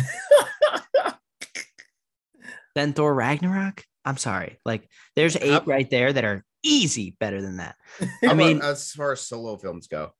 than 2.74 2.92
Thor 2.92 3.14
Ragnarok? 3.14 3.84
I'm 4.04 4.16
sorry. 4.16 4.58
Like 4.64 4.88
there's 5.16 5.36
eight 5.36 5.66
right 5.66 5.88
there 5.90 6.12
that 6.12 6.24
are 6.24 6.44
easy 6.62 7.16
better 7.20 7.42
than 7.42 7.58
that. 7.58 7.76
I 8.24 8.34
mean, 8.34 8.62
as 8.62 8.92
far 8.92 9.12
as 9.12 9.20
solo 9.20 9.56
films 9.56 9.86
go, 9.88 10.12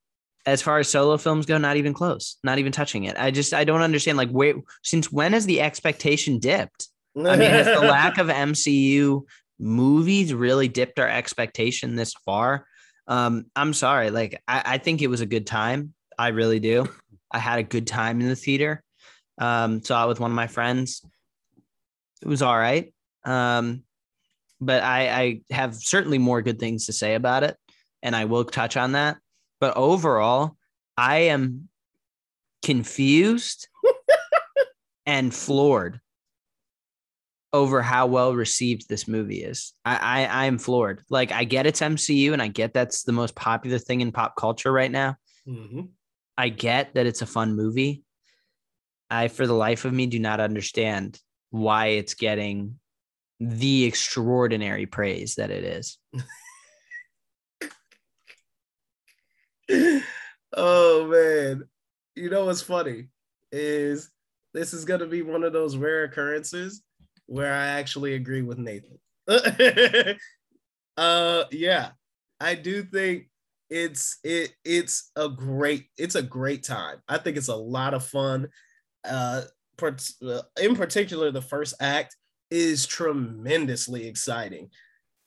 as 0.47 0.63
far 0.63 0.79
as 0.79 0.89
solo 0.89 1.17
films 1.17 1.47
go, 1.47 1.59
not 1.59 1.77
even 1.77 1.95
close, 1.95 2.37
not 2.45 2.59
even 2.59 2.73
touching 2.73 3.05
it. 3.05 3.17
I 3.19 3.31
just 3.31 3.55
I 3.55 3.65
don't 3.65 3.83
understand. 3.83 4.19
Like, 4.19 4.31
wait, 4.31 4.57
since 4.83 5.11
when 5.11 5.33
has 5.33 5.47
the 5.47 5.61
expectation 5.61 6.39
dipped? 6.39 6.89
I 7.17 7.37
mean, 7.37 7.51
has 7.51 7.67
the 7.67 7.81
lack 7.87 8.19
of 8.19 8.29
MCU 8.29 9.23
movies 9.59 10.33
really 10.33 10.69
dipped 10.69 10.99
our 10.99 11.09
expectation 11.09 11.97
this 11.97 12.15
far? 12.25 12.67
Um, 13.07 13.47
I'm 13.57 13.75
sorry. 13.75 14.11
Like, 14.11 14.41
I, 14.47 14.63
I 14.65 14.79
think 14.79 15.03
it 15.03 15.09
was 15.09 15.21
a 15.21 15.27
good 15.27 15.47
time. 15.47 15.95
I 16.19 16.29
really 16.29 16.61
do. 16.61 16.87
I 17.31 17.39
had 17.39 17.59
a 17.59 17.65
good 17.65 17.87
time 17.87 18.21
in 18.21 18.29
the 18.29 18.37
theater. 18.37 18.83
Um, 19.39 19.83
saw 19.83 20.05
it 20.05 20.09
with 20.09 20.21
one 20.21 20.31
of 20.31 20.35
my 20.35 20.47
friends. 20.47 21.05
It 22.23 22.29
was 22.29 22.43
all 22.43 22.57
right. 22.57 22.93
Um, 23.25 23.83
but 24.61 24.83
I, 24.83 25.09
I 25.09 25.41
have 25.51 25.75
certainly 25.75 26.19
more 26.19 26.43
good 26.43 26.59
things 26.59 26.87
to 26.87 26.93
say 26.93 27.15
about 27.15 27.43
it, 27.43 27.57
and 28.03 28.15
I 28.15 28.27
will 28.27 28.45
touch 28.45 28.77
on 28.77 28.93
that. 28.93 29.17
But 29.61 29.77
overall, 29.77 30.57
I 30.97 31.19
am 31.19 31.69
confused 32.63 33.69
and 35.07 35.35
floored 35.35 36.01
over 37.53 37.83
how 37.83 38.07
well 38.07 38.35
received 38.35 38.89
this 38.89 39.09
movie 39.09 39.43
is. 39.43 39.73
I, 39.85 39.97
I 39.97 40.47
I'm 40.47 40.59
floored. 40.59 41.03
Like 41.11 41.33
I 41.33 41.45
get 41.45 41.67
it's 41.67 41.81
MCU 41.81 42.33
and 42.33 42.41
I 42.41 42.49
get 42.49 42.73
that's 42.73 43.03
the 43.03 43.13
most 43.13 43.35
popular 43.35 43.79
thing 43.79 44.01
in 44.01 44.13
pop 44.13 44.37
culture 44.37 44.73
right 44.73 44.91
now. 44.91 45.17
Mhm. 45.47 45.89
I 46.39 46.49
get 46.49 46.95
that 46.95 47.07
it's 47.07 47.23
a 47.23 47.27
fun 47.27 47.57
movie. 47.57 48.03
I 49.11 49.29
for 49.29 49.47
the 49.47 49.55
life 49.55 49.85
of 49.85 49.93
me 49.93 50.07
do 50.07 50.19
not 50.19 50.41
understand 50.41 51.21
why 51.51 51.89
it's 51.89 52.15
getting 52.15 52.79
the 53.41 53.85
extraordinary 53.85 54.87
praise 54.87 55.35
that 55.37 55.51
it 55.51 55.65
is. 55.65 55.99
oh 60.57 61.07
man. 61.07 61.65
You 62.15 62.31
know 62.31 62.45
what's 62.47 62.63
funny 62.63 63.09
is 63.51 64.11
this 64.55 64.73
is 64.73 64.85
gonna 64.85 65.07
be 65.07 65.23
one 65.23 65.43
of 65.43 65.53
those 65.53 65.77
rare 65.77 66.05
occurrences 66.05 66.83
where 67.31 67.53
I 67.53 67.69
actually 67.69 68.15
agree 68.15 68.43
with 68.43 68.59
Nathan. 68.59 68.99
uh 70.97 71.45
yeah, 71.53 71.91
I 72.41 72.57
do 72.57 72.83
think 72.83 73.29
it's 73.71 74.19
it 74.25 74.53
it's 74.65 75.13
a 75.15 75.29
great 75.29 75.87
it's 75.97 76.17
a 76.17 76.23
great 76.23 76.65
time. 76.65 76.99
I 77.09 77.19
think 77.19 77.37
it's 77.37 77.49
a 77.49 77.55
lot 77.55 77.95
of 77.95 78.05
fun. 78.05 78.49
Uh, 79.09 79.43
uh, 79.81 80.43
in 80.61 80.75
particular, 80.75 81.31
the 81.31 81.41
first 81.41 81.75
act 81.81 82.17
is 82.51 82.85
tremendously 82.85 84.09
exciting. 84.09 84.69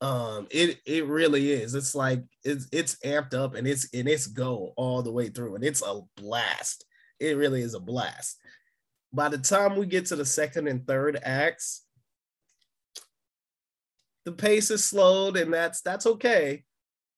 Um, 0.02 0.48
it 0.52 0.80
it 0.86 1.06
really 1.08 1.54
is. 1.54 1.74
It's 1.74 1.96
like 1.96 2.22
it's 2.44 2.68
it's 2.74 2.98
amped 3.06 3.34
up 3.34 3.56
and 3.56 3.66
it's 3.66 3.88
and 3.94 4.10
it's 4.10 4.28
go 4.28 4.74
all 4.76 5.02
the 5.02 5.12
way 5.12 5.30
through, 5.30 5.56
and 5.56 5.64
it's 5.64 5.82
a 5.82 6.02
blast. 6.18 6.84
It 7.22 7.38
really 7.38 7.62
is 7.62 7.76
a 7.76 7.80
blast. 7.80 8.38
By 9.14 9.30
the 9.30 9.38
time 9.38 9.78
we 9.78 9.86
get 9.86 10.08
to 10.08 10.18
the 10.18 10.26
second 10.26 10.68
and 10.68 10.86
third 10.86 11.18
acts, 11.24 11.84
the 14.26 14.32
pace 14.32 14.72
is 14.72 14.84
slowed, 14.84 15.38
and 15.38 15.54
that's 15.54 15.82
that's 15.82 16.06
okay. 16.06 16.64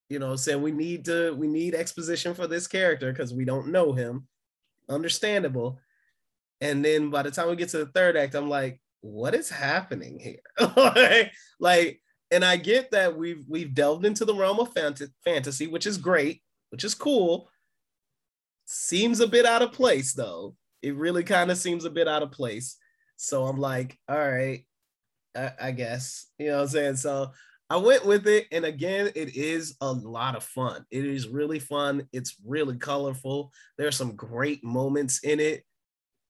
You 0.08 0.18
know, 0.18 0.36
saying 0.36 0.62
we 0.62 0.72
need 0.72 1.04
to 1.06 1.32
we 1.32 1.46
need 1.46 1.74
exposition 1.74 2.34
for 2.34 2.46
this 2.46 2.66
character 2.66 3.12
because 3.12 3.34
we 3.34 3.44
don't 3.44 3.68
know 3.68 3.92
him. 3.92 4.28
Understandable. 4.88 5.78
And 6.60 6.84
then 6.84 7.10
by 7.10 7.22
the 7.22 7.30
time 7.30 7.48
we 7.48 7.56
get 7.56 7.68
to 7.70 7.78
the 7.78 7.86
third 7.86 8.16
act, 8.16 8.34
I'm 8.34 8.48
like, 8.48 8.80
what 9.00 9.34
is 9.34 9.50
happening 9.50 10.18
here? 10.18 11.30
like, 11.60 12.00
and 12.30 12.44
I 12.44 12.56
get 12.56 12.90
that 12.92 13.16
we've 13.16 13.44
we've 13.48 13.74
delved 13.74 14.04
into 14.04 14.24
the 14.24 14.34
realm 14.34 14.58
of 14.58 14.72
fant- 14.74 15.10
fantasy, 15.24 15.66
which 15.66 15.86
is 15.86 15.98
great, 15.98 16.42
which 16.70 16.84
is 16.84 16.94
cool. 16.94 17.48
Seems 18.64 19.20
a 19.20 19.28
bit 19.28 19.46
out 19.46 19.62
of 19.62 19.72
place 19.72 20.12
though. 20.12 20.56
It 20.82 20.96
really 20.96 21.24
kind 21.24 21.50
of 21.50 21.58
seems 21.58 21.84
a 21.84 21.90
bit 21.90 22.08
out 22.08 22.22
of 22.22 22.32
place. 22.32 22.76
So 23.16 23.46
I'm 23.46 23.58
like, 23.58 23.98
all 24.08 24.18
right, 24.18 24.65
I, 25.36 25.52
I 25.60 25.70
guess 25.72 26.26
you 26.38 26.48
know 26.48 26.56
what 26.56 26.62
I'm 26.62 26.68
saying. 26.68 26.96
So 26.96 27.32
I 27.68 27.76
went 27.78 28.06
with 28.06 28.28
it, 28.28 28.46
and 28.52 28.64
again, 28.64 29.10
it 29.14 29.36
is 29.36 29.76
a 29.80 29.92
lot 29.92 30.36
of 30.36 30.44
fun. 30.44 30.84
It 30.90 31.04
is 31.04 31.28
really 31.28 31.58
fun. 31.58 32.08
It's 32.12 32.36
really 32.44 32.76
colorful. 32.76 33.52
There's 33.76 33.96
some 33.96 34.14
great 34.14 34.62
moments 34.62 35.20
in 35.24 35.40
it. 35.40 35.64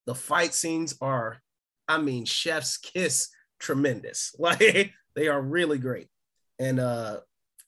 The 0.07 0.14
fight 0.14 0.54
scenes 0.54 0.96
are, 1.00 1.42
I 1.88 1.98
mean, 1.98 2.24
chef's 2.24 2.78
kiss 2.78 3.28
tremendous. 3.59 4.34
Like 4.38 4.92
they 5.14 5.28
are 5.28 5.40
really 5.40 5.78
great. 5.78 6.09
And 6.59 6.80
uh 6.80 7.20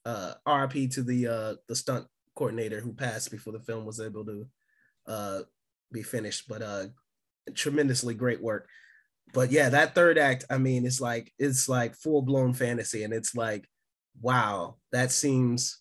uh 0.04 0.34
RIP 0.46 0.90
to 0.92 1.02
the 1.02 1.26
uh 1.26 1.54
the 1.66 1.76
stunt 1.76 2.06
coordinator 2.34 2.80
who 2.80 2.92
passed 2.92 3.30
before 3.30 3.52
the 3.52 3.60
film 3.60 3.84
was 3.84 4.00
able 4.00 4.24
to 4.26 4.46
uh 5.06 5.40
be 5.92 6.02
finished, 6.02 6.48
but 6.48 6.62
uh 6.62 6.86
tremendously 7.54 8.14
great 8.14 8.42
work. 8.42 8.68
But 9.32 9.50
yeah, 9.50 9.68
that 9.70 9.94
third 9.94 10.18
act, 10.18 10.44
I 10.50 10.58
mean, 10.58 10.86
it's 10.86 11.00
like 11.00 11.32
it's 11.38 11.68
like 11.68 11.94
full 11.94 12.22
blown 12.22 12.54
fantasy, 12.54 13.04
and 13.04 13.12
it's 13.12 13.34
like, 13.34 13.66
wow, 14.20 14.76
that 14.92 15.10
seems 15.10 15.80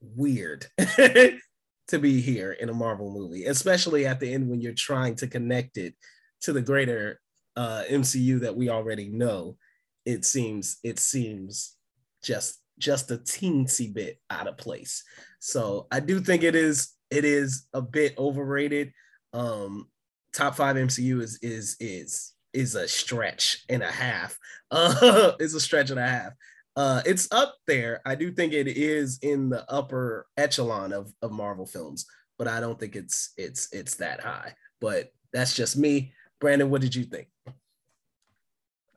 weird 0.00 0.66
to 0.78 1.98
be 1.98 2.20
here 2.20 2.52
in 2.52 2.68
a 2.68 2.74
Marvel 2.74 3.12
movie, 3.12 3.44
especially 3.44 4.06
at 4.06 4.20
the 4.20 4.32
end 4.32 4.48
when 4.48 4.60
you're 4.60 4.72
trying 4.72 5.14
to 5.16 5.26
connect 5.26 5.76
it 5.76 5.94
to 6.40 6.52
the 6.52 6.62
greater 6.62 7.20
uh, 7.56 7.84
MCU 7.88 8.40
that 8.40 8.56
we 8.56 8.68
already 8.68 9.08
know. 9.08 9.56
It 10.04 10.24
seems 10.24 10.78
it 10.82 10.98
seems 10.98 11.76
just 12.22 12.58
just 12.78 13.10
a 13.10 13.18
teensy 13.18 13.92
bit 13.92 14.18
out 14.30 14.48
of 14.48 14.56
place. 14.56 15.04
So 15.38 15.86
I 15.92 16.00
do 16.00 16.20
think 16.20 16.42
it 16.42 16.54
is 16.54 16.92
it 17.10 17.24
is 17.24 17.66
a 17.72 17.82
bit 17.82 18.18
overrated. 18.18 18.92
Um, 19.32 19.88
top 20.32 20.56
five 20.56 20.76
MCU 20.76 21.22
is 21.22 21.38
is 21.42 21.76
is 21.78 22.32
is 22.52 22.74
a 22.74 22.88
stretch 22.88 23.64
and 23.68 23.82
a 23.82 23.90
half. 23.90 24.38
Uh, 24.74 25.32
it's 25.38 25.52
a 25.52 25.60
stretch 25.60 25.90
and 25.90 26.00
a 26.00 26.06
half. 26.06 26.32
Uh, 26.76 27.02
it's 27.04 27.30
up 27.30 27.56
there. 27.66 28.00
I 28.06 28.14
do 28.14 28.32
think 28.32 28.54
it 28.54 28.66
is 28.66 29.18
in 29.20 29.50
the 29.50 29.70
upper 29.70 30.26
echelon 30.38 30.94
of, 30.94 31.12
of 31.20 31.30
Marvel 31.30 31.66
films, 31.66 32.06
but 32.38 32.48
I 32.48 32.58
don't 32.58 32.80
think 32.80 32.96
it's 32.96 33.34
it's 33.36 33.70
it's 33.70 33.96
that 33.96 34.22
high. 34.22 34.54
But 34.80 35.12
that's 35.30 35.54
just 35.54 35.76
me. 35.76 36.14
Brandon, 36.40 36.70
what 36.70 36.80
did 36.80 36.94
you 36.94 37.04
think? 37.04 37.28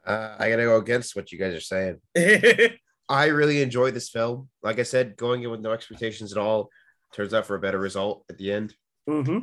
Uh, 0.06 0.36
I 0.40 0.50
gotta 0.50 0.64
go 0.64 0.78
against 0.78 1.14
what 1.14 1.34
you 1.34 1.38
guys 1.38 1.54
are 1.54 1.60
saying. 1.60 2.00
I 3.10 3.26
really 3.26 3.62
enjoyed 3.62 3.94
this 3.94 4.10
film. 4.10 4.48
Like 4.64 4.80
I 4.80 4.84
said, 4.84 5.18
going 5.18 5.44
in 5.44 5.52
with 5.52 5.60
no 5.60 5.74
expectations 5.74 6.32
at 6.32 6.38
all 6.38 6.70
turns 7.16 7.34
out 7.34 7.46
for 7.46 7.56
a 7.56 7.60
better 7.60 7.80
result 7.80 8.26
at 8.30 8.38
the 8.38 8.52
end. 8.52 8.76
Mm-hmm. 9.10 9.40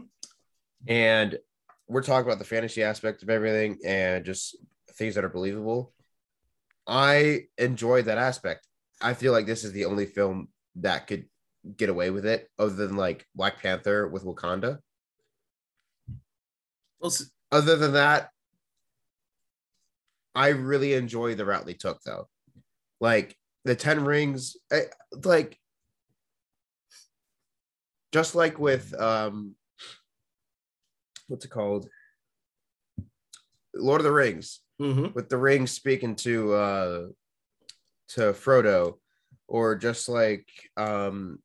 And 0.86 1.38
we're 1.92 2.02
talking 2.02 2.26
about 2.26 2.38
the 2.38 2.44
fantasy 2.44 2.82
aspect 2.82 3.22
of 3.22 3.28
everything 3.28 3.78
and 3.84 4.24
just 4.24 4.56
things 4.92 5.14
that 5.14 5.24
are 5.24 5.28
believable. 5.28 5.92
I 6.86 7.44
enjoy 7.58 8.02
that 8.02 8.18
aspect. 8.18 8.66
I 9.00 9.14
feel 9.14 9.32
like 9.32 9.46
this 9.46 9.62
is 9.62 9.72
the 9.72 9.84
only 9.84 10.06
film 10.06 10.48
that 10.76 11.06
could 11.06 11.26
get 11.76 11.90
away 11.90 12.10
with 12.10 12.24
it, 12.24 12.48
other 12.58 12.74
than 12.74 12.96
like 12.96 13.26
Black 13.34 13.62
Panther 13.62 14.08
with 14.08 14.24
Wakanda. 14.24 14.78
Well, 16.98 17.12
other 17.50 17.76
than 17.76 17.92
that, 17.92 18.30
I 20.34 20.48
really 20.48 20.94
enjoy 20.94 21.34
the 21.34 21.44
route 21.44 21.66
they 21.66 21.74
took, 21.74 22.00
though. 22.02 22.28
Like 23.00 23.36
the 23.64 23.76
Ten 23.76 24.04
Rings, 24.04 24.56
I, 24.72 24.84
like 25.24 25.58
just 28.12 28.34
like 28.34 28.58
with 28.58 28.98
um, 28.98 29.56
what's 31.28 31.44
it 31.44 31.50
called? 31.50 31.88
Lord 33.74 34.00
of 34.00 34.04
the 34.04 34.12
Rings 34.12 34.60
mm-hmm. 34.80 35.12
with 35.14 35.28
the 35.28 35.36
ring 35.36 35.66
speaking 35.66 36.14
to 36.16 36.52
uh 36.54 37.06
to 38.08 38.20
Frodo, 38.32 38.98
or 39.48 39.74
just 39.76 40.08
like 40.08 40.46
um 40.76 41.38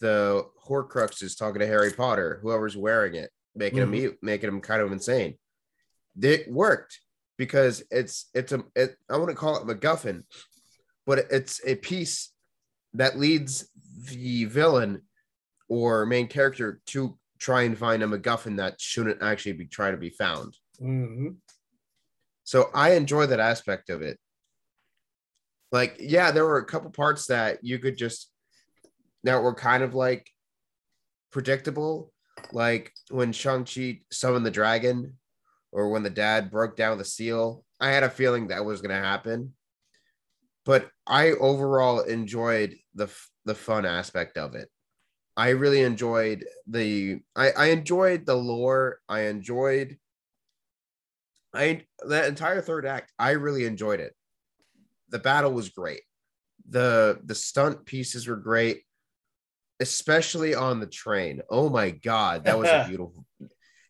the 0.00 0.44
Horcruxes 0.66 1.38
talking 1.38 1.60
to 1.60 1.66
Harry 1.66 1.92
Potter, 1.92 2.40
whoever's 2.42 2.76
wearing 2.76 3.14
it, 3.14 3.30
making 3.54 3.78
Mhm. 3.78 3.94
him 3.94 4.18
making 4.22 4.48
him 4.48 4.60
kind 4.60 4.82
of 4.82 4.92
insane. 4.92 5.38
It 6.20 6.50
worked 6.50 7.00
because 7.38 7.84
it's 7.90 8.28
it's 8.34 8.52
a 8.52 8.64
it, 8.74 8.96
I 9.08 9.16
wouldn't 9.16 9.38
call 9.38 9.56
it 9.56 9.66
MacGuffin, 9.66 10.24
but 11.06 11.26
it's 11.30 11.60
a 11.64 11.76
piece 11.76 12.32
that 12.94 13.18
leads 13.18 13.68
the 14.10 14.44
villain 14.46 15.02
or 15.68 16.06
main 16.06 16.26
character 16.26 16.80
to 16.86 17.18
try 17.38 17.62
and 17.62 17.76
find 17.76 18.02
a 18.02 18.06
MacGuffin 18.06 18.56
that 18.56 18.80
shouldn't 18.80 19.22
actually 19.22 19.52
be 19.52 19.66
trying 19.66 19.92
to 19.92 19.98
be 19.98 20.10
found. 20.10 20.56
Mm-hmm. 20.80 21.28
So 22.44 22.70
I 22.74 22.92
enjoy 22.92 23.26
that 23.26 23.40
aspect 23.40 23.90
of 23.90 24.02
it. 24.02 24.18
Like, 25.72 25.96
yeah, 25.98 26.30
there 26.30 26.44
were 26.44 26.58
a 26.58 26.64
couple 26.64 26.90
parts 26.90 27.26
that 27.26 27.58
you 27.62 27.78
could 27.78 27.96
just 27.96 28.30
that 29.24 29.42
were 29.42 29.54
kind 29.54 29.82
of 29.82 29.94
like 29.94 30.30
predictable, 31.32 32.12
like 32.52 32.92
when 33.10 33.32
Shang-Chi 33.32 34.00
summoned 34.12 34.46
the 34.46 34.50
dragon 34.50 35.18
or 35.72 35.90
when 35.90 36.02
the 36.02 36.10
dad 36.10 36.50
broke 36.50 36.76
down 36.76 36.98
the 36.98 37.04
seal. 37.04 37.64
I 37.80 37.90
had 37.90 38.04
a 38.04 38.10
feeling 38.10 38.48
that 38.48 38.64
was 38.64 38.80
going 38.80 38.94
to 38.94 39.06
happen. 39.06 39.54
But 40.64 40.88
I 41.06 41.30
overall 41.32 42.00
enjoyed 42.00 42.76
the 42.94 43.08
the 43.44 43.54
fun 43.54 43.86
aspect 43.86 44.36
of 44.36 44.54
it. 44.54 44.68
I 45.36 45.50
really 45.50 45.82
enjoyed 45.82 46.44
the 46.66 47.20
I, 47.34 47.50
I 47.50 47.66
enjoyed 47.66 48.24
the 48.24 48.34
lore. 48.34 49.00
I 49.08 49.22
enjoyed 49.22 49.98
I 51.56 51.82
that 52.06 52.28
entire 52.28 52.60
third 52.60 52.86
act, 52.86 53.12
I 53.18 53.30
really 53.32 53.64
enjoyed 53.64 54.00
it. 54.00 54.14
The 55.10 55.18
battle 55.18 55.52
was 55.52 55.70
great. 55.70 56.02
The 56.68 57.20
the 57.24 57.34
stunt 57.34 57.86
pieces 57.86 58.26
were 58.26 58.36
great, 58.36 58.82
especially 59.80 60.54
on 60.54 60.80
the 60.80 60.86
train. 60.86 61.42
Oh 61.48 61.68
my 61.68 61.90
god, 61.90 62.44
that 62.44 62.58
was 62.58 62.68
a 62.68 62.84
beautiful. 62.88 63.24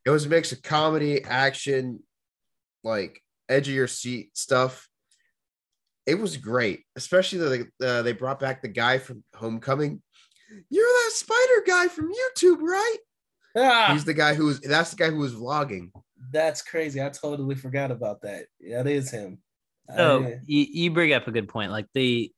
It 0.05 0.11
was 0.11 0.27
a 0.27 0.29
mix 0.29 0.53
of 0.53 0.63
comedy, 0.63 1.25
action, 1.25 2.01
like 2.85 3.21
edge 3.49 3.69
of 3.69 3.75
your 3.75 3.89
seat 3.89 4.37
stuff. 4.37 4.89
It 6.07 6.21
was 6.21 6.37
great, 6.37 6.85
especially 6.95 7.39
that 7.41 7.71
they, 7.81 7.87
uh, 7.87 8.03
they 8.03 8.13
brought 8.13 8.39
back 8.39 8.63
the 8.63 8.69
guy 8.69 8.99
from 8.99 9.25
Homecoming. 9.35 10.01
You're 10.71 10.87
that 10.87 11.11
spider 11.15 11.63
guy 11.67 11.89
from 11.89 12.11
YouTube, 12.13 12.61
right? 12.61 12.97
Ah, 13.57 13.91
He's 13.93 14.05
the 14.05 14.15
guy 14.15 14.35
who 14.35 14.47
was. 14.47 14.61
That's 14.61 14.91
the 14.91 14.97
guy 14.97 15.11
who 15.11 15.19
was 15.19 15.35
vlogging. 15.35 15.91
that's 16.33 16.63
crazy. 16.63 17.01
I 17.01 17.09
totally 17.09 17.55
forgot 17.55 17.91
about 17.91 18.23
that. 18.23 18.47
That 18.71 18.87
is 18.87 19.11
him. 19.11 19.39
So 19.97 20.25
I- 20.25 20.41
you, 20.47 20.67
you 20.71 20.91
bring 20.91 21.13
up 21.13 21.27
a 21.29 21.31
good 21.31 21.49
point. 21.49 21.71
Like 21.71 21.87
the 21.95 22.33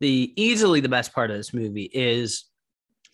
the 0.00 0.32
easily 0.36 0.80
the 0.80 0.88
best 0.88 1.12
part 1.12 1.30
of 1.30 1.36
this 1.36 1.54
movie 1.54 1.90
is 1.92 2.44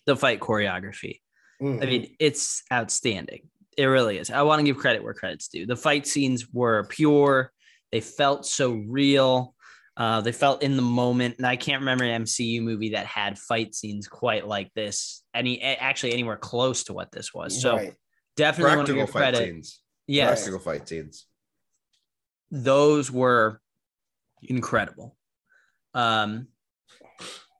the 0.05 0.15
fight 0.15 0.39
choreography. 0.39 1.19
Mhm. 1.61 1.83
I 1.83 1.85
mean, 1.85 2.15
it's 2.19 2.63
outstanding. 2.73 3.49
It 3.77 3.85
really 3.85 4.17
is. 4.17 4.31
I 4.31 4.41
want 4.41 4.59
to 4.59 4.63
give 4.65 4.77
credit 4.77 5.03
where 5.03 5.13
credit's 5.13 5.47
due. 5.47 5.65
The 5.65 5.75
fight 5.75 6.07
scenes 6.07 6.47
were 6.51 6.85
pure. 6.89 7.51
They 7.91 8.01
felt 8.01 8.45
so 8.45 8.71
real. 8.87 9.53
Uh, 10.01 10.19
they 10.19 10.31
felt 10.31 10.63
in 10.63 10.75
the 10.77 10.81
moment, 10.81 11.37
and 11.37 11.45
I 11.45 11.55
can't 11.55 11.81
remember 11.81 12.03
an 12.05 12.23
MCU 12.23 12.59
movie 12.63 12.89
that 12.89 13.05
had 13.05 13.37
fight 13.37 13.75
scenes 13.75 14.07
quite 14.07 14.47
like 14.47 14.73
this. 14.73 15.21
Any 15.31 15.61
actually 15.61 16.13
anywhere 16.13 16.37
close 16.37 16.85
to 16.85 16.93
what 16.93 17.11
this 17.11 17.35
was. 17.35 17.61
So 17.61 17.75
Right. 17.75 17.93
definitely 18.35 18.77
want 18.77 18.87
to 18.87 18.93
Practical 18.93 19.05
give 19.05 19.13
fight 19.13 19.19
credit. 19.35 19.47
scenes. 19.53 19.79
Yes, 20.07 20.39
Practical 20.39 20.59
fight 20.59 20.89
scenes. 20.89 21.27
those 22.49 23.11
were 23.11 23.61
incredible. 24.41 25.15
Um, 25.93 26.47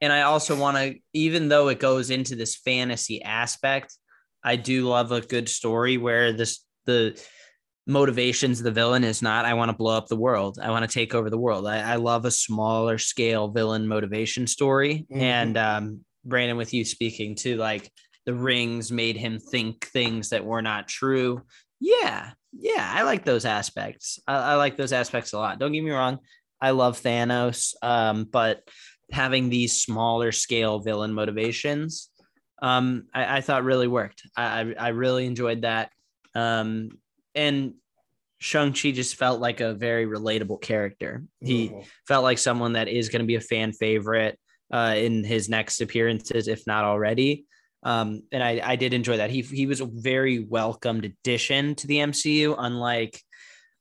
and 0.01 0.11
I 0.11 0.23
also 0.23 0.55
want 0.55 0.77
to, 0.77 0.95
even 1.13 1.47
though 1.47 1.67
it 1.67 1.79
goes 1.79 2.09
into 2.09 2.35
this 2.35 2.55
fantasy 2.55 3.21
aspect, 3.21 3.95
I 4.43 4.55
do 4.55 4.87
love 4.87 5.11
a 5.11 5.21
good 5.21 5.47
story 5.47 5.97
where 5.97 6.33
this 6.33 6.65
the 6.85 7.23
motivations 7.88 8.59
of 8.59 8.63
the 8.63 8.71
villain 8.71 9.03
is 9.03 9.21
not 9.21 9.45
I 9.45 9.53
want 9.53 9.69
to 9.69 9.77
blow 9.77 9.97
up 9.97 10.07
the 10.07 10.15
world, 10.15 10.59
I 10.61 10.69
want 10.69 10.89
to 10.89 10.93
take 10.93 11.13
over 11.15 11.29
the 11.29 11.38
world. 11.38 11.67
I, 11.67 11.93
I 11.93 11.95
love 11.95 12.25
a 12.25 12.32
smaller 12.32 12.97
scale 12.97 13.47
villain 13.47 13.88
motivation 13.88 14.47
story. 14.47 15.05
Mhm. 15.11 15.21
And 15.21 15.57
um, 15.57 16.05
Brandon, 16.23 16.57
with 16.57 16.73
you 16.73 16.86
speaking 16.86 17.36
to 17.36 17.57
like 17.57 17.91
the 18.25 18.34
rings 18.34 18.91
made 18.91 19.17
him 19.17 19.39
think 19.39 19.88
things 19.88 20.29
that 20.29 20.45
were 20.45 20.61
not 20.61 20.88
true. 20.88 21.41
Yeah, 21.79 22.32
yeah, 22.53 22.91
I 22.93 23.03
like 23.03 23.25
those 23.25 23.45
aspects. 23.45 24.19
I, 24.27 24.36
I 24.36 24.55
like 24.55 24.77
those 24.77 24.93
aspects 24.93 25.34
a 25.34 25.39
lot. 25.39 25.57
Don't 25.57 25.71
get 25.71 25.84
me 25.84 25.91
wrong. 25.91 26.19
I 26.61 26.71
love 26.71 27.01
Thanos, 27.01 27.73
um, 27.82 28.25
but 28.25 28.61
having 29.11 29.49
these 29.49 29.82
smaller 29.82 30.32
scale 30.32 30.79
villain 30.79 31.11
motivations, 31.13 32.09
um, 32.61 33.07
I, 33.13 33.38
I 33.38 33.41
thought 33.41 33.63
really 33.63 33.88
worked. 33.88 34.21
I, 34.38 34.43
I, 34.43 34.73
I 34.77 34.88
really 34.89 35.25
enjoyed 35.25 35.63
that. 35.63 35.89
Um, 36.36 36.89
and 37.36 37.73
Shang-Chi 38.39 38.91
just 38.91 39.15
felt 39.15 39.39
like 39.39 39.59
a 39.61 39.73
very 39.73 40.05
relatable 40.07 40.61
character. 40.61 41.23
He 41.41 41.69
Mhm. 41.69 41.86
felt 42.07 42.23
like 42.23 42.39
someone 42.39 42.73
that 42.73 42.88
is 42.88 43.09
going 43.09 43.21
to 43.21 43.27
be 43.27 43.36
a 43.36 43.41
fan 43.41 43.71
favorite 43.71 44.39
uh, 44.73 44.95
in 44.97 45.23
his 45.23 45.47
next 45.49 45.79
appearances, 45.82 46.47
if 46.47 46.65
not 46.65 46.84
already. 46.84 47.45
Um, 47.84 48.23
and 48.32 48.41
I, 48.43 48.61
I 48.63 48.75
did 48.77 48.93
enjoy 48.93 49.17
that. 49.17 49.29
He, 49.29 49.41
he 49.41 49.65
was 49.67 49.82
a 49.82 49.86
very 49.86 50.39
welcomed 50.39 51.05
addition 51.05 51.75
to 51.75 51.88
the 51.88 51.97
MCU, 51.97 52.55
unlike 52.57 53.21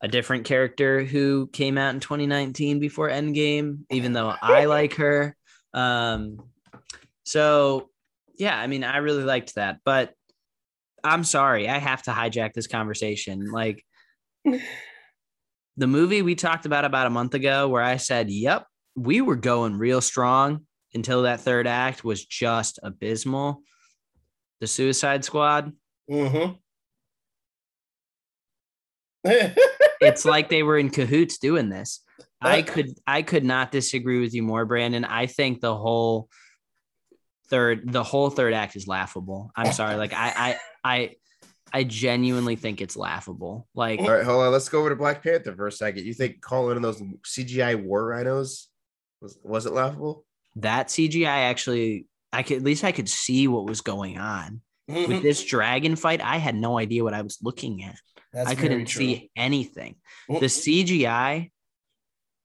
a 0.02 0.08
different 0.08 0.44
character 0.44 1.04
who 1.04 1.48
came 1.52 1.78
out 1.78 1.94
in 1.94 2.00
2019 2.00 2.80
before 2.80 3.08
Endgame, 3.08 3.80
even 3.90 4.12
though 4.12 4.34
I 4.42 4.64
like 4.66 4.94
her. 4.94 5.36
Um, 5.72 6.42
so 7.24 7.90
yeah, 8.38 8.58
I 8.58 8.66
mean, 8.66 8.84
I 8.84 8.98
really 8.98 9.24
liked 9.24 9.54
that, 9.56 9.78
but 9.84 10.14
I'm 11.04 11.24
sorry, 11.24 11.68
I 11.68 11.78
have 11.78 12.02
to 12.04 12.10
hijack 12.10 12.52
this 12.52 12.66
conversation. 12.66 13.50
Like 13.50 13.84
the 14.44 15.86
movie 15.86 16.22
we 16.22 16.34
talked 16.34 16.66
about 16.66 16.84
about 16.84 17.06
a 17.06 17.10
month 17.10 17.34
ago, 17.34 17.68
where 17.68 17.82
I 17.82 17.96
said, 17.96 18.30
"Yep, 18.30 18.66
we 18.96 19.20
were 19.20 19.36
going 19.36 19.76
real 19.76 20.00
strong." 20.00 20.66
until 20.94 21.22
that 21.22 21.40
third 21.40 21.66
act 21.66 22.04
was 22.04 22.24
just 22.24 22.78
abysmal. 22.82 23.62
The 24.60 24.66
Suicide 24.66 25.24
Squad. 25.24 25.72
Mm-hmm. 26.10 26.52
it's 30.00 30.24
like 30.24 30.48
they 30.48 30.62
were 30.62 30.78
in 30.78 30.90
cahoots 30.90 31.38
doing 31.38 31.68
this. 31.68 32.00
I 32.40 32.60
Uh, 32.60 32.64
could 32.64 32.88
I 33.06 33.22
could 33.22 33.44
not 33.44 33.70
disagree 33.70 34.20
with 34.20 34.34
you 34.34 34.42
more, 34.42 34.64
Brandon. 34.64 35.04
I 35.04 35.26
think 35.26 35.60
the 35.60 35.76
whole 35.76 36.28
third 37.50 37.92
the 37.92 38.02
whole 38.02 38.30
third 38.30 38.54
act 38.54 38.76
is 38.76 38.86
laughable. 38.86 39.50
I'm 39.56 39.72
sorry. 39.72 39.96
Like 39.96 40.12
I 40.12 40.32
I 40.36 40.58
I 40.84 41.16
I 41.72 41.84
genuinely 41.84 42.56
think 42.56 42.80
it's 42.80 42.96
laughable. 42.96 43.68
Like 43.74 44.00
All 44.00 44.10
right, 44.10 44.24
hold 44.24 44.42
on. 44.42 44.52
Let's 44.52 44.68
go 44.68 44.80
over 44.80 44.90
to 44.90 44.96
Black 44.96 45.22
Panther 45.22 45.54
for 45.54 45.66
a 45.66 45.72
second. 45.72 46.04
You 46.04 46.14
think 46.14 46.40
calling 46.40 46.76
in 46.76 46.82
those 46.82 47.00
CGI 47.26 47.80
war 47.80 48.06
rhinos 48.06 48.68
was 49.20 49.38
was 49.42 49.66
it 49.66 49.72
laughable? 49.72 50.24
that 50.56 50.88
CGI 50.88 51.26
actually 51.26 52.06
I 52.32 52.42
could 52.42 52.58
at 52.58 52.62
least 52.62 52.84
I 52.84 52.92
could 52.92 53.08
see 53.08 53.48
what 53.48 53.66
was 53.66 53.80
going 53.80 54.18
on. 54.18 54.60
With 54.88 55.08
mm-hmm. 55.08 55.22
this 55.22 55.44
dragon 55.44 55.94
fight, 55.94 56.20
I 56.20 56.38
had 56.38 56.56
no 56.56 56.76
idea 56.76 57.04
what 57.04 57.14
I 57.14 57.22
was 57.22 57.38
looking 57.40 57.84
at. 57.84 57.94
That's 58.32 58.50
I 58.50 58.56
couldn't 58.56 58.86
true. 58.86 59.04
see 59.04 59.30
anything. 59.36 59.96
The 60.28 60.34
mm-hmm. 60.34 60.44
CGI 60.46 61.50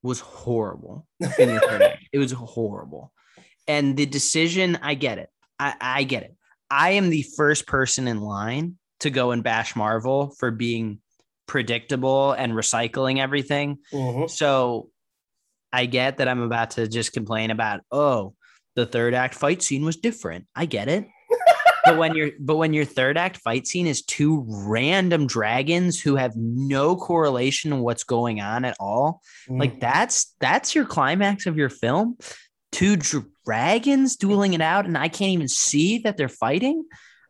was 0.03 0.19
horrible. 0.19 1.07
in 1.19 1.55
the. 1.55 1.97
It 2.11 2.19
was 2.19 2.31
horrible. 2.31 3.11
And 3.67 3.97
the 3.97 4.05
decision, 4.05 4.77
I 4.81 4.93
get 4.95 5.17
it. 5.17 5.29
I, 5.59 5.73
I 5.81 6.03
get 6.03 6.23
it. 6.23 6.35
I 6.69 6.91
am 6.91 7.09
the 7.09 7.25
first 7.37 7.67
person 7.67 8.07
in 8.07 8.21
line 8.21 8.77
to 9.01 9.09
go 9.09 9.31
and 9.31 9.43
bash 9.43 9.75
Marvel 9.75 10.33
for 10.39 10.51
being 10.51 10.99
predictable 11.47 12.31
and 12.33 12.53
recycling 12.53 13.19
everything. 13.19 13.77
Mhm. 13.93 14.29
So 14.29 14.89
I 15.71 15.85
get 15.85 16.17
that 16.17 16.27
I'm 16.27 16.41
about 16.41 16.71
to 16.71 16.87
just 16.87 17.13
complain 17.13 17.51
about, 17.51 17.81
oh, 17.91 18.33
the 18.75 18.85
third 18.85 19.13
act 19.13 19.35
fight 19.35 19.61
scene 19.61 19.85
was 19.85 19.95
different. 19.97 20.45
I 20.55 20.65
get 20.65 20.87
it. 20.89 21.07
but 21.85 21.97
when 21.97 22.15
your 22.15 22.31
but 22.39 22.55
when 22.57 22.73
your 22.73 22.85
third 22.85 23.17
act 23.17 23.37
fight 23.37 23.67
scene 23.67 23.85
is 23.87 24.01
two 24.01 24.43
random 24.47 25.27
dragons 25.27 25.99
who 26.01 26.15
have 26.15 26.33
no 26.35 26.95
correlation 26.95 27.71
to 27.71 27.77
what's 27.77 28.03
going 28.03 28.41
on 28.41 28.65
at 28.65 28.75
all, 28.79 29.21
Mm. 29.49 29.59
like 29.59 29.79
that's 29.79 30.33
that's 30.39 30.73
your 30.73 30.85
climax 30.85 31.45
of 31.45 31.57
your 31.57 31.69
film. 31.69 32.17
Two 32.75 32.97
dragons 33.45 34.17
dueling 34.17 34.53
it 34.53 34.61
out, 34.61 34.85
and 34.85 34.97
I 34.97 35.07
can't 35.07 35.31
even 35.31 35.47
see 35.47 35.99
that 35.99 36.17
they're 36.17 36.27
fighting. 36.27 36.83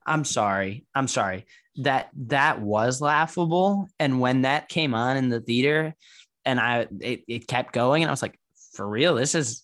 I'm 0.05 0.25
sorry. 0.25 0.85
I'm 0.95 1.07
sorry. 1.07 1.45
That 1.77 2.09
that 2.27 2.61
was 2.61 2.99
laughable. 2.99 3.87
And 3.99 4.19
when 4.19 4.41
that 4.41 4.69
came 4.69 4.93
on 4.95 5.17
in 5.17 5.29
the 5.29 5.41
theater, 5.41 5.93
and 6.45 6.59
I 6.59 6.87
it, 6.99 7.23
it 7.27 7.47
kept 7.47 7.73
going, 7.73 8.01
and 8.03 8.09
I 8.09 8.13
was 8.13 8.21
like, 8.21 8.39
for 8.73 8.87
real, 8.87 9.15
this 9.15 9.35
is 9.35 9.63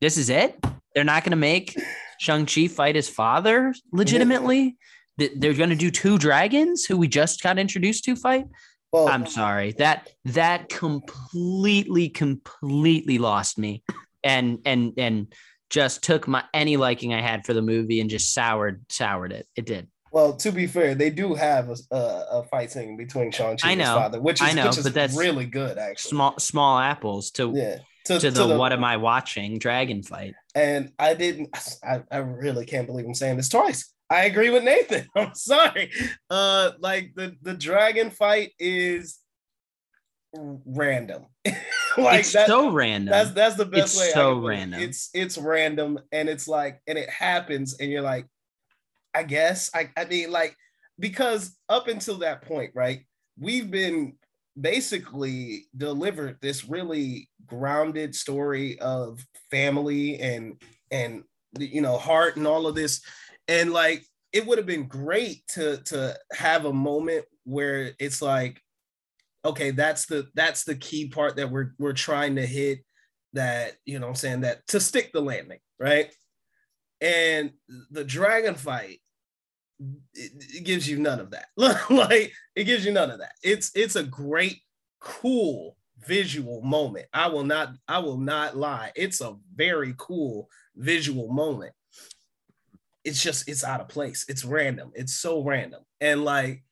this 0.00 0.16
is 0.18 0.30
it. 0.30 0.56
They're 0.94 1.04
not 1.04 1.24
gonna 1.24 1.36
make 1.36 1.76
Shang 2.20 2.46
Chi 2.46 2.68
fight 2.68 2.94
his 2.94 3.08
father 3.08 3.74
legitimately. 3.92 4.76
Th- 5.18 5.32
They're 5.36 5.54
gonna 5.54 5.74
do 5.76 5.90
two 5.90 6.18
dragons 6.18 6.84
who 6.84 6.96
we 6.96 7.08
just 7.08 7.42
got 7.42 7.58
introduced 7.58 8.04
to 8.04 8.14
fight. 8.14 8.46
Well, 8.92 9.08
I'm 9.08 9.26
sorry. 9.26 9.72
That 9.78 10.08
that 10.26 10.68
completely, 10.68 12.08
completely 12.08 13.18
lost 13.18 13.58
me, 13.58 13.82
and 14.24 14.58
and 14.64 14.92
and 14.98 15.32
just 15.70 16.02
took 16.02 16.26
my 16.26 16.42
any 16.54 16.76
liking 16.76 17.12
I 17.14 17.20
had 17.20 17.44
for 17.44 17.52
the 17.54 17.62
movie 17.62 18.00
and 18.00 18.08
just 18.08 18.32
soured 18.32 18.84
soured 18.88 19.32
it. 19.32 19.46
It 19.56 19.66
did. 19.66 19.88
well, 20.12 20.34
to 20.36 20.50
be 20.50 20.66
fair, 20.66 20.94
they 20.94 21.10
do 21.10 21.34
have 21.34 21.68
a, 21.68 21.76
a, 21.94 22.26
a 22.38 22.44
fight 22.44 22.72
scene 22.72 22.96
between 22.96 23.30
Shang-Chi 23.30 23.70
and 23.70 23.80
his 23.80 23.88
know, 23.88 23.94
father, 23.96 24.20
which 24.20 24.40
is, 24.40 24.48
I 24.48 24.52
know, 24.54 24.66
which 24.68 24.78
is 24.78 24.84
but 24.84 24.94
that's 24.94 25.16
really 25.16 25.44
good, 25.44 25.76
actually. 25.76 26.08
Small 26.10 26.38
small 26.38 26.78
apples 26.78 27.30
to 27.32 27.52
Yeah. 27.54 27.78
to, 28.06 28.30
the, 28.30 28.56
what 28.56 28.72
am 28.72 28.84
I 28.84 28.96
watching 28.96 29.58
dragon 29.58 30.02
fight. 30.02 30.34
and 30.54 30.92
I 30.98 31.12
didn't. 31.12 31.50
I, 31.84 32.02
I 32.10 32.18
really 32.18 32.64
can't 32.64 32.86
believe 32.86 33.04
I'm 33.04 33.12
saying 33.14 33.36
this 33.36 33.50
twice. 33.50 33.92
I 34.08 34.24
agree 34.24 34.48
with 34.48 34.64
Nathan. 34.64 35.06
I'm 35.14 35.34
sorry. 35.34 35.90
Uh, 36.30 36.70
like 36.80 37.12
the 37.14 37.36
the 37.42 37.52
dragon 37.52 38.08
fight 38.10 38.52
is 38.58 39.18
random. 40.34 41.26
like 41.96 42.20
it's 42.20 42.32
that- 42.32 42.46
so 42.46 42.70
random. 42.70 43.12
That's 43.12 43.32
that's 43.32 43.56
the 43.56 43.64
best 43.64 43.94
It's 43.94 44.00
way. 44.00 44.10
So 44.12 44.38
it. 44.38 44.48
random. 44.48 44.80
It's 44.80 45.10
it's 45.14 45.38
random, 45.38 45.98
and 46.12 46.28
it's 46.28 46.48
like, 46.48 46.80
and 46.86 46.98
it 46.98 47.10
happens, 47.10 47.78
and 47.80 47.90
you're 47.90 48.02
like, 48.02 48.26
I 49.14 49.22
guess. 49.22 49.70
I 49.74 49.90
I 49.96 50.04
mean, 50.04 50.30
like, 50.30 50.56
because 50.98 51.56
up 51.68 51.88
until 51.88 52.18
that 52.18 52.42
point, 52.42 52.72
right, 52.74 53.00
we've 53.38 53.70
been 53.70 54.14
basically 54.60 55.66
delivered 55.76 56.36
this 56.40 56.68
really 56.68 57.28
grounded 57.46 58.14
story 58.14 58.78
of 58.80 59.24
family 59.50 60.18
and 60.20 60.60
and 60.90 61.22
you 61.58 61.80
know 61.80 61.96
heart 61.96 62.36
and 62.36 62.46
all 62.46 62.66
of 62.66 62.74
this, 62.74 63.00
and 63.46 63.72
like 63.72 64.04
it 64.32 64.46
would 64.46 64.58
have 64.58 64.66
been 64.66 64.86
great 64.86 65.46
to 65.48 65.78
to 65.84 66.16
have 66.32 66.66
a 66.66 66.72
moment 66.72 67.24
where 67.44 67.92
it's 67.98 68.20
like 68.20 68.60
okay 69.44 69.70
that's 69.70 70.06
the 70.06 70.26
that's 70.34 70.64
the 70.64 70.74
key 70.74 71.08
part 71.08 71.36
that 71.36 71.50
we're 71.50 71.72
we're 71.78 71.92
trying 71.92 72.36
to 72.36 72.46
hit 72.46 72.80
that 73.32 73.72
you 73.84 73.98
know 73.98 74.08
i'm 74.08 74.14
saying 74.14 74.40
that 74.40 74.66
to 74.66 74.80
stick 74.80 75.12
the 75.12 75.20
landing 75.20 75.58
right? 75.78 76.12
And 77.00 77.52
the 77.90 78.04
dragon 78.04 78.54
fight 78.54 79.00
it, 80.14 80.32
it 80.56 80.64
gives 80.64 80.88
you 80.88 80.98
none 80.98 81.20
of 81.20 81.30
that. 81.30 81.46
Like 81.90 82.32
it 82.56 82.64
gives 82.64 82.84
you 82.84 82.92
none 82.92 83.10
of 83.10 83.20
that. 83.20 83.32
It's 83.42 83.70
it's 83.74 83.96
a 83.96 84.02
great 84.02 84.60
cool 85.00 85.76
visual 86.06 86.62
moment. 86.62 87.06
I 87.12 87.28
will 87.28 87.44
not 87.44 87.74
i 87.86 87.98
will 87.98 88.18
not 88.18 88.56
lie. 88.56 88.92
It's 88.96 89.20
a 89.20 89.36
very 89.54 89.94
cool 89.96 90.48
visual 90.76 91.32
moment. 91.32 91.72
It's 93.04 93.22
just 93.22 93.48
it's 93.48 93.62
out 93.62 93.80
of 93.80 93.88
place. 93.88 94.24
It's 94.28 94.44
random. 94.44 94.90
It's 94.94 95.14
so 95.14 95.44
random. 95.44 95.82
And 96.00 96.24
like 96.24 96.64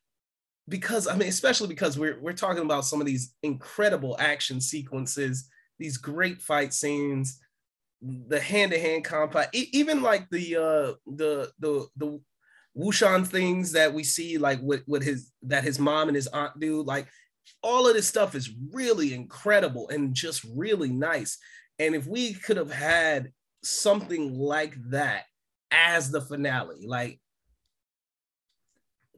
because 0.69 1.07
I 1.07 1.15
mean, 1.15 1.29
especially 1.29 1.67
because 1.67 1.97
we're 1.97 2.19
we're 2.19 2.33
talking 2.33 2.63
about 2.63 2.85
some 2.85 2.99
of 2.99 3.07
these 3.07 3.33
incredible 3.43 4.15
action 4.19 4.59
sequences, 4.59 5.49
these 5.79 5.97
great 5.97 6.41
fight 6.41 6.73
scenes, 6.73 7.39
the 8.01 8.39
hand-to-hand 8.39 9.05
combat, 9.05 9.49
even 9.53 10.01
like 10.01 10.29
the 10.29 10.55
uh 10.55 10.93
the 11.07 11.51
the 11.59 11.87
the 11.95 12.19
Wushan 12.77 13.25
things 13.25 13.71
that 13.71 13.93
we 13.93 14.03
see, 14.03 14.37
like 14.37 14.59
with 14.61 14.83
with 14.87 15.03
his 15.03 15.31
that 15.43 15.63
his 15.63 15.79
mom 15.79 16.09
and 16.09 16.15
his 16.15 16.27
aunt 16.27 16.59
do, 16.59 16.81
like 16.83 17.07
all 17.63 17.87
of 17.87 17.95
this 17.95 18.07
stuff 18.07 18.35
is 18.35 18.53
really 18.71 19.13
incredible 19.13 19.89
and 19.89 20.13
just 20.13 20.45
really 20.55 20.89
nice. 20.89 21.37
And 21.79 21.95
if 21.95 22.05
we 22.05 22.33
could 22.33 22.57
have 22.57 22.71
had 22.71 23.31
something 23.63 24.37
like 24.37 24.75
that 24.89 25.23
as 25.71 26.11
the 26.11 26.21
finale, 26.21 26.85
like, 26.85 27.19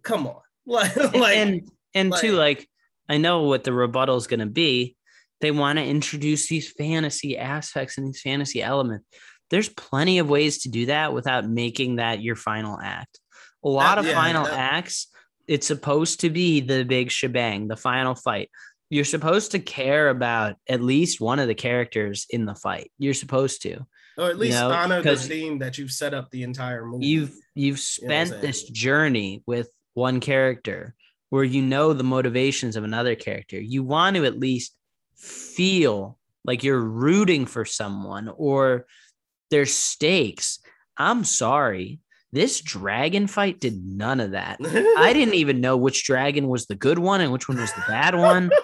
come 0.04 0.28
on. 0.28 0.42
Like, 1.14 1.38
and 1.38 1.70
and 1.94 2.10
like- 2.12 2.22
two, 2.22 2.34
like 2.34 2.68
I 3.08 3.18
know 3.18 3.44
what 3.44 3.64
the 3.64 3.74
rebuttal 3.74 4.18
is 4.18 4.28
going 4.28 4.42
to 4.42 4.46
be. 4.46 4.96
They 5.42 5.52
want 5.52 5.80
to 5.80 5.86
introduce 5.86 6.48
these 6.48 6.72
fantasy 6.72 7.38
aspects 7.38 7.98
and 7.98 8.08
these 8.08 8.22
fantasy 8.22 8.62
elements. 8.62 9.06
There's 9.50 9.70
plenty 9.70 10.20
of 10.20 10.30
ways 10.30 10.60
to 10.64 10.70
do 10.70 10.86
that 10.88 11.14
without 11.14 11.48
making 11.50 11.96
that 11.96 12.22
your 12.22 12.36
final 12.36 12.78
act. 12.80 13.20
A 13.64 13.70
lot 13.70 13.96
That- 13.96 14.00
of 14.00 14.06
yeah, 14.08 14.14
final 14.22 14.44
that- 14.46 14.54
acts, 14.54 15.08
it's 15.48 15.66
supposed 15.66 16.20
to 16.20 16.30
be 16.30 16.60
the 16.62 16.84
big 16.84 17.10
shebang, 17.10 17.68
the 17.68 17.76
final 17.78 18.14
fight. 18.16 18.52
You're 18.92 19.06
supposed 19.06 19.52
to 19.52 19.60
care 19.60 20.10
about 20.10 20.56
at 20.68 20.82
least 20.82 21.20
one 21.22 21.40
of 21.40 21.48
the 21.48 21.56
characters 21.56 22.26
in 22.30 22.46
the 22.46 22.56
fight. 22.56 22.92
You're 23.00 23.14
supposed 23.16 23.62
to. 23.64 23.80
or 24.18 24.30
at 24.30 24.38
least 24.38 24.58
know, 24.60 24.70
honor 24.72 25.02
the 25.02 25.16
theme 25.16 25.60
that 25.60 25.78
you've 25.78 25.92
set 25.92 26.14
up 26.14 26.30
the 26.32 26.44
entire 26.44 26.86
movie. 26.86 27.06
you've 27.08 27.34
you've 27.56 27.78
You 28.02 28.08
know 28.08 28.26
spent 28.26 28.42
this 28.42 28.64
journey 28.70 29.42
with 29.48 29.70
one 29.94 30.20
character 30.20 30.96
where 31.30 31.44
you 31.44 31.62
know 31.62 31.94
the 31.94 32.04
motivations 32.04 32.76
of 32.76 32.84
another 32.84 33.16
character. 33.16 33.60
You 33.60 33.84
want 33.84 34.16
to 34.16 34.26
at 34.26 34.40
least 34.40 34.76
feel 35.16 36.18
like 36.44 36.64
you're 36.64 36.80
rooting 36.80 37.46
for 37.46 37.66
someone 37.66 38.30
or 38.36 38.86
there's 39.52 39.74
stakes. 39.74 40.60
I'm 40.98 41.24
sorry 41.24 42.00
this 42.32 42.62
dragon 42.62 43.28
fight 43.28 43.60
did 43.60 43.84
none 43.84 44.20
of 44.20 44.32
that. 44.32 44.60
I 44.98 45.14
didn't 45.14 45.36
even 45.36 45.62
know 45.62 45.78
which 45.78 46.06
dragon 46.06 46.48
was 46.48 46.68
the 46.68 46.76
good 46.76 47.00
one 47.00 47.22
and 47.22 47.32
which 47.32 47.48
one 47.48 47.60
was 47.60 47.74
the 47.74 47.84
bad 47.88 48.16
one. 48.16 48.52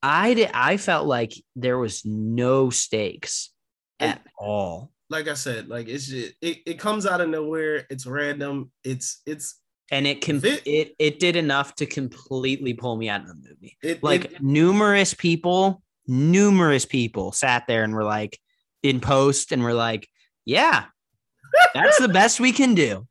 I 0.00 0.34
did 0.34 0.50
i 0.54 0.76
felt 0.76 1.08
like 1.08 1.32
there 1.56 1.76
was 1.76 2.04
no 2.04 2.70
stakes 2.70 3.50
at 3.98 4.22
all. 4.38 4.92
Like 5.10 5.26
I 5.26 5.34
said, 5.34 5.68
like 5.68 5.88
it's 5.88 6.06
just 6.06 6.34
it, 6.40 6.58
it 6.66 6.78
comes 6.78 7.04
out 7.04 7.20
of 7.20 7.28
nowhere. 7.28 7.84
It's 7.90 8.06
random. 8.06 8.70
It's 8.84 9.22
it's 9.26 9.58
and 9.90 10.06
it 10.06 10.20
can 10.20 10.40
Vi- 10.40 10.60
it 10.66 10.94
it 10.98 11.18
did 11.18 11.36
enough 11.36 11.74
to 11.76 11.86
completely 11.86 12.74
pull 12.74 12.96
me 12.96 13.08
out 13.08 13.22
of 13.22 13.28
the 13.28 13.34
movie. 13.34 13.76
it 13.82 14.02
Like 14.02 14.26
it- 14.26 14.42
numerous 14.42 15.14
people, 15.14 15.82
numerous 16.06 16.84
people 16.84 17.32
sat 17.32 17.66
there 17.66 17.84
and 17.84 17.94
were 17.94 18.04
like 18.04 18.38
in 18.82 19.00
post 19.00 19.50
and 19.52 19.62
were 19.62 19.74
like, 19.74 20.08
"Yeah, 20.44 20.84
that's 21.74 21.98
the 21.98 22.08
best 22.08 22.40
we 22.40 22.52
can 22.52 22.74
do." 22.74 23.06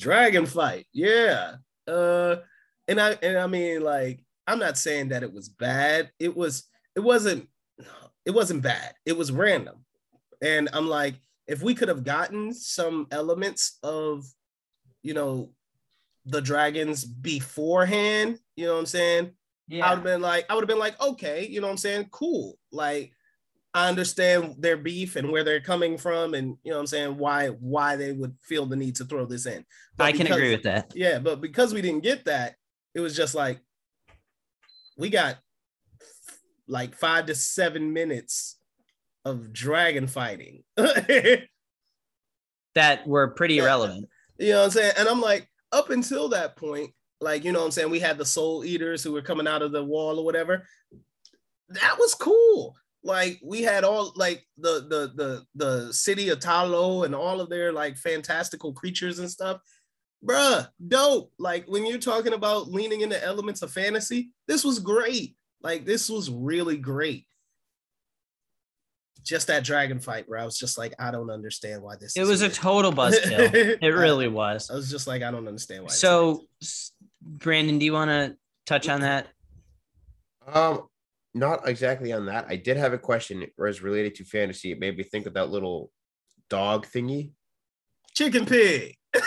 dragon 0.00 0.44
fight. 0.44 0.86
Yeah. 0.92 1.54
Uh 1.86 2.36
and 2.88 3.00
I 3.00 3.12
and 3.22 3.38
I 3.38 3.46
mean 3.46 3.82
like 3.82 4.24
I'm 4.46 4.58
not 4.58 4.76
saying 4.76 5.10
that 5.10 5.22
it 5.22 5.32
was 5.32 5.48
bad. 5.48 6.10
It 6.18 6.36
was 6.36 6.64
it 6.96 7.00
wasn't 7.00 7.48
it 8.26 8.32
wasn't 8.32 8.62
bad. 8.62 8.94
It 9.06 9.16
was 9.16 9.30
random. 9.30 9.84
And 10.42 10.68
I'm 10.72 10.88
like 10.88 11.14
if 11.46 11.62
we 11.62 11.74
could 11.76 11.88
have 11.88 12.02
gotten 12.02 12.52
some 12.52 13.06
elements 13.12 13.78
of, 13.84 14.24
you 15.04 15.14
know, 15.14 15.50
the 16.26 16.40
dragons 16.40 17.04
beforehand, 17.04 18.38
you 18.56 18.66
know 18.66 18.74
what 18.74 18.80
I'm 18.80 18.86
saying? 18.86 19.30
Yeah. 19.68 19.86
I 19.86 19.90
would 19.90 19.96
have 19.96 20.04
been 20.04 20.20
like, 20.20 20.46
I 20.48 20.54
would 20.54 20.62
have 20.62 20.68
been 20.68 20.78
like, 20.78 21.00
okay, 21.00 21.46
you 21.46 21.60
know 21.60 21.66
what 21.66 21.72
I'm 21.72 21.78
saying? 21.78 22.08
Cool. 22.10 22.58
Like, 22.72 23.12
I 23.72 23.88
understand 23.88 24.56
their 24.58 24.76
beef 24.76 25.16
and 25.16 25.32
where 25.32 25.42
they're 25.42 25.60
coming 25.60 25.98
from, 25.98 26.34
and 26.34 26.56
you 26.62 26.70
know 26.70 26.76
what 26.76 26.82
I'm 26.82 26.86
saying, 26.86 27.18
why 27.18 27.48
why 27.48 27.96
they 27.96 28.12
would 28.12 28.36
feel 28.42 28.66
the 28.66 28.76
need 28.76 28.94
to 28.96 29.04
throw 29.04 29.26
this 29.26 29.46
in. 29.46 29.64
I 29.98 30.12
can 30.12 30.22
because- 30.22 30.36
agree 30.36 30.50
with 30.52 30.62
that. 30.62 30.92
Yeah, 30.94 31.18
but 31.18 31.40
because 31.40 31.74
we 31.74 31.82
didn't 31.82 32.04
get 32.04 32.26
that, 32.26 32.54
it 32.94 33.00
was 33.00 33.16
just 33.16 33.34
like 33.34 33.60
we 34.96 35.10
got 35.10 35.38
like 36.68 36.94
five 36.94 37.26
to 37.26 37.34
seven 37.34 37.92
minutes 37.92 38.58
of 39.24 39.52
dragon 39.52 40.06
fighting. 40.06 40.62
That 42.74 43.06
were 43.06 43.28
pretty 43.28 43.58
irrelevant. 43.58 44.08
You 44.36 44.50
know 44.50 44.58
what 44.58 44.64
I'm 44.64 44.70
saying? 44.72 44.92
And 44.98 45.08
I'm 45.08 45.20
like, 45.20 45.48
up 45.74 45.90
until 45.90 46.28
that 46.30 46.56
point, 46.56 46.90
like, 47.20 47.44
you 47.44 47.52
know 47.52 47.60
what 47.60 47.66
I'm 47.66 47.70
saying? 47.72 47.90
We 47.90 48.00
had 48.00 48.18
the 48.18 48.24
soul 48.24 48.64
eaters 48.64 49.02
who 49.02 49.12
were 49.12 49.22
coming 49.22 49.48
out 49.48 49.62
of 49.62 49.72
the 49.72 49.84
wall 49.84 50.18
or 50.18 50.24
whatever. 50.24 50.66
That 51.68 51.96
was 51.98 52.14
cool. 52.14 52.76
Like 53.02 53.38
we 53.44 53.62
had 53.62 53.84
all 53.84 54.12
like 54.16 54.46
the 54.56 54.86
the 54.88 55.12
the 55.14 55.44
the 55.54 55.92
city 55.92 56.30
of 56.30 56.40
Ta 56.40 56.62
Lo 56.62 57.02
and 57.02 57.14
all 57.14 57.40
of 57.40 57.50
their 57.50 57.70
like 57.70 57.98
fantastical 57.98 58.72
creatures 58.72 59.18
and 59.18 59.30
stuff. 59.30 59.60
Bruh, 60.24 60.66
dope. 60.88 61.30
Like 61.38 61.66
when 61.66 61.84
you're 61.84 61.98
talking 61.98 62.32
about 62.32 62.70
leaning 62.70 63.02
into 63.02 63.22
elements 63.22 63.60
of 63.60 63.70
fantasy, 63.70 64.30
this 64.48 64.64
was 64.64 64.78
great. 64.78 65.36
Like 65.62 65.84
this 65.84 66.08
was 66.08 66.30
really 66.30 66.78
great. 66.78 67.26
Just 69.24 69.46
that 69.46 69.64
dragon 69.64 69.98
fight 70.00 70.24
where 70.28 70.38
I 70.38 70.44
was 70.44 70.58
just 70.58 70.76
like, 70.76 70.94
I 70.98 71.10
don't 71.10 71.30
understand 71.30 71.82
why 71.82 71.96
this 71.96 72.16
It 72.16 72.20
is 72.22 72.28
was 72.28 72.42
a 72.42 72.48
total 72.50 72.92
buzzkill. 73.00 73.78
It 73.82 73.88
really 73.88 74.28
was. 74.28 74.70
I 74.70 74.74
was 74.74 74.90
just 74.90 75.06
like, 75.06 75.22
I 75.22 75.30
don't 75.30 75.48
understand 75.48 75.84
why. 75.84 75.88
So, 75.88 76.44
Brandon, 77.22 77.78
do 77.78 77.84
you 77.86 77.92
want 77.94 78.10
to 78.10 78.36
touch 78.66 78.88
on 78.88 79.00
that? 79.00 79.28
Um, 80.46 80.82
not 81.34 81.66
exactly 81.68 82.12
on 82.12 82.26
that. 82.26 82.46
I 82.48 82.56
did 82.56 82.76
have 82.76 82.92
a 82.92 82.98
question. 82.98 83.42
It 83.42 83.52
was 83.56 83.82
related 83.82 84.14
to 84.16 84.24
fantasy. 84.24 84.72
It 84.72 84.78
made 84.78 84.96
me 84.96 85.04
think 85.04 85.26
of 85.26 85.34
that 85.34 85.48
little 85.50 85.90
dog 86.50 86.86
thingy. 86.86 87.32
chicken 88.14 88.46
pig. 88.46 88.96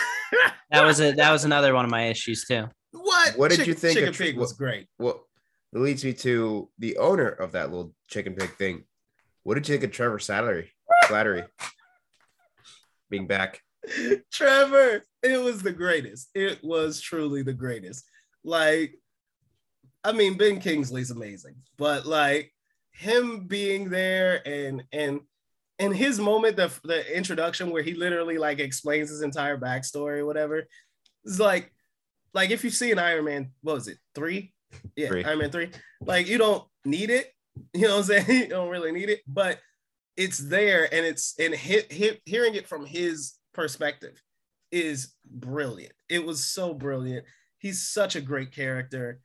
That 0.70 0.84
was 0.84 1.00
a 1.00 1.12
that 1.12 1.32
was 1.32 1.46
another 1.46 1.72
one 1.72 1.86
of 1.86 1.90
my 1.90 2.08
issues 2.08 2.44
too. 2.44 2.66
What? 2.92 3.38
What 3.38 3.48
did 3.50 3.60
Chick- 3.60 3.68
you 3.68 3.72
think? 3.74 3.94
Chicken 3.94 4.08
of 4.10 4.16
Tr- 4.16 4.22
pig 4.24 4.36
was 4.36 4.50
what- 4.50 4.58
great. 4.58 4.86
Well, 4.98 5.24
it 5.72 5.78
leads 5.78 6.04
me 6.04 6.12
to 6.12 6.68
the 6.78 6.98
owner 6.98 7.28
of 7.28 7.52
that 7.52 7.70
little 7.70 7.94
chicken 8.06 8.34
pig 8.34 8.50
thing. 8.56 8.84
What 9.48 9.54
did 9.54 9.66
you 9.66 9.76
think 9.76 9.84
of 9.84 9.92
Trevor 9.92 10.18
Slattery? 10.18 10.68
Slattery 11.04 11.46
being 13.08 13.26
back. 13.26 13.62
Trevor, 14.30 15.02
it 15.22 15.42
was 15.42 15.62
the 15.62 15.72
greatest. 15.72 16.28
It 16.34 16.62
was 16.62 17.00
truly 17.00 17.40
the 17.40 17.54
greatest. 17.54 18.04
Like, 18.44 19.00
I 20.04 20.12
mean, 20.12 20.36
Ben 20.36 20.60
Kingsley's 20.60 21.10
amazing, 21.10 21.54
but 21.78 22.04
like 22.04 22.52
him 22.90 23.46
being 23.46 23.88
there 23.88 24.46
and 24.46 24.84
and 24.92 25.20
and 25.78 25.96
his 25.96 26.20
moment, 26.20 26.58
the 26.58 26.70
the 26.84 27.16
introduction 27.16 27.70
where 27.70 27.82
he 27.82 27.94
literally 27.94 28.36
like 28.36 28.58
explains 28.58 29.08
his 29.08 29.22
entire 29.22 29.56
backstory 29.56 30.18
or 30.18 30.26
whatever, 30.26 30.64
it's 31.24 31.40
like 31.40 31.72
like 32.34 32.50
if 32.50 32.64
you 32.64 32.68
see 32.68 32.92
an 32.92 32.98
Iron 32.98 33.24
Man, 33.24 33.52
what 33.62 33.76
was 33.76 33.88
it, 33.88 33.96
three? 34.14 34.52
Yeah, 34.94 35.08
Three. 35.08 35.24
Iron 35.24 35.38
Man 35.38 35.50
three. 35.50 35.70
Like 36.02 36.28
you 36.28 36.36
don't 36.36 36.68
need 36.84 37.08
it, 37.08 37.32
you 37.72 37.82
know 37.82 37.96
what 37.96 38.10
I'm 38.10 38.24
saying? 38.24 38.26
You 38.44 38.48
don't 38.48 38.70
really 38.70 38.92
need 38.92 39.10
it, 39.10 39.20
but 39.26 39.58
it's 40.16 40.38
there 40.38 40.92
and 40.92 41.06
it's 41.06 41.34
and 41.38 41.54
hit, 41.54 41.92
hit, 41.92 42.20
hearing 42.26 42.54
it 42.54 42.66
from 42.68 42.84
his 42.84 43.34
perspective 43.54 44.20
is 44.70 45.14
brilliant. 45.24 45.92
It 46.08 46.24
was 46.24 46.44
so 46.44 46.74
brilliant. 46.74 47.24
He's 47.58 47.88
such 47.88 48.16
a 48.16 48.20
great 48.20 48.52
character. 48.52 49.20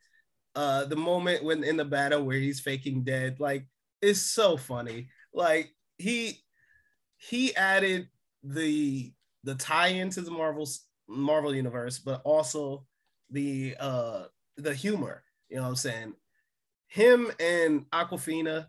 Uh, 0.54 0.84
the 0.84 0.96
moment 0.96 1.44
when 1.44 1.64
in 1.64 1.76
the 1.76 1.84
battle 1.84 2.22
where 2.22 2.38
he's 2.38 2.60
faking 2.60 3.02
dead, 3.02 3.40
like, 3.40 3.66
is 4.00 4.22
so 4.22 4.56
funny. 4.56 5.08
Like 5.32 5.70
he 5.98 6.40
he 7.16 7.54
added 7.56 8.08
the 8.42 9.12
the 9.44 9.54
tie 9.54 9.88
into 9.88 10.20
the 10.20 10.30
Marvel's 10.30 10.82
Marvel 11.08 11.54
universe, 11.54 11.98
but 11.98 12.20
also 12.24 12.86
the 13.30 13.76
uh 13.80 14.24
the 14.56 14.74
humor. 14.74 15.22
You 15.48 15.56
know 15.56 15.62
what 15.62 15.68
I'm 15.70 15.76
saying? 15.76 16.14
Him 16.94 17.32
and 17.40 17.90
Awkwafina 17.90 18.66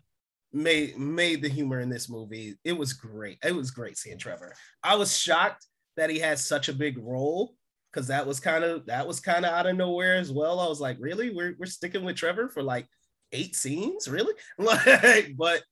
made 0.52 0.98
made 0.98 1.42
the 1.42 1.48
humor 1.48 1.78
in 1.78 1.88
this 1.88 2.08
movie. 2.10 2.56
It 2.64 2.76
was 2.76 2.92
great. 2.92 3.38
It 3.44 3.54
was 3.54 3.70
great 3.70 3.96
seeing 3.96 4.18
Trevor. 4.18 4.52
I 4.82 4.96
was 4.96 5.16
shocked 5.16 5.64
that 5.96 6.10
he 6.10 6.18
had 6.18 6.40
such 6.40 6.68
a 6.68 6.72
big 6.72 6.98
role 6.98 7.54
because 7.92 8.08
that 8.08 8.26
was 8.26 8.40
kind 8.40 8.64
of 8.64 8.84
that 8.86 9.06
was 9.06 9.20
kind 9.20 9.44
of 9.44 9.52
out 9.52 9.68
of 9.68 9.76
nowhere 9.76 10.16
as 10.16 10.32
well. 10.32 10.58
I 10.58 10.66
was 10.66 10.80
like, 10.80 10.96
really? 10.98 11.30
We're 11.30 11.54
we're 11.56 11.66
sticking 11.66 12.04
with 12.04 12.16
Trevor 12.16 12.48
for 12.48 12.64
like 12.64 12.88
eight 13.30 13.54
scenes, 13.54 14.08
really? 14.08 14.34
Like, 14.58 15.34
but 15.38 15.62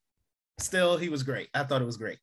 still, 0.57 0.95
he 0.95 1.09
was 1.09 1.23
great. 1.23 1.49
I 1.53 1.63
thought 1.63 1.81
it 1.81 1.85
was 1.85 1.97
great. 1.97 2.19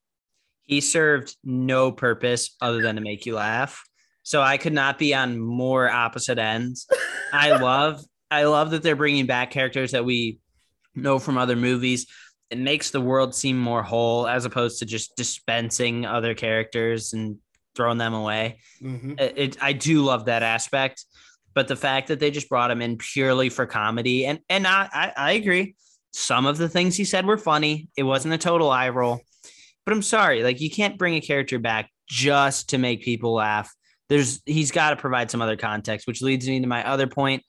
He 0.63 0.81
served 0.81 1.37
no 1.45 1.93
purpose 1.93 2.57
other 2.59 2.81
than 2.81 2.97
to 2.97 3.03
make 3.03 3.27
you 3.27 3.35
laugh. 3.35 3.85
So 4.23 4.41
I 4.41 4.57
could 4.57 4.73
not 4.73 4.99
be 4.99 5.15
on 5.15 5.39
more 5.39 5.91
opposite 5.91 6.39
ends. 6.39 6.87
I 7.35 7.51
love 7.59 8.03
I 8.33 8.45
love 8.45 8.71
that 8.71 8.83
they're 8.83 8.97
bringing 8.97 9.27
back 9.27 9.51
characters 9.51 9.93
that 9.93 10.05
we 10.05 10.39
know 10.95 11.19
from 11.19 11.39
other 11.39 11.57
movies. 11.57 12.07
It 12.51 12.59
makes 12.59 12.91
the 12.91 13.01
world 13.01 13.35
seem 13.35 13.59
more 13.59 13.83
whole 13.83 14.27
as 14.27 14.45
opposed 14.45 14.79
to 14.81 14.87
just 14.87 15.17
dispensing 15.17 16.05
other 16.07 16.35
characters 16.35 17.13
and 17.13 17.39
throwing 17.75 17.99
them 17.99 18.15
away. 18.15 18.59
Mhm. 18.83 19.19
It, 19.21 19.33
it- 19.37 19.63
I 19.63 19.73
do 19.73 20.03
love 20.03 20.27
that 20.27 20.43
aspect, 20.43 21.05
but 21.55 21.69
the 21.69 21.77
fact 21.77 22.09
that 22.09 22.21
they 22.21 22.31
just 22.31 22.49
brought 22.49 22.71
him 22.71 22.83
in 22.83 22.99
purely 22.99 23.49
for 23.49 23.67
comedy 23.67 24.27
and 24.27 24.41
and 24.49 24.67
I 24.67 24.89
I, 24.93 25.13
I 25.17 25.33
agree. 25.33 25.75
Some 26.13 26.45
of 26.45 26.59
the 26.59 26.69
things 26.69 26.97
he 26.97 27.05
said 27.05 27.25
were 27.27 27.39
funny. 27.39 27.89
It 27.97 28.03
wasn't 28.03 28.35
a 28.35 28.39
total 28.39 28.71
eye 28.71 28.91
roll, 28.91 29.21
but 29.87 29.93
I'm 29.93 30.03
sorry, 30.03 30.43
like 30.43 30.61
you 30.61 30.71
can't 30.71 30.99
bring 30.99 31.15
a 31.15 31.21
character 31.23 31.59
back 31.59 31.91
just 32.07 32.69
to 32.71 32.79
make 32.79 33.03
people 33.03 33.33
laugh. 33.33 33.73
There's 34.11 34.43
he's 34.45 34.71
got 34.71 34.91
to 34.91 34.97
provide 34.97 35.31
some 35.31 35.41
other 35.41 35.57
context, 35.57 36.07
which 36.07 36.21
leads 36.21 36.47
me 36.47 36.61
to 36.61 36.67
my 36.67 36.87
other 36.87 37.07
point. 37.07 37.43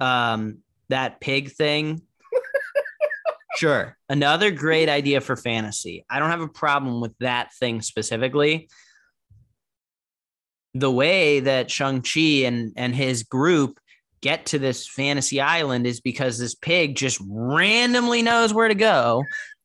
Um, 0.00 0.58
that 0.88 1.20
pig 1.20 1.52
thing. 1.52 2.02
sure, 3.56 3.96
another 4.08 4.50
great 4.50 4.88
idea 4.88 5.20
for 5.20 5.36
fantasy. 5.36 6.04
I 6.10 6.18
don't 6.18 6.30
have 6.30 6.40
a 6.40 6.48
problem 6.48 7.00
with 7.00 7.16
that 7.18 7.52
thing 7.54 7.82
specifically 7.82 8.68
the 10.74 10.90
way 10.90 11.40
that 11.40 11.70
Shang-Chi 11.70 12.44
and, 12.44 12.72
and 12.76 12.94
his 12.94 13.22
group 13.22 13.80
get 14.20 14.46
to 14.46 14.58
this 14.58 14.86
fantasy 14.86 15.40
island 15.40 15.86
is 15.86 16.00
because 16.00 16.38
this 16.38 16.54
pig 16.54 16.94
just 16.94 17.20
randomly 17.28 18.22
knows 18.22 18.52
where 18.52 18.68
to 18.68 18.74
go. 18.74 19.24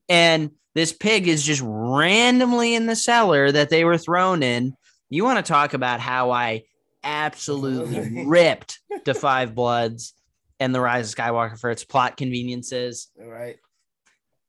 And 0.10 0.52
this 0.74 0.94
pig 0.94 1.28
is 1.28 1.44
just 1.44 1.62
randomly 1.64 2.76
in 2.76 2.86
the 2.86 2.96
cellar 2.96 3.52
that 3.52 3.70
they 3.70 3.84
were 3.84 3.98
thrown 3.98 4.44
in. 4.44 4.74
You 5.10 5.24
want 5.24 5.46
to 5.46 5.52
talk 5.52 5.74
about 5.74 6.00
how 6.00 6.32
I 6.32 6.64
absolutely 7.04 8.26
ripped 8.26 8.80
to 9.06 9.14
Five 9.14 9.54
Bloods 9.54 10.14
and 10.60 10.74
the 10.74 10.82
Rise 10.82 11.12
of 11.12 11.18
Skywalker 11.18 11.60
for 11.60 11.70
its 11.70 11.84
plot 11.84 12.18
conveniences. 12.18 13.10
All 13.22 13.30
right. 13.30 13.58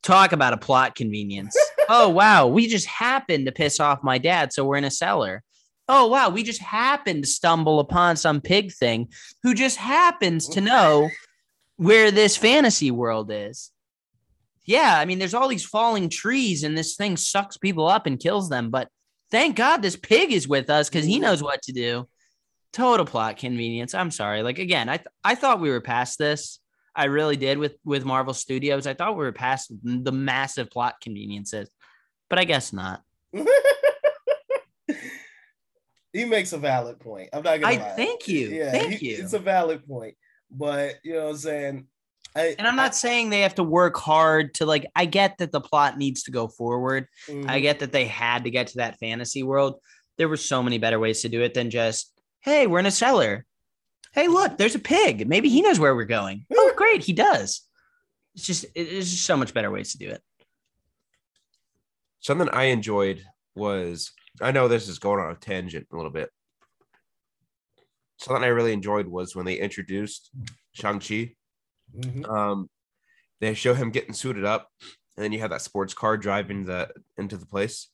Talk 0.03 0.33
about 0.33 0.53
a 0.53 0.59
plot 0.59 0.95
convenience. 0.95 1.57
oh, 1.89 2.09
wow. 2.09 2.47
We 2.47 2.69
just 2.69 2.87
happened 2.87 3.47
to 3.47 3.53
piss 3.53 3.81
off 3.81 4.05
my 4.05 4.19
dad. 4.19 4.53
So 4.53 4.65
we're 4.65 4.77
in 4.77 4.85
a 4.85 4.91
cellar. 4.91 5.43
Oh, 5.89 6.07
wow. 6.07 6.31
We 6.31 6.43
just 6.43 6.63
happened 6.63 7.25
to 7.25 7.31
stumble 7.31 7.81
upon 7.81 8.17
some 8.17 8.41
pig 8.41 8.73
thing 8.73 9.09
who 9.43 9.55
just 9.55 9.77
happens 9.77 10.49
to 10.51 10.61
know 10.61 11.11
where 11.77 12.11
this 12.11 12.37
fantasy 12.37 12.91
world 12.91 13.31
is. 13.33 13.73
Yeah. 14.65 14.97
I 14.97 15.05
mean, 15.05 15.19
there's 15.19 15.35
all 15.35 15.49
these 15.49 15.65
falling 15.65 16.09
trees 16.09 16.65
and 16.65 16.77
this 16.77 16.97
thing 16.97 17.17
sucks 17.17 17.57
people 17.57 17.87
up 17.87 18.07
and 18.07 18.19
kills 18.21 18.49
them. 18.49 18.71
But 18.71 18.89
thank 19.31 19.57
God 19.57 19.79
this 19.79 19.97
pig 19.97 20.33
is 20.33 20.49
with 20.49 20.71
us 20.71 20.89
because 20.89 21.05
he 21.05 21.15
mm-hmm. 21.15 21.23
knows 21.23 21.43
what 21.43 21.63
to 21.63 21.73
do. 21.73 22.09
Total 22.77 23.07
plot 23.07 23.39
convenience. 23.39 23.95
I'm 23.95 24.11
sorry. 24.11 24.43
Like, 24.43 24.59
again, 24.59 24.91
I, 24.91 24.99
th- 24.99 25.07
I 25.25 25.35
thought 25.35 25.61
we 25.61 25.71
were 25.71 25.81
past 25.81 26.19
this. 26.19 26.59
I 26.95 27.05
really 27.07 27.37
did 27.37 27.57
with 27.57 27.77
with 27.87 28.05
Marvel 28.05 28.35
Studios. 28.35 28.87
I 28.87 28.93
thought 28.93 29.17
we 29.17 29.25
were 29.25 29.33
past 29.33 29.73
the 29.83 30.13
massive 30.13 30.69
plot 30.71 30.97
conveniences, 31.01 31.71
but 32.29 32.39
I 32.39 32.45
guess 32.45 32.75
not. 32.75 33.01
he 36.13 36.25
makes 36.27 36.53
a 36.53 36.59
valid 36.59 37.01
point. 37.01 37.31
I'm 37.33 37.43
not 37.43 37.61
gonna 37.61 37.75
I 37.75 37.79
lie. 37.79 37.97
thank 37.97 38.29
you. 38.29 38.63
Thank 38.71 38.95
he- 38.95 39.11
you. 39.17 39.23
It's 39.23 39.33
a 39.33 39.39
valid 39.39 39.87
point, 39.87 40.17
but 40.51 40.97
you 41.03 41.15
know 41.15 41.25
what 41.25 41.31
I'm 41.31 41.37
saying. 41.39 41.87
I, 42.35 42.55
And 42.59 42.67
I'm 42.69 42.77
not 42.77 42.95
saying 42.95 43.31
they 43.31 43.41
have 43.41 43.55
to 43.55 43.63
work 43.63 43.97
hard 43.97 44.53
to 44.55 44.67
like. 44.67 44.87
I 44.95 45.07
get 45.07 45.39
that 45.39 45.53
the 45.53 45.61
plot 45.63 45.97
needs 45.97 46.25
to 46.25 46.31
go 46.31 46.47
forward. 46.49 47.09
Mhm. 47.27 47.49
I 47.49 47.61
get 47.61 47.79
that 47.79 47.93
they 47.93 48.05
had 48.07 48.45
to 48.45 48.51
get 48.51 48.67
to 48.69 48.77
that 48.79 48.99
fantasy 48.99 49.43
world. 49.43 49.81
There 50.19 50.29
were 50.29 50.37
so 50.37 50.63
many 50.63 50.77
better 50.79 50.99
ways 50.99 51.23
to 51.23 51.29
do 51.31 51.43
it 51.43 51.55
than 51.55 51.71
just, 51.71 52.13
hey, 52.47 52.67
we're 52.67 52.79
in 52.79 52.87
a 52.87 52.91
cellar. 52.91 53.45
Hey, 54.13 54.29
look, 54.29 54.57
there's 54.57 54.75
a 54.77 54.79
pig. 54.79 55.29
Maybe 55.29 55.51
he 55.51 55.61
knows 55.61 55.79
where 55.79 55.95
we're 55.95 56.05
going. 56.07 56.47
Oh, 56.55 56.73
great, 56.75 57.03
he 57.03 57.13
does. 57.13 57.61
It's 58.35 58.47
just, 58.47 58.65
it- 58.65 58.71
it's 58.75 59.11
just 59.11 59.25
so 59.27 59.37
much 59.37 59.53
better 59.53 59.71
ways 59.71 59.93
to 59.93 59.99
do 59.99 60.09
it. 60.09 60.23
Something 62.21 62.49
I 62.51 62.65
enjoyed 62.65 63.23
was 63.55 64.13
I 64.41 64.53
know 64.53 64.69
this 64.69 64.89
is 64.89 64.99
going 64.99 65.21
on 65.21 65.33
a 65.33 65.35
tangent 65.37 65.87
a 65.93 65.97
little 65.97 66.11
bit. 66.11 66.31
Something 68.19 68.45
I 68.45 68.49
really 68.49 68.73
enjoyed 68.73 69.07
was 69.07 69.35
when 69.37 69.45
they 69.45 69.59
introduced 69.59 70.31
Shang-Chi. 70.73 71.35
Mhm. 71.97 72.29
Um, 72.29 72.71
they 73.41 73.55
show 73.55 73.75
him 73.75 73.91
getting 73.91 74.13
suited 74.15 74.45
up, 74.45 74.71
and 75.17 75.25
then 75.25 75.33
you 75.33 75.41
have 75.41 75.51
that 75.51 75.63
sports 75.63 75.95
car 75.95 76.17
driving 76.17 76.65
the 76.65 76.91
into 77.19 77.37
the 77.37 77.47
place. 77.47 77.89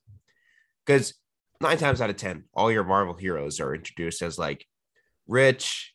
Because 0.87 1.15
nine 1.63 1.79
times 1.79 2.01
out 2.01 2.11
of 2.11 2.17
ten, 2.17 2.45
all 2.53 2.71
your 2.71 2.85
Marvel 2.85 3.15
heroes 3.15 3.61
are 3.61 3.75
introduced 3.75 4.21
as 4.23 4.39
like 4.39 4.67
rich 5.27 5.95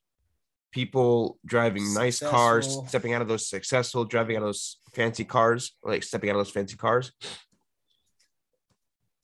people 0.71 1.39
driving 1.45 1.93
nice 1.93 2.19
cars, 2.19 2.77
stepping 2.87 3.13
out 3.13 3.21
of 3.21 3.27
those 3.27 3.47
successful, 3.49 4.05
driving 4.05 4.35
out 4.35 4.43
of 4.43 4.47
those 4.49 4.79
fancy 4.93 5.23
cars, 5.23 5.73
like 5.83 6.03
stepping 6.03 6.29
out 6.29 6.35
of 6.35 6.39
those 6.45 6.51
fancy 6.51 6.75
cars. 6.75 7.11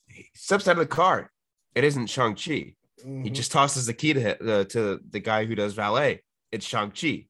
He 0.07 0.29
steps 0.35 0.67
out 0.67 0.73
of 0.73 0.77
the 0.79 0.85
car. 0.85 1.31
It 1.75 1.83
isn't 1.83 2.07
Shang-Chi. 2.07 2.51
He 2.51 2.75
Mhm. 3.05 3.33
just 3.33 3.51
tosses 3.51 3.85
the 3.85 3.93
key 3.93 4.13
to 4.13 4.21
uh, 4.61 4.63
to 4.65 4.99
the 5.09 5.19
guy 5.19 5.45
who 5.45 5.55
does 5.55 5.73
valet. 5.73 6.21
It's 6.51 6.65
Shang 6.65 6.91
Chi. 6.91 7.27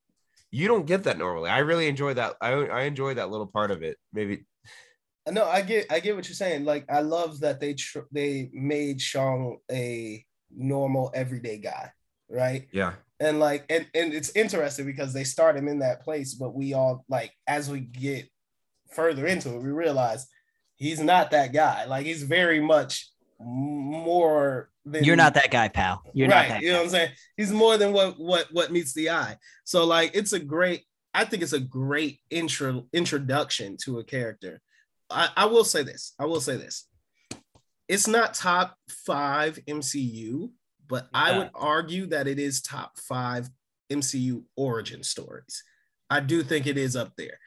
You 0.51 0.67
don't 0.67 0.85
get 0.85 1.03
that 1.05 1.17
normally. 1.17 1.49
I 1.49 1.59
really 1.59 1.87
enjoy 1.87 2.13
that. 2.13 2.35
I 2.41 2.51
I 2.51 2.81
enjoy 2.83 3.15
that 3.15 3.31
little 3.31 3.47
part 3.47 3.71
of 3.71 3.81
it. 3.81 3.97
Maybe 4.11 4.45
No, 5.31 5.45
I 5.45 5.61
get 5.61 5.85
I 5.89 5.99
get 5.99 6.15
what 6.15 6.27
you're 6.27 6.35
saying. 6.35 6.65
Like 6.65 6.85
I 6.89 7.01
love 7.01 7.39
that 7.41 7.59
they 7.59 7.75
tr- 7.75 7.99
they 8.11 8.49
made 8.51 9.01
Shang 9.01 9.57
a 9.71 10.25
normal 10.55 11.11
everyday 11.13 11.59
guy, 11.59 11.91
right? 12.29 12.67
yeah. 12.71 12.93
And 13.19 13.39
like 13.39 13.65
and 13.69 13.87
and 13.95 14.13
it's 14.13 14.35
interesting 14.35 14.85
because 14.85 15.13
they 15.13 15.23
start 15.23 15.55
him 15.55 15.69
in 15.69 15.79
that 15.79 16.01
place, 16.01 16.33
but 16.33 16.53
we 16.53 16.73
all 16.73 17.05
like 17.07 17.31
as 17.47 17.69
we 17.69 17.79
get 17.79 18.27
further 18.91 19.25
into 19.25 19.55
it, 19.55 19.63
we 19.63 19.69
realize 19.69 20.27
he's 20.75 20.99
not 20.99 21.31
that 21.31 21.53
guy. 21.53 21.85
Like 21.85 22.05
he's 22.05 22.23
very 22.23 22.59
much 22.59 23.09
more 23.39 24.69
than 24.85 25.03
You're 25.05 25.15
not 25.15 25.35
that 25.35 25.51
guy, 25.51 25.69
pal. 25.69 26.03
You're 26.13 26.27
right. 26.27 26.49
not 26.49 26.55
that 26.55 26.61
you 26.63 26.71
know 26.71 26.79
what 26.79 26.85
I'm 26.85 26.89
saying? 26.89 27.11
He's 27.37 27.51
more 27.51 27.77
than 27.77 27.93
what 27.93 28.19
what 28.19 28.47
what 28.51 28.71
meets 28.71 28.93
the 28.93 29.09
eye. 29.09 29.37
So 29.63 29.85
like 29.85 30.11
it's 30.13 30.33
a 30.33 30.39
great, 30.39 30.83
I 31.13 31.23
think 31.23 31.43
it's 31.43 31.53
a 31.53 31.59
great 31.59 32.19
intro 32.29 32.87
introduction 32.91 33.77
to 33.85 33.99
a 33.99 34.03
character. 34.03 34.61
I, 35.13 35.29
I 35.35 35.45
will 35.45 35.63
say 35.63 35.83
this. 35.83 36.13
I 36.19 36.25
will 36.25 36.41
say 36.41 36.57
this. 36.57 36.87
It's 37.87 38.07
not 38.07 38.33
top 38.33 38.75
five 39.05 39.59
MCU, 39.67 40.49
but 40.87 41.07
I 41.13 41.37
would 41.37 41.49
argue 41.53 42.07
that 42.07 42.27
it 42.27 42.39
is 42.39 42.61
top 42.61 42.97
five 42.97 43.49
MCU 43.91 44.43
origin 44.55 45.03
stories. 45.03 45.63
I 46.09 46.19
do 46.19 46.43
think 46.43 46.65
it 46.67 46.77
is 46.77 46.95
up 46.95 47.13
there. 47.17 47.37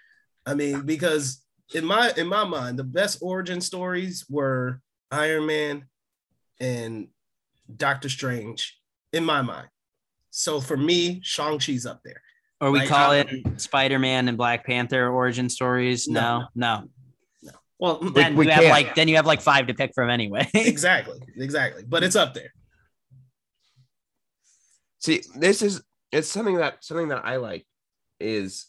I 0.45 0.55
mean, 0.55 0.83
because 0.83 1.43
in 1.75 1.85
my 1.85 2.13
in 2.17 2.27
my 2.29 2.45
mind, 2.45 2.79
the 2.79 2.85
best 2.85 3.19
origin 3.23 3.61
stories 3.61 4.25
were 4.29 4.81
Iron 5.11 5.47
Man 5.47 5.87
and 6.61 7.09
Doctor 7.75 8.09
Strange 8.09 8.79
in 9.13 9.25
my 9.25 9.43
mind. 9.43 9.69
So 10.31 10.61
for 10.61 10.77
me, 10.77 11.21
Shang-Chi's 11.23 11.87
up 11.87 12.03
there. 12.05 12.21
Or 12.61 12.71
we 12.71 12.81
Like, 12.81 12.89
call 12.89 13.13
I- 13.13 13.17
it 13.19 13.61
Spider-Man 13.61 14.29
and 14.29 14.37
Black 14.37 14.67
Panther 14.67 15.09
origin 15.09 15.49
stories. 15.49 16.09
No, 16.09 16.45
no. 16.55 16.81
No. 16.83 16.89
Well, 17.79 17.99
We- 18.01 18.11
then 18.11 18.37
we 18.37 18.47
you 18.47 18.51
have 18.53 18.63
can't. 18.63 18.71
like 18.73 18.95
then 18.95 19.09
you 19.09 19.17
have 19.17 19.27
like 19.27 19.41
five 19.41 19.67
to 19.67 19.75
pick 19.75 19.93
from 19.95 20.09
anyway. 20.11 20.49
Exactly. 20.55 21.19
Exactly. 21.37 21.85
But 21.87 22.03
it's 22.03 22.17
up 22.17 22.33
there. 22.35 22.53
See, 25.01 25.23
this 25.35 25.63
is 25.63 25.83
it's 26.13 26.29
something 26.29 26.57
that 26.57 26.85
something 26.85 27.09
that 27.09 27.25
I 27.25 27.37
like 27.37 27.67
is 28.21 28.67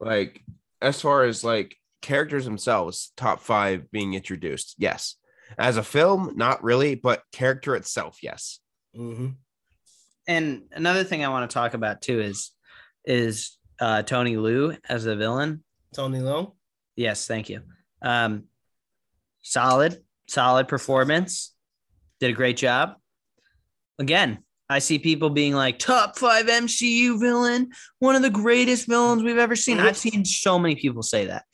like 0.00 0.42
as 0.80 1.00
far 1.00 1.24
as 1.24 1.44
like 1.44 1.76
characters 2.00 2.44
themselves, 2.44 3.12
top 3.16 3.40
five 3.40 3.90
being 3.90 4.14
introduced. 4.14 4.74
Yes. 4.78 5.16
As 5.58 5.76
a 5.76 5.82
film, 5.82 6.32
not 6.36 6.64
really, 6.64 6.94
but 6.94 7.22
character 7.30 7.76
itself, 7.76 8.18
yes. 8.22 8.58
Mm-hmm. 8.96 9.28
and 10.28 10.62
another 10.72 11.02
thing 11.02 11.24
I 11.24 11.28
want 11.30 11.48
to 11.50 11.54
talk 11.54 11.72
about 11.74 12.02
too 12.02 12.20
is 12.20 12.50
is 13.06 13.56
uh, 13.80 14.02
Tony 14.02 14.36
Liu 14.36 14.76
as 14.88 15.04
the 15.04 15.16
villain. 15.16 15.64
Tony 15.94 16.18
Leung. 16.20 16.52
Yes, 16.96 17.26
thank 17.26 17.48
you. 17.48 17.62
Um, 18.02 18.44
solid, 19.42 20.02
solid 20.28 20.68
performance. 20.68 21.54
Did 22.20 22.30
a 22.30 22.34
great 22.34 22.56
job. 22.56 22.94
Again, 23.98 24.38
I 24.68 24.78
see 24.78 24.98
people 24.98 25.30
being 25.30 25.52
like 25.54 25.78
top 25.78 26.16
five 26.18 26.46
MCU 26.46 27.18
villain, 27.20 27.70
one 27.98 28.14
of 28.16 28.22
the 28.22 28.30
greatest 28.30 28.86
villains 28.88 29.22
we've 29.22 29.38
ever 29.38 29.56
seen. 29.56 29.78
I've 29.80 29.96
seen 29.96 30.24
so 30.24 30.58
many 30.58 30.76
people 30.76 31.02
say 31.02 31.26
that. 31.26 31.44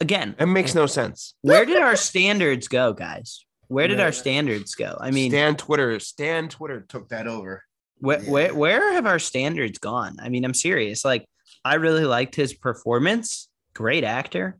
Again, 0.00 0.34
It 0.38 0.46
makes 0.46 0.74
no 0.74 0.86
sense. 0.86 1.34
where 1.42 1.66
did 1.66 1.76
our 1.76 1.96
standards 1.96 2.68
go, 2.68 2.94
guys? 2.94 3.44
Where 3.68 3.86
did 3.86 3.98
Yeah. 3.98 4.04
our 4.06 4.12
standards 4.12 4.74
go? 4.74 4.96
I 4.98 5.10
mean, 5.10 5.30
Stan 5.30 5.56
Twitter, 5.56 6.00
Stan 6.00 6.48
Twitter 6.48 6.80
took 6.88 7.10
that 7.10 7.26
over. 7.26 7.64
where, 7.98 8.22
Yeah. 8.22 8.30
where 8.30 8.54
where 8.54 8.92
have 8.94 9.04
our 9.04 9.18
standards 9.18 9.78
gone? 9.78 10.16
I 10.22 10.30
mean, 10.30 10.46
I'm 10.46 10.54
serious. 10.54 11.04
Like, 11.04 11.26
I 11.66 11.74
really 11.74 12.06
liked 12.06 12.34
his 12.34 12.54
performance. 12.54 13.50
Great 13.74 14.02
actor. 14.04 14.58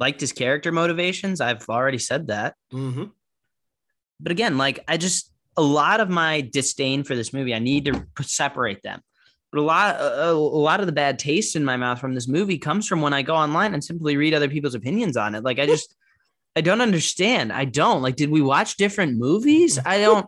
Liked 0.00 0.20
his 0.20 0.32
character 0.32 0.72
motivations. 0.72 1.40
I've 1.40 1.68
already 1.68 1.98
said 1.98 2.28
that. 2.28 2.54
Mm-hmm. 2.72 3.04
But 4.20 4.32
again, 4.32 4.58
like 4.58 4.80
I 4.88 4.96
just 4.96 5.30
a 5.56 5.62
lot 5.62 6.00
of 6.00 6.10
my 6.10 6.40
disdain 6.40 7.04
for 7.04 7.14
this 7.14 7.32
movie, 7.32 7.54
I 7.54 7.58
need 7.58 7.84
to 7.86 8.04
separate 8.22 8.82
them. 8.82 9.00
But 9.52 9.60
a 9.60 9.62
lot, 9.62 10.00
a, 10.00 10.30
a 10.30 10.32
lot 10.32 10.80
of 10.80 10.86
the 10.86 10.92
bad 10.92 11.18
taste 11.18 11.54
in 11.54 11.64
my 11.64 11.76
mouth 11.76 12.00
from 12.00 12.14
this 12.14 12.26
movie 12.26 12.58
comes 12.58 12.88
from 12.88 13.00
when 13.00 13.12
I 13.12 13.22
go 13.22 13.36
online 13.36 13.72
and 13.72 13.84
simply 13.84 14.16
read 14.16 14.34
other 14.34 14.48
people's 14.48 14.74
opinions 14.74 15.16
on 15.16 15.36
it. 15.36 15.44
Like 15.44 15.60
I 15.60 15.66
just, 15.66 15.94
I 16.56 16.60
don't 16.60 16.80
understand. 16.80 17.52
I 17.52 17.64
don't 17.64 18.02
like. 18.02 18.16
Did 18.16 18.30
we 18.30 18.40
watch 18.40 18.76
different 18.76 19.16
movies? 19.16 19.78
I 19.84 19.98
don't 19.98 20.26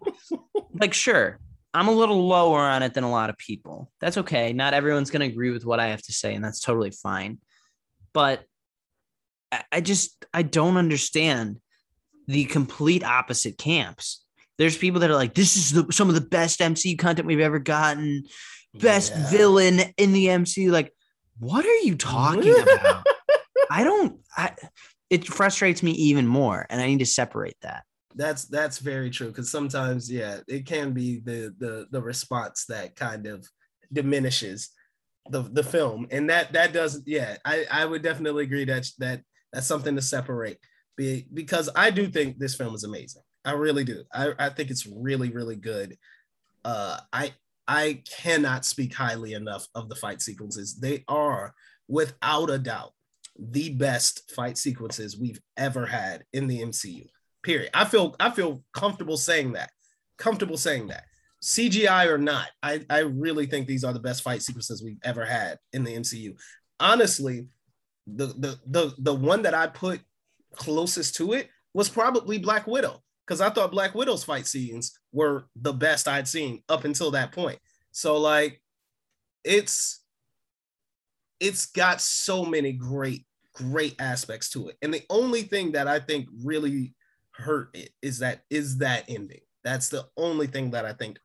like. 0.74 0.94
Sure, 0.94 1.40
I'm 1.74 1.88
a 1.88 1.92
little 1.92 2.26
lower 2.28 2.60
on 2.60 2.82
it 2.82 2.94
than 2.94 3.04
a 3.04 3.10
lot 3.10 3.30
of 3.30 3.38
people. 3.38 3.90
That's 4.00 4.18
okay. 4.18 4.52
Not 4.52 4.74
everyone's 4.74 5.10
gonna 5.10 5.24
agree 5.24 5.50
with 5.50 5.64
what 5.64 5.80
I 5.80 5.88
have 5.88 6.02
to 6.02 6.12
say, 6.12 6.34
and 6.34 6.44
that's 6.44 6.60
totally 6.60 6.90
fine. 6.90 7.38
But 8.12 8.44
I, 9.72 9.80
just, 9.80 10.24
I 10.34 10.42
don't 10.42 10.76
understand 10.76 11.61
the 12.26 12.44
complete 12.44 13.05
opposite 13.05 13.59
camps. 13.59 14.24
There's 14.59 14.76
people 14.76 15.01
that 15.01 15.11
are 15.11 15.14
like, 15.16 15.34
this 15.34 15.57
is 15.57 15.72
the, 15.72 15.92
some 15.92 16.09
of 16.09 16.14
the 16.14 16.20
best 16.20 16.61
MCU 16.61 16.99
content 16.99 17.26
we've 17.26 17.40
ever 17.40 17.59
gotten, 17.59 18.24
best 18.74 19.12
Yeah. 19.14 19.30
villain 19.30 19.80
in 19.97 20.12
the 20.12 20.26
MCU. 20.26 20.70
Like, 20.70 20.92
what 21.38 21.64
are 21.64 21.78
you 21.78 21.94
talking 21.94 22.59
about? 22.62 23.07
I 23.70 23.84
don't. 23.84 24.20
I. 24.36 24.53
It 25.11 25.26
frustrates 25.26 25.82
me 25.82 25.92
even 25.92 26.26
more, 26.26 26.66
and 26.68 26.80
I 26.80 26.86
need 26.86 26.99
to 26.99 27.07
separate 27.07 27.57
that. 27.62 27.84
That's 28.14 28.47
that's 28.47 28.78
very 28.78 29.11
true. 29.11 29.28
Because 29.28 29.51
sometimes, 29.51 30.11
yeah, 30.11 30.38
it 30.49 30.66
can 30.66 30.92
be 30.92 31.20
the 31.20 31.55
the 31.59 31.86
the 31.90 32.01
response 32.03 32.64
that 32.68 32.97
kind 32.97 33.26
of 33.26 33.47
diminishes 33.92 34.70
the 35.30 35.42
the 35.42 35.62
film, 35.62 36.07
and 36.11 36.30
that 36.30 36.55
that 36.55 36.72
does, 36.72 37.03
yeah, 37.07 37.36
I 37.44 37.66
I 37.70 37.84
would 37.84 38.03
definitely 38.03 38.44
agree 38.44 38.64
that 38.64 38.88
that 38.99 39.20
that's 39.57 39.66
something 39.66 39.96
to 39.96 40.02
separate. 40.02 40.59
Be, 40.98 41.26
because 41.32 41.70
I 41.74 41.88
do 41.88 42.09
think 42.09 42.38
this 42.38 42.54
film 42.54 42.74
is 42.74 42.84
amazing. 42.84 43.22
I 43.42 43.52
really 43.52 43.84
do. 43.84 44.02
I, 44.12 44.32
I 44.38 44.48
think 44.50 44.70
it's 44.70 44.86
really 44.86 45.30
really 45.30 45.57
good. 45.57 45.96
Uh, 46.62 46.98
I 47.11 47.32
I 47.66 48.02
cannot 48.18 48.66
speak 48.66 48.94
highly 48.94 49.32
enough 49.32 49.66
of 49.74 49.88
the 49.88 49.94
fight 49.94 50.20
sequences. 50.20 50.78
They 50.78 51.04
are 51.09 51.54
without 51.88 52.50
a 52.50 52.59
doubt 52.59 52.92
the 53.38 53.70
best 53.70 54.30
fight 54.32 54.59
sequences 54.59 55.18
we've 55.18 55.40
ever 55.57 55.86
had 55.86 56.24
in 56.34 56.48
the 56.48 56.61
MCU. 56.61 57.07
Period. 57.42 57.70
I 57.72 57.86
feel 57.86 58.14
I 58.20 58.30
feel 58.30 58.62
comfortable 58.74 59.16
saying 59.16 59.52
that. 59.52 59.70
Comfortable 60.18 60.59
saying 60.59 60.88
that. 60.88 61.04
CGI 61.42 62.09
or 62.09 62.18
not, 62.18 62.48
I, 62.62 62.84
I 62.90 63.00
really 63.00 63.46
think 63.46 63.66
these 63.66 63.84
are 63.84 63.92
the 63.94 64.00
best 64.00 64.22
fight 64.22 64.42
sequences 64.42 64.82
we've 64.82 65.00
ever 65.02 65.24
had 65.24 65.59
in 65.72 65.82
the 65.82 65.96
MCU. 65.96 66.34
Honestly, 66.78 67.46
the 68.07 68.26
the 68.26 68.59
the 68.66 68.94
the 68.98 69.14
one 69.14 69.42
that 69.42 69.54
I 69.54 69.66
put 69.66 70.00
closest 70.54 71.16
to 71.16 71.32
it 71.32 71.48
was 71.74 71.88
probably 71.88 72.38
Black 72.38 72.66
Widow 72.66 73.02
because 73.26 73.40
I 73.40 73.50
thought 73.50 73.70
Black 73.72 73.94
Widow's 73.94 74.24
fight 74.24 74.46
scenes 74.46 74.98
were 75.12 75.46
the 75.57 75.72
best 75.72 76.09
I'd 76.09 76.28
seen 76.28 76.62
up 76.68 76.84
until 76.84 77.11
that 77.12 77.32
point. 77.32 77.59
So 77.90 78.16
like, 78.16 78.62
it's 79.44 80.02
it's 81.40 81.66
got 81.66 82.00
so 82.00 82.44
many 82.44 82.72
great 82.72 83.26
great 83.54 83.94
aspects 83.98 84.50
to 84.50 84.68
it, 84.68 84.76
and 84.82 84.92
the 84.92 85.02
only 85.11 85.42
thing 85.42 85.72
that 85.72 85.88
I 85.88 85.98
think 85.98 86.28
really 86.44 86.94
hurt 87.32 87.70
it 87.74 87.90
is 88.02 88.20
that 88.20 88.42
is 88.50 88.78
that 88.78 89.04
ending. 89.09 89.40
That's 89.64 89.88
the 89.88 90.07
only 90.16 90.46
thing 90.46 90.70
that 90.70 90.84
I 90.84 90.92
think 90.92 91.18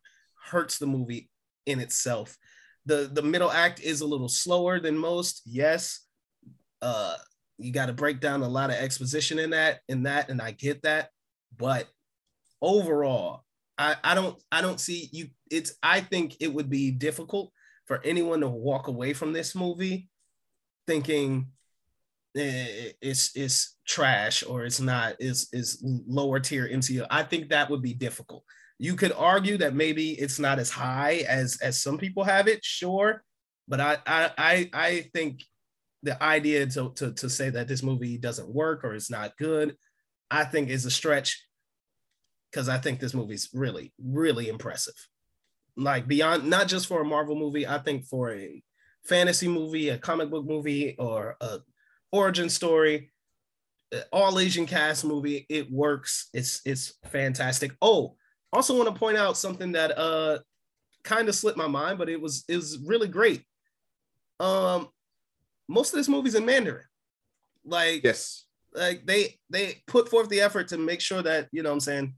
hurts 0.49 0.79
the 0.79 0.88
movie 0.88 1.29
in 1.65 1.79
itself. 1.79 2.38
The 2.86 3.09
the 3.13 3.21
middle 3.21 3.51
act 3.51 3.79
is 3.79 4.01
a 4.01 4.07
little 4.07 4.29
slower 4.29 4.79
than 4.79 4.97
most, 4.97 5.43
yes. 5.45 6.01
Uh 6.82 7.15
you 7.57 7.71
got 7.71 7.88
to 7.88 7.93
break 7.93 8.19
down 8.19 8.41
a 8.41 8.49
lot 8.49 8.69
of 8.71 8.75
exposition 8.77 9.38
in 9.39 9.51
that 9.51 9.82
in 9.88 10.03
that 10.03 10.29
and 10.29 10.41
I 10.41 10.51
get 10.51 10.82
that, 10.84 11.09
but 11.57 11.88
overall, 12.61 13.43
I 13.77 13.95
I 14.03 14.15
don't 14.15 14.41
I 14.51 14.61
don't 14.61 14.79
see 14.79 15.09
you 15.11 15.27
it's 15.49 15.73
I 15.84 16.01
think 16.01 16.38
it 16.39 16.53
would 16.53 16.69
be 16.69 16.91
difficult 16.91 17.51
for 17.86 18.01
anyone 18.03 18.41
to 18.41 18.49
walk 18.49 18.88
away 18.88 19.13
from 19.13 19.34
this 19.34 19.55
movie 19.55 20.09
thinking 20.88 21.47
eh, 22.38 22.91
it's 23.01 23.32
it's 23.36 23.77
trash 23.88 24.43
or 24.43 24.65
it's 24.65 24.79
not 24.79 25.15
is 25.19 25.49
is 25.53 25.82
lower 25.84 26.39
tier 26.39 26.67
MCU. 26.67 27.05
I 27.09 27.23
think 27.23 27.49
that 27.49 27.69
would 27.69 27.82
be 27.82 27.93
difficult. 27.93 28.43
You 28.79 28.95
could 28.95 29.11
argue 29.11 29.57
that 29.57 29.75
maybe 29.75 30.11
it's 30.11 30.39
not 30.39 30.59
as 30.59 30.69
high 30.71 31.25
as 31.27 31.57
as 31.61 31.82
some 31.82 31.97
people 31.97 32.23
have 32.23 32.47
it, 32.47 32.63
sure, 32.63 33.23
but 33.67 33.79
I 33.79 33.97
I 34.05 34.32
I, 34.38 34.69
I 34.73 35.09
think 35.13 35.43
the 36.03 36.21
idea 36.21 36.65
to, 36.65 36.91
to 36.95 37.13
to 37.13 37.29
say 37.29 37.49
that 37.49 37.67
this 37.67 37.83
movie 37.83 38.17
doesn't 38.17 38.53
work 38.53 38.83
or 38.83 38.93
it's 38.93 39.11
not 39.11 39.37
good, 39.37 39.75
I 40.29 40.43
think 40.43 40.69
is 40.69 40.85
a 40.85 40.91
stretch 40.91 41.45
because 42.51 42.67
I 42.67 42.77
think 42.77 42.99
this 42.99 43.13
movie's 43.13 43.49
really 43.53 43.93
really 44.03 44.49
impressive. 44.49 44.95
Like 45.77 46.07
beyond 46.07 46.49
not 46.49 46.67
just 46.67 46.87
for 46.87 47.01
a 47.01 47.05
Marvel 47.05 47.35
movie, 47.35 47.67
I 47.67 47.77
think 47.77 48.05
for 48.05 48.31
a 48.31 48.61
fantasy 49.05 49.47
movie, 49.47 49.89
a 49.89 49.97
comic 49.97 50.29
book 50.29 50.45
movie, 50.45 50.95
or 50.97 51.37
a 51.41 51.59
origin 52.11 52.49
story, 52.49 53.11
uh, 53.95 54.01
all 54.11 54.39
Asian 54.39 54.65
cast 54.65 55.05
movie, 55.05 55.45
it 55.49 55.71
works. 55.71 56.29
It's 56.33 56.61
it's 56.65 56.93
fantastic. 57.05 57.71
Oh, 57.81 58.15
also 58.53 58.77
want 58.77 58.93
to 58.93 58.99
point 58.99 59.17
out 59.17 59.37
something 59.37 59.73
that 59.73 59.97
uh 59.97 60.39
kind 61.03 61.29
of 61.29 61.35
slipped 61.35 61.57
my 61.57 61.67
mind, 61.67 61.97
but 61.97 62.09
it 62.09 62.21
was 62.21 62.43
it 62.47 62.55
was 62.55 62.79
really 62.85 63.07
great. 63.07 63.43
Um, 64.39 64.89
most 65.72 65.93
of 65.93 65.97
this 65.97 66.09
movie's 66.09 66.36
in 66.36 66.45
Mandarin. 66.45 66.86
Like 67.63 68.03
yes, 68.03 68.45
like 68.74 69.05
they 69.05 69.39
they 69.49 69.82
put 69.88 70.09
forth 70.09 70.30
the 70.30 70.41
effort 70.41 70.67
to 70.69 70.78
make 70.78 71.01
sure 71.01 71.22
that 71.22 71.47
you 71.51 71.63
know 71.63 71.69
what 71.69 71.76
I'm 71.76 71.80
saying 71.80 72.15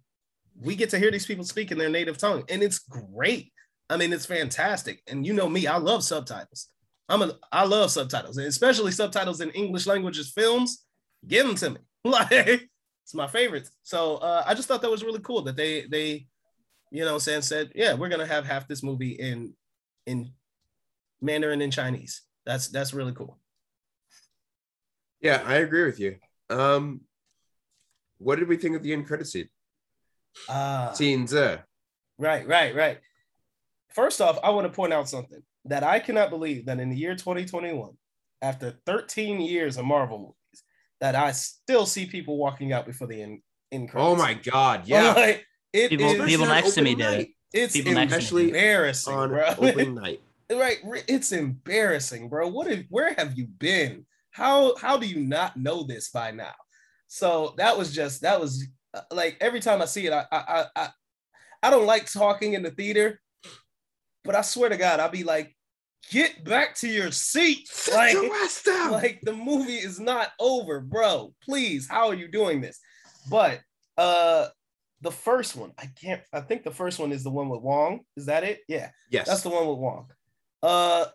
we 0.59 0.75
get 0.75 0.89
to 0.91 0.99
hear 0.99 1.11
these 1.11 1.25
people 1.25 1.43
speak 1.43 1.71
in 1.71 1.77
their 1.77 1.89
native 1.89 2.17
tongue, 2.17 2.43
and 2.49 2.61
it's 2.61 2.79
great. 2.79 3.51
I 3.89 3.97
mean, 3.97 4.13
it's 4.13 4.25
fantastic. 4.25 5.01
And 5.07 5.25
you 5.25 5.33
know 5.33 5.49
me, 5.49 5.67
I 5.67 5.77
love 5.77 6.03
subtitles. 6.03 6.69
I'm 7.09 7.21
a 7.21 7.33
I 7.51 7.65
love 7.65 7.91
subtitles, 7.91 8.37
and 8.37 8.47
especially 8.47 8.91
subtitles 8.91 9.41
in 9.41 9.49
English 9.51 9.87
languages 9.87 10.31
films. 10.31 10.85
Give 11.27 11.45
them 11.45 11.55
to 11.55 11.69
me. 11.71 11.77
Like 12.05 12.69
it's 13.03 13.13
my 13.13 13.27
favorite. 13.27 13.69
So 13.83 14.17
uh, 14.17 14.43
I 14.45 14.53
just 14.55 14.67
thought 14.67 14.81
that 14.81 14.91
was 14.91 15.05
really 15.05 15.21
cool 15.21 15.41
that 15.43 15.55
they 15.55 15.85
they, 15.85 16.27
you 16.91 17.05
know, 17.05 17.17
saying 17.17 17.43
said, 17.43 17.71
yeah, 17.75 17.93
we're 17.93 18.09
gonna 18.09 18.25
have 18.25 18.45
half 18.45 18.67
this 18.67 18.83
movie 18.83 19.11
in 19.11 19.53
in 20.05 20.31
Mandarin 21.21 21.61
and 21.61 21.71
Chinese. 21.71 22.23
That's 22.45 22.67
that's 22.67 22.93
really 22.93 23.13
cool. 23.13 23.39
Yeah, 25.23 25.41
I 25.45 25.55
agree 25.55 25.85
with 25.85 25.99
you. 25.99 26.17
Um, 26.49 27.01
what 28.19 28.37
did 28.37 28.47
we 28.47 28.57
think 28.57 28.75
of 28.75 28.83
the 28.83 28.93
end 28.93 29.07
credit 29.07 29.25
scene? 29.27 29.49
Uh, 30.47 30.93
Scenes. 30.93 31.33
Uh, 31.33 31.59
Right, 32.19 32.47
right, 32.47 32.75
right. 32.75 32.99
First 33.95 34.21
off, 34.21 34.37
I 34.43 34.51
want 34.51 34.67
to 34.67 34.73
point 34.73 34.93
out 34.93 35.09
something 35.09 35.41
that 35.65 35.83
I 35.83 35.99
cannot 35.99 36.29
believe 36.29 36.67
that 36.67 36.79
in 36.79 36.89
the 36.91 36.95
year 36.95 37.15
2021, 37.15 37.91
after 38.41 38.75
13 38.85 39.41
years 39.41 39.77
of 39.77 39.85
Marvel 39.85 40.19
movies, 40.19 40.63
that 41.01 41.15
I 41.15 41.31
still 41.31 41.85
see 41.87 42.05
people 42.05 42.37
walking 42.37 42.71
out 42.71 42.85
before 42.85 43.07
the 43.07 43.21
end. 43.21 43.41
end 43.71 43.89
oh 43.95 44.15
credits. 44.15 44.19
my 44.21 44.33
god, 44.51 44.87
yeah. 44.87 45.13
Like, 45.15 45.45
it 45.73 45.89
People- 45.89 46.05
is- 46.21 46.25
people 46.29 46.45
next 46.45 46.73
to 46.75 46.81
me 46.83 46.93
did 46.95 47.21
it. 47.21 47.29
It's 47.51 47.73
People 47.73 47.93
next 47.93 48.11
to 48.11 48.15
me. 48.15 48.17
Especially 48.17 48.47
embarrassing, 48.47 49.13
on 49.13 49.29
bro. 49.29 49.47
opening 49.57 49.95
night. 49.95 50.21
right, 50.51 50.77
it's 51.07 51.31
embarrassing, 51.31 52.29
bro. 52.29 52.47
What? 52.47 52.67
Have, 52.67 52.85
where 52.89 53.13
have 53.15 53.37
you 53.37 53.47
been? 53.47 54.05
How 54.33 54.75
how 54.77 54.97
do 54.97 55.07
you 55.07 55.21
not 55.21 55.55
know 55.55 55.83
this 55.83 56.09
by 56.09 56.31
now? 56.31 56.53
So 57.07 57.53
that 57.57 57.77
was 57.77 57.93
just 57.93 58.21
that 58.23 58.41
was 58.41 58.65
uh, 58.93 59.01
like 59.11 59.37
every 59.39 59.59
time 59.59 59.81
I 59.81 59.85
see 59.85 60.07
it, 60.07 60.11
I 60.13 60.25
I 60.31 60.37
I 60.37 60.65
I, 60.75 60.89
I 61.61 61.69
don't 61.69 61.85
like 61.85 62.11
talking 62.11 62.53
in 62.53 62.63
the 62.63 62.71
theater, 62.71 63.21
but 64.23 64.35
I 64.35 64.41
swear 64.41 64.69
to 64.69 64.77
God, 64.77 64.99
I'll 64.99 65.09
be 65.09 65.23
like, 65.23 65.55
get 66.09 66.43
back 66.43 66.73
to 66.77 66.89
your 66.89 67.11
seat. 67.11 67.69
Like, 67.93 68.15
like 68.91 69.21
the 69.21 69.33
movie 69.33 69.75
is 69.75 69.99
not 69.99 70.29
over, 70.39 70.81
bro. 70.81 71.33
Please, 71.43 71.87
how 71.87 72.07
are 72.07 72.15
you 72.15 72.27
doing 72.27 72.59
this? 72.59 72.79
But 73.29 73.61
uh 73.97 74.47
the 75.01 75.11
first 75.11 75.55
one, 75.55 75.73
I 75.77 75.91
can't 76.01 76.21
I 76.33 76.41
think 76.41 76.63
the 76.63 76.71
first 76.71 76.97
one 76.97 77.11
is 77.11 77.23
the 77.23 77.29
one 77.29 77.49
with 77.49 77.61
Wong. 77.61 77.99
Is 78.17 78.25
that 78.25 78.43
it? 78.43 78.61
Yeah. 78.67 78.89
Yes. 79.11 79.27
That's 79.27 79.43
the 79.43 79.49
one 79.49 79.67
with 79.67 79.77
Wong. 79.77 80.07
Uh 80.63 81.05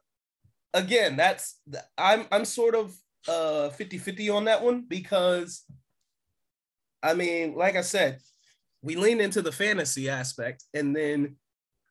again, 0.73 1.17
that's 1.17 1.61
I'm 1.97 2.27
I'm 2.31 2.45
sort 2.45 2.77
of 2.77 2.95
uh 3.27 3.71
50-50 3.71 4.35
on 4.35 4.45
that 4.45 4.63
one 4.63 4.85
because 4.87 5.65
I 7.03 7.15
mean, 7.15 7.55
like 7.55 7.77
I 7.77 7.83
said, 7.83 8.19
we 8.83 8.97
lean 8.97 9.21
into 9.21 9.43
the 9.43 9.53
fantasy 9.53 10.09
aspect, 10.09 10.65
and 10.75 10.95
then 10.95 11.37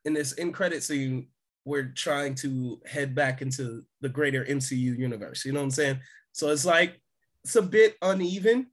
in 0.04 0.14
this 0.14 0.38
end 0.38 0.54
credit 0.54 0.82
scene, 0.82 1.28
we're 1.64 1.92
trying 1.94 2.34
to 2.36 2.80
head 2.86 3.14
back 3.14 3.42
into 3.42 3.84
the 4.00 4.08
greater 4.08 4.44
MCU 4.44 4.98
universe. 4.98 5.44
You 5.44 5.52
know 5.52 5.60
what 5.60 5.64
I'm 5.64 5.70
saying? 5.70 6.00
So 6.32 6.48
it's 6.48 6.64
like 6.64 7.00
it's 7.44 7.56
a 7.56 7.62
bit 7.62 7.96
uneven. 8.02 8.68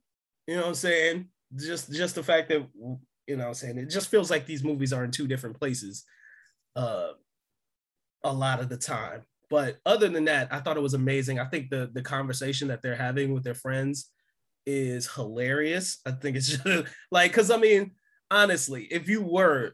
You 0.48 0.56
know 0.56 0.62
what 0.62 0.68
I'm 0.70 0.76
saying? 0.76 1.30
Just 1.56 1.92
just 1.92 2.16
the 2.16 2.24
fact 2.24 2.50
that 2.50 2.68
you 3.28 3.36
know 3.36 3.44
what 3.44 3.50
I'm 3.50 3.54
saying 3.56 3.78
it 3.80 3.90
just 3.90 4.10
feels 4.10 4.30
like 4.30 4.46
these 4.46 4.64
movies 4.64 4.94
are 4.94 5.04
in 5.04 5.10
two 5.10 5.28
different 5.28 5.58
places 5.60 6.04
uh 6.76 7.10
a 8.24 8.34
lot 8.34 8.60
of 8.60 8.70
the 8.70 8.78
time. 8.78 9.22
But 9.56 9.78
other 9.86 10.10
than 10.10 10.26
that, 10.26 10.50
I 10.52 10.60
thought 10.60 10.76
it 10.76 10.84
was 10.84 10.96
amazing. 10.96 11.40
I 11.40 11.46
think 11.46 11.70
the 11.70 11.90
the 11.94 12.02
conversation 12.02 12.68
that 12.68 12.82
they're 12.82 12.94
having 12.94 13.34
with 13.34 13.46
their 13.46 13.56
friends 13.56 14.12
is 14.66 15.08
hilarious. 15.08 16.00
I 16.06 16.12
think 16.12 16.36
it's 16.36 16.48
just 16.62 16.90
like 17.10 17.32
because 17.32 17.50
I 17.50 17.56
mean, 17.56 17.92
honestly, 18.30 18.84
if 18.92 19.08
you 19.08 19.22
were, 19.22 19.72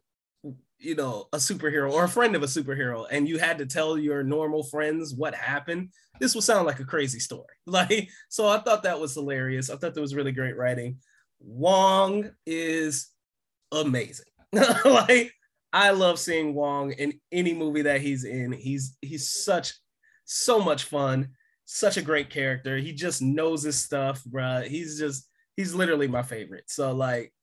you 0.78 0.94
know, 0.94 1.30
a 1.34 1.38
superhero 1.38 1.92
or 1.92 2.04
a 2.04 2.10
friend 2.10 2.36
of 2.36 2.44
a 2.44 2.46
superhero, 2.46 3.08
and 3.10 3.28
you 3.28 3.40
had 3.40 3.58
to 3.58 3.66
tell 3.66 3.98
your 3.98 4.22
normal 4.24 4.62
friends 4.62 5.16
what 5.16 5.34
happened, 5.34 5.90
this 6.20 6.36
would 6.36 6.44
sound 6.44 6.68
like 6.68 6.80
a 6.80 6.86
crazy 6.86 7.20
story. 7.20 7.48
Like, 7.66 8.08
so 8.30 8.48
I 8.48 8.60
thought 8.60 8.84
that 8.84 9.00
was 9.00 9.16
hilarious. 9.16 9.72
I 9.72 9.78
thought 9.78 9.96
that 9.96 10.00
was 10.00 10.14
really 10.14 10.32
great 10.32 10.58
writing. 10.58 10.98
Wong 11.40 12.30
is 12.46 13.10
amazing. 13.72 14.28
like, 14.86 15.34
I 15.74 15.92
love 15.92 16.20
seeing 16.20 16.54
Wong 16.54 16.92
in 16.92 17.20
any 17.32 17.54
movie 17.54 17.84
that 17.84 18.02
he's 18.02 18.24
in. 18.24 18.52
He's 18.52 18.98
he's 19.02 19.32
such 19.32 19.74
so 20.26 20.60
much 20.60 20.84
fun 20.84 21.30
such 21.74 21.96
a 21.96 22.02
great 22.02 22.30
character. 22.30 22.78
He 22.78 22.92
just 22.92 23.22
knows 23.22 23.64
his 23.64 23.80
stuff, 23.80 24.22
bruh. 24.26 24.68
He's 24.68 25.00
just 25.00 25.30
he's 25.56 25.74
literally 25.74 26.08
my 26.08 26.22
favorite. 26.22 26.66
So 26.68 26.94
like, 26.94 27.34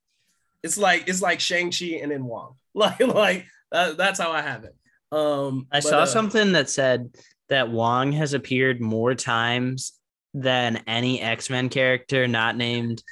it's 0.62 0.76
like 0.76 1.08
it's 1.08 1.22
like 1.22 1.40
Shang 1.40 1.70
Chi 1.70 1.98
and 2.02 2.12
then 2.12 2.24
Wong. 2.24 2.54
Like 2.74 3.00
like 3.00 3.46
that, 3.72 3.96
that's 3.96 4.20
how 4.20 4.30
I 4.30 4.40
have 4.40 4.62
it. 4.62 4.76
Um, 5.10 5.66
I 5.72 5.78
but, 5.78 5.84
saw 5.84 5.98
uh, 6.00 6.06
something 6.06 6.52
that 6.52 6.70
said 6.70 7.10
that 7.48 7.70
Wong 7.70 8.12
has 8.12 8.34
appeared 8.34 8.80
more 8.80 9.16
times 9.16 9.94
than 10.32 10.84
any 10.86 11.20
X 11.20 11.50
Men 11.50 11.70
character 11.70 12.28
not 12.28 12.56
named 12.56 13.02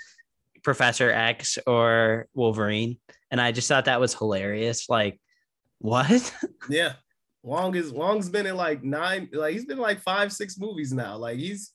Professor 0.66 1.12
X 1.12 1.58
or 1.64 2.26
Wolverine. 2.34 2.98
And 3.30 3.40
I 3.40 3.52
just 3.52 3.68
thought 3.68 3.84
that 3.84 4.00
was 4.00 4.14
hilarious. 4.14 4.88
Like, 4.88 5.20
what? 5.78 6.34
Yeah, 6.68 6.94
Wong 7.44 7.76
is 7.76 7.92
Wong's 7.92 8.28
been 8.28 8.46
in 8.46 8.56
like 8.56 8.82
nine, 8.82 9.28
like 9.32 9.52
he's 9.52 9.64
been 9.64 9.78
like 9.78 10.00
five, 10.00 10.32
six 10.32 10.58
movies 10.58 10.92
now. 10.92 11.16
Like 11.16 11.38
he's 11.38 11.70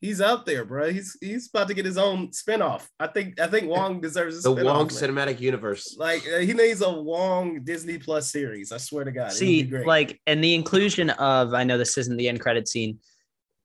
he's 0.00 0.20
out 0.20 0.44
there, 0.46 0.64
bro. 0.64 0.90
He's 0.90 1.16
he's 1.20 1.48
about 1.48 1.68
to 1.68 1.74
get 1.74 1.84
his 1.84 1.96
own 1.96 2.30
spinoff. 2.30 2.88
I 2.98 3.06
think 3.06 3.38
I 3.40 3.46
think 3.46 3.68
Wong 3.68 4.00
deserves 4.00 4.44
a 4.44 4.48
The 4.48 4.56
spinoff, 4.56 4.64
Wong 4.64 4.86
man. 4.88 4.88
Cinematic 4.88 5.38
Universe. 5.38 5.96
Like 5.96 6.24
uh, 6.34 6.38
he 6.40 6.52
needs 6.52 6.82
a 6.82 6.90
Wong 6.90 7.62
Disney 7.62 7.98
Plus 7.98 8.32
series. 8.32 8.72
I 8.72 8.78
swear 8.78 9.04
to 9.04 9.12
God. 9.12 9.30
See, 9.32 9.62
like, 9.86 10.20
and 10.26 10.42
the 10.42 10.56
inclusion 10.56 11.10
of, 11.10 11.54
I 11.54 11.62
know 11.62 11.78
this 11.78 11.96
isn't 11.96 12.16
the 12.16 12.28
end 12.28 12.40
credit 12.40 12.66
scene, 12.66 12.98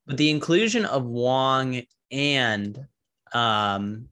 but 0.06 0.18
the 0.18 0.30
inclusion 0.30 0.86
of 0.86 1.06
Wong 1.06 1.82
and, 2.12 2.86
um, 3.34 4.10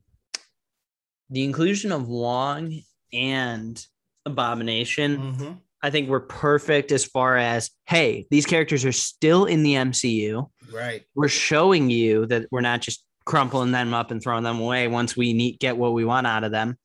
the 1.29 1.43
inclusion 1.43 1.91
of 1.91 2.07
Wong 2.07 2.73
and 3.13 3.85
Abomination, 4.25 5.17
Mhm. 5.17 5.61
I 5.81 5.89
think 5.89 6.09
we're 6.09 6.19
perfect 6.21 6.91
as 6.91 7.05
far 7.05 7.37
as, 7.37 7.69
hey, 7.85 8.25
these 8.31 8.45
characters 8.45 8.83
are 8.85 8.91
still 8.91 9.45
in 9.45 9.63
the 9.63 9.75
MCU. 9.75 10.49
right. 10.73 11.03
We're 11.15 11.27
showing 11.29 11.89
you 11.89 12.25
that 12.25 12.47
we're 12.51 12.59
not 12.61 12.81
just 12.81 13.03
crumpling 13.25 13.71
them 13.71 13.93
up 13.93 14.11
and 14.11 14.21
throwing 14.21 14.43
them 14.43 14.59
away 14.59 14.87
once 14.89 15.15
we 15.15 15.31
need, 15.33 15.59
get 15.59 15.77
what 15.77 15.93
we 15.93 16.03
want 16.03 16.27
out 16.27 16.43
of 16.43 16.51
them. 16.51 16.77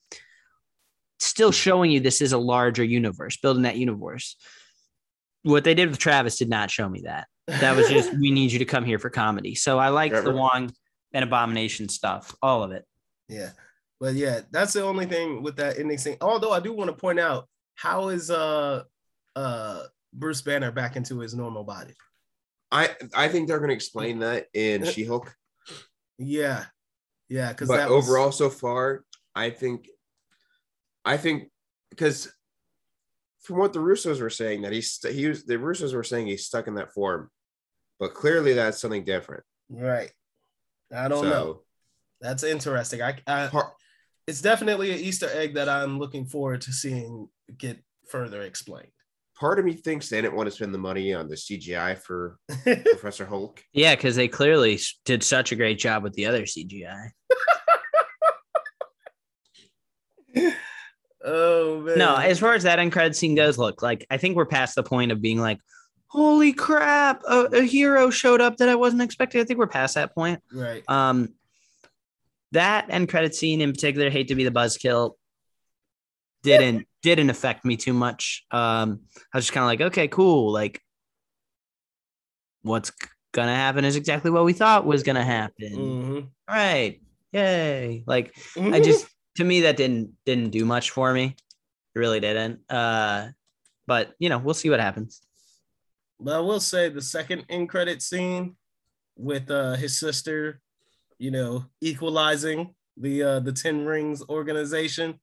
Still 1.18 1.50
showing 1.52 1.90
you 1.90 1.98
this 2.00 2.20
is 2.20 2.32
a 2.32 2.38
larger 2.38 2.84
universe, 2.84 3.36
building 3.38 3.62
that 3.64 3.76
universe. 3.76 4.36
What 5.42 5.64
they 5.64 5.74
did 5.74 5.88
with 5.90 5.98
Travis 5.98 6.36
did 6.38 6.48
not 6.48 6.70
show 6.70 6.88
me 6.88 7.02
that. 7.02 7.26
That 7.48 7.76
was 7.76 7.88
just 7.88 8.12
we 8.20 8.30
need 8.30 8.52
you 8.52 8.58
to 8.60 8.64
come 8.64 8.84
here 8.84 8.98
for 9.00 9.10
comedy. 9.10 9.54
So 9.56 9.78
I 9.78 9.88
like 9.88 10.12
the 10.12 10.32
Wong 10.32 10.72
and 11.12 11.24
Abomination 11.24 11.88
stuff, 11.88 12.34
all 12.42 12.62
of 12.62 12.70
it. 12.72 12.84
Yeah. 13.28 13.50
But 14.02 14.14
yeah, 14.14 14.40
that's 14.50 14.72
the 14.72 14.82
only 14.82 15.06
thing 15.06 15.44
with 15.44 15.54
that 15.58 15.78
ending 15.78 15.96
scene. 15.96 16.16
Although 16.20 16.50
I 16.50 16.58
do 16.58 16.72
want 16.72 16.90
to 16.90 16.96
point 16.96 17.20
out 17.20 17.48
how 17.76 18.08
is 18.08 18.32
uh 18.32 18.82
uh 19.36 19.82
Bruce 20.12 20.42
Banner 20.42 20.72
back 20.72 20.96
into 20.96 21.20
his 21.20 21.36
normal 21.36 21.62
body? 21.62 21.94
I 22.72 22.96
I 23.14 23.28
think 23.28 23.46
they're 23.46 23.60
going 23.60 23.68
to 23.68 23.76
explain 23.76 24.18
that 24.18 24.48
in 24.54 24.84
She 24.86 25.04
Hulk. 25.04 25.32
Yeah. 26.18 26.64
Yeah, 27.28 27.50
because 27.50 27.68
But 27.68 27.76
that 27.76 27.90
was- 27.90 28.04
overall, 28.08 28.32
so 28.32 28.50
far, 28.50 29.04
I 29.36 29.50
think, 29.50 29.86
I 31.04 31.16
think 31.16 31.52
because 31.90 32.28
from 33.42 33.58
what 33.58 33.72
the 33.72 33.78
Russos 33.78 34.20
were 34.20 34.30
saying 34.30 34.62
that 34.62 34.72
he's 34.72 34.98
he 35.08 35.28
was 35.28 35.44
the 35.44 35.54
Russos 35.58 35.94
were 35.94 36.02
saying 36.02 36.26
he's 36.26 36.44
stuck 36.44 36.66
in 36.66 36.74
that 36.74 36.92
form, 36.92 37.30
but 38.00 38.14
clearly 38.14 38.52
that's 38.54 38.80
something 38.80 39.04
different. 39.04 39.44
right. 39.70 40.10
I 40.92 41.06
don't 41.06 41.22
So- 41.22 41.30
know. 41.30 41.62
That's 42.20 42.42
interesting. 42.44 43.02
I, 43.02 43.18
I 43.26 43.48
it's 44.26 44.40
definitely 44.40 44.92
an 44.92 44.98
Easter 44.98 45.28
egg 45.32 45.54
that 45.54 45.68
I'm 45.68 45.98
looking 45.98 46.26
forward 46.26 46.60
to 46.62 46.72
seeing 46.72 47.28
get 47.56 47.82
further 48.08 48.42
explained. 48.42 48.92
Part 49.38 49.58
of 49.58 49.64
me 49.64 49.72
thinks 49.72 50.08
they 50.08 50.20
didn't 50.20 50.36
want 50.36 50.48
to 50.48 50.54
spend 50.54 50.72
the 50.72 50.78
money 50.78 51.14
on 51.14 51.28
the 51.28 51.34
CGI 51.34 51.98
for 51.98 52.38
Professor 52.64 53.26
Hulk. 53.26 53.62
Yeah, 53.72 53.96
because 53.96 54.14
they 54.14 54.28
clearly 54.28 54.78
did 55.04 55.24
such 55.24 55.50
a 55.50 55.56
great 55.56 55.78
job 55.78 56.02
with 56.02 56.12
the 56.14 56.26
other 56.26 56.42
CGI. 56.42 57.10
Oh 61.24 61.80
man. 61.82 61.98
No, 61.98 62.16
as 62.16 62.40
far 62.40 62.54
as 62.54 62.64
that 62.64 62.78
end 62.78 62.92
credit 62.92 63.14
scene 63.14 63.34
goes, 63.34 63.56
look, 63.56 63.82
like 63.82 64.06
I 64.10 64.16
think 64.16 64.36
we're 64.36 64.46
past 64.46 64.74
the 64.74 64.82
point 64.82 65.12
of 65.12 65.20
being 65.20 65.40
like, 65.40 65.60
holy 66.06 66.52
crap, 66.52 67.22
a, 67.28 67.44
a 67.52 67.62
hero 67.62 68.10
showed 68.10 68.40
up 68.40 68.56
that 68.56 68.68
I 68.68 68.74
wasn't 68.74 69.02
expecting. 69.02 69.40
I 69.40 69.44
think 69.44 69.58
we're 69.58 69.66
past 69.68 69.94
that 69.94 70.14
point. 70.14 70.40
right. 70.52 70.82
Um, 70.88 71.34
that 72.52 72.86
end 72.88 73.08
credit 73.08 73.34
scene 73.34 73.60
in 73.60 73.72
particular, 73.72 74.08
hate 74.10 74.28
to 74.28 74.34
be 74.34 74.44
the 74.44 74.50
buzzkill, 74.50 75.14
didn't 76.42 76.86
didn't 77.02 77.30
affect 77.30 77.64
me 77.64 77.76
too 77.76 77.92
much. 77.92 78.44
Um, 78.50 79.00
I 79.32 79.38
was 79.38 79.44
just 79.44 79.52
kind 79.52 79.64
of 79.64 79.68
like, 79.68 79.80
okay, 79.92 80.08
cool. 80.08 80.52
Like, 80.52 80.80
what's 82.62 82.92
gonna 83.32 83.54
happen 83.54 83.84
is 83.84 83.96
exactly 83.96 84.30
what 84.30 84.44
we 84.44 84.52
thought 84.52 84.86
was 84.86 85.02
gonna 85.02 85.24
happen. 85.24 85.72
Mhm. 85.72 86.22
All 86.48 86.54
right, 86.54 87.00
yay! 87.32 88.04
Like, 88.06 88.36
I 88.56 88.80
just 88.84 89.06
to 89.36 89.44
me 89.44 89.62
that 89.62 89.76
didn't 89.76 90.12
didn't 90.24 90.50
do 90.50 90.64
much 90.64 90.90
for 90.90 91.12
me. 91.12 91.36
It 91.94 91.98
really 91.98 92.20
didn't. 92.20 92.60
Uh, 92.70 93.28
but 93.86 94.12
you 94.18 94.28
know, 94.28 94.38
we'll 94.38 94.54
see 94.54 94.70
what 94.70 94.80
happens. 94.80 95.20
But 96.20 96.36
I 96.36 96.40
will 96.40 96.60
say 96.60 96.88
the 96.88 97.02
second 97.02 97.44
end 97.48 97.68
credit 97.68 98.02
scene 98.02 98.56
with 99.16 99.50
uh 99.50 99.74
his 99.74 99.98
sister, 99.98 100.60
you 101.22 101.30
know, 101.30 101.64
equalizing 101.80 102.74
the 102.96 103.22
uh 103.22 103.40
the 103.40 103.52
Ten 103.52 103.86
Rings 103.86 104.22
organization. 104.28 105.20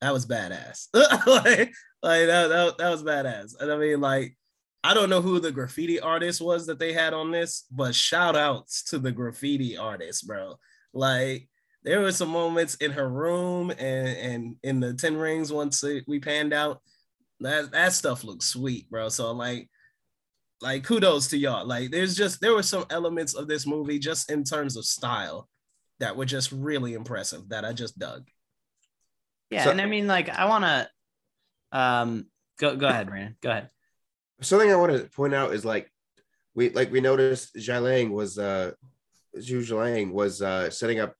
That 0.00 0.14
was 0.14 0.26
badass. 0.26 0.88
like, 0.94 1.72
like 2.02 2.26
that, 2.26 2.48
that, 2.48 2.74
that 2.78 2.90
was 2.90 3.04
badass. 3.04 3.52
And 3.60 3.70
I 3.70 3.76
mean, 3.76 4.00
like, 4.00 4.36
I 4.82 4.94
don't 4.94 5.10
know 5.10 5.20
who 5.20 5.38
the 5.38 5.52
graffiti 5.52 6.00
artist 6.00 6.40
was 6.40 6.66
that 6.66 6.80
they 6.80 6.92
had 6.92 7.14
on 7.14 7.30
this, 7.30 7.66
but 7.70 7.94
shout 7.94 8.34
outs 8.34 8.82
to 8.84 8.98
the 8.98 9.12
graffiti 9.12 9.76
artist, 9.76 10.26
bro. 10.26 10.58
Like, 10.92 11.48
there 11.84 12.00
were 12.00 12.10
some 12.10 12.30
moments 12.30 12.74
in 12.76 12.92
her 12.92 13.08
room 13.08 13.70
and 13.72 13.78
and 13.78 14.56
in 14.62 14.80
the 14.80 14.94
Ten 14.94 15.16
Rings 15.18 15.52
once 15.52 15.84
we 16.06 16.18
panned 16.18 16.54
out 16.54 16.80
that 17.40 17.72
that 17.72 17.92
stuff 17.92 18.24
looks 18.24 18.46
sweet, 18.46 18.90
bro. 18.90 19.10
So 19.10 19.32
like, 19.32 19.68
like 20.62 20.84
kudos 20.84 21.28
to 21.28 21.36
y'all. 21.36 21.66
Like, 21.66 21.90
there's 21.90 22.16
just 22.16 22.40
there 22.40 22.54
were 22.54 22.62
some 22.62 22.86
elements 22.90 23.34
of 23.34 23.48
this 23.48 23.66
movie 23.66 23.98
just 23.98 24.30
in 24.30 24.44
terms 24.44 24.76
of 24.76 24.84
style 24.84 25.48
that 25.98 26.16
were 26.16 26.24
just 26.24 26.50
really 26.52 26.94
impressive 26.94 27.48
that 27.50 27.64
I 27.64 27.72
just 27.72 27.98
dug. 27.98 28.28
Yeah, 29.50 29.64
So- 29.64 29.70
and 29.72 29.80
I 29.80 29.86
mean, 29.86 30.06
like, 30.06 30.28
I 30.28 30.46
want 30.46 30.64
to. 30.64 30.88
Um, 31.72 32.26
go 32.58 32.76
go 32.76 32.86
ahead, 32.88 33.08
Brandon. 33.08 33.36
Go 33.42 33.50
ahead. 33.50 33.70
Something 34.40 34.70
I 34.70 34.76
want 34.76 34.92
to 34.92 35.08
point 35.10 35.34
out 35.34 35.52
is 35.54 35.64
like 35.64 35.90
we 36.54 36.70
like 36.70 36.90
we 36.92 37.00
noticed 37.00 37.54
Jiang 37.54 38.10
was 38.10 38.38
uh 38.38 38.72
Zhu 39.38 39.60
Jiang 39.60 40.12
was 40.12 40.42
uh 40.42 40.68
setting 40.70 41.00
up 41.00 41.14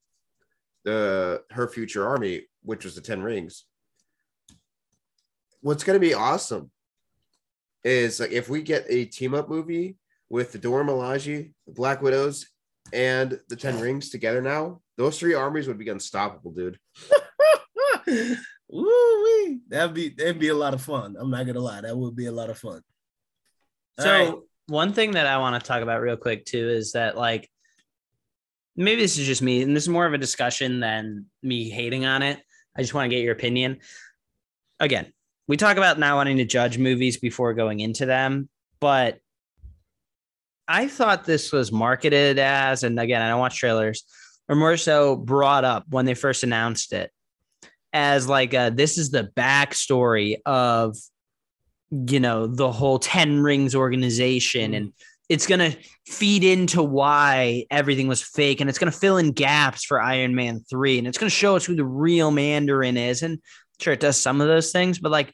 the 0.83 1.41
her 1.51 1.67
future 1.67 2.05
army, 2.07 2.47
which 2.61 2.83
was 2.85 2.95
the 2.95 3.01
Ten 3.01 3.21
Rings. 3.23 3.65
What's 5.61 5.83
gonna 5.83 5.99
be 5.99 6.13
awesome 6.13 6.69
is 7.83 8.19
like 8.19 8.31
if 8.31 8.49
we 8.49 8.61
get 8.61 8.85
a 8.89 9.05
team 9.05 9.33
up 9.33 9.49
movie 9.49 9.97
with 10.29 10.51
the 10.51 10.57
Dora 10.57 10.83
Milaje, 10.83 11.51
the 11.67 11.73
Black 11.73 12.01
Widows, 12.01 12.47
and 12.91 13.39
the 13.49 13.55
Ten 13.55 13.79
Rings 13.81 14.09
together 14.09 14.41
now, 14.41 14.81
those 14.97 15.19
three 15.19 15.33
armies 15.33 15.67
would 15.67 15.77
be 15.77 15.89
unstoppable, 15.89 16.51
dude. 16.51 16.79
Woo 18.69 19.59
That'd 19.67 19.93
be 19.93 20.09
that'd 20.09 20.39
be 20.39 20.49
a 20.49 20.55
lot 20.55 20.73
of 20.73 20.81
fun. 20.81 21.15
I'm 21.19 21.29
not 21.29 21.45
gonna 21.45 21.59
lie, 21.59 21.81
that 21.81 21.97
would 21.97 22.15
be 22.15 22.27
a 22.27 22.31
lot 22.31 22.49
of 22.49 22.57
fun. 22.57 22.81
All 23.99 24.05
So 24.05 24.11
right. 24.11 24.33
one 24.67 24.93
thing 24.93 25.11
that 25.11 25.27
I 25.27 25.37
want 25.37 25.61
to 25.61 25.67
talk 25.67 25.81
about 25.81 26.01
real 26.01 26.17
quick 26.17 26.45
too 26.45 26.69
is 26.69 26.93
that 26.93 27.17
like 27.17 27.49
maybe 28.75 29.01
this 29.01 29.17
is 29.17 29.27
just 29.27 29.41
me, 29.41 29.61
and 29.61 29.75
this 29.75 29.83
is 29.83 29.89
more 29.89 30.05
of 30.05 30.13
a 30.13 30.17
discussion 30.17 30.79
than 30.79 31.25
me 31.41 31.69
hating 31.69 32.05
on 32.05 32.23
it. 32.23 32.39
I 32.75 32.81
just 32.81 32.93
want 32.93 33.09
to 33.09 33.15
get 33.15 33.23
your 33.23 33.33
opinion. 33.33 33.79
Again, 34.79 35.13
we 35.53 35.57
talk 35.57 35.77
about 35.77 35.99
not 35.99 36.15
wanting 36.15 36.37
to 36.37 36.45
judge 36.45 36.79
movies 36.79 37.17
before 37.17 37.53
going 37.53 37.79
into 37.79 38.07
them, 38.07 38.49
but 38.79 39.19
I 40.67 40.87
thought 40.87 41.25
this 41.25 41.51
was 41.51 41.71
marketed 41.71 42.39
as, 42.39 42.81
and 42.81 42.99
again, 42.99 43.21
I 43.21 43.29
don't 43.29 43.39
watch 43.39 43.59
trailers, 43.59 44.03
or 44.49 44.55
more 44.55 44.77
so 44.77 45.15
brought 45.15 45.63
up 45.63 45.85
when 45.91 46.05
they 46.05 46.15
first 46.15 46.43
announced 46.43 46.91
it 46.91 47.11
as 47.93 48.27
like 48.27 48.55
a, 48.55 48.71
this 48.73 48.97
is 48.97 49.11
the 49.11 49.29
backstory 49.35 50.37
of 50.43 50.97
you 51.91 52.19
know 52.19 52.47
the 52.47 52.71
whole 52.71 52.97
10 52.97 53.41
rings 53.41 53.75
organization 53.75 54.71
mm-hmm. 54.71 54.85
and 54.85 54.93
it's 55.29 55.45
going 55.45 55.71
to 55.71 55.77
feed 56.07 56.43
into 56.43 56.81
why 56.81 57.65
everything 57.69 58.07
was 58.07 58.23
fake 58.23 58.59
and 58.59 58.71
it's 58.71 58.79
going 58.79 58.91
to 58.91 58.97
fill 58.97 59.17
in 59.17 59.31
gaps 59.31 59.85
for 59.85 60.01
iron 60.01 60.33
man 60.33 60.63
3 60.67 60.97
and 60.97 61.07
it's 61.07 61.19
going 61.19 61.29
to 61.29 61.35
show 61.35 61.55
us 61.55 61.63
who 61.63 61.75
the 61.75 61.85
real 61.85 62.31
mandarin 62.31 62.97
is 62.97 63.21
and 63.21 63.37
sure 63.79 63.93
it 63.93 63.99
does 63.99 64.17
some 64.17 64.41
of 64.41 64.47
those 64.47 64.71
things 64.71 64.99
but 64.99 65.11
like 65.11 65.33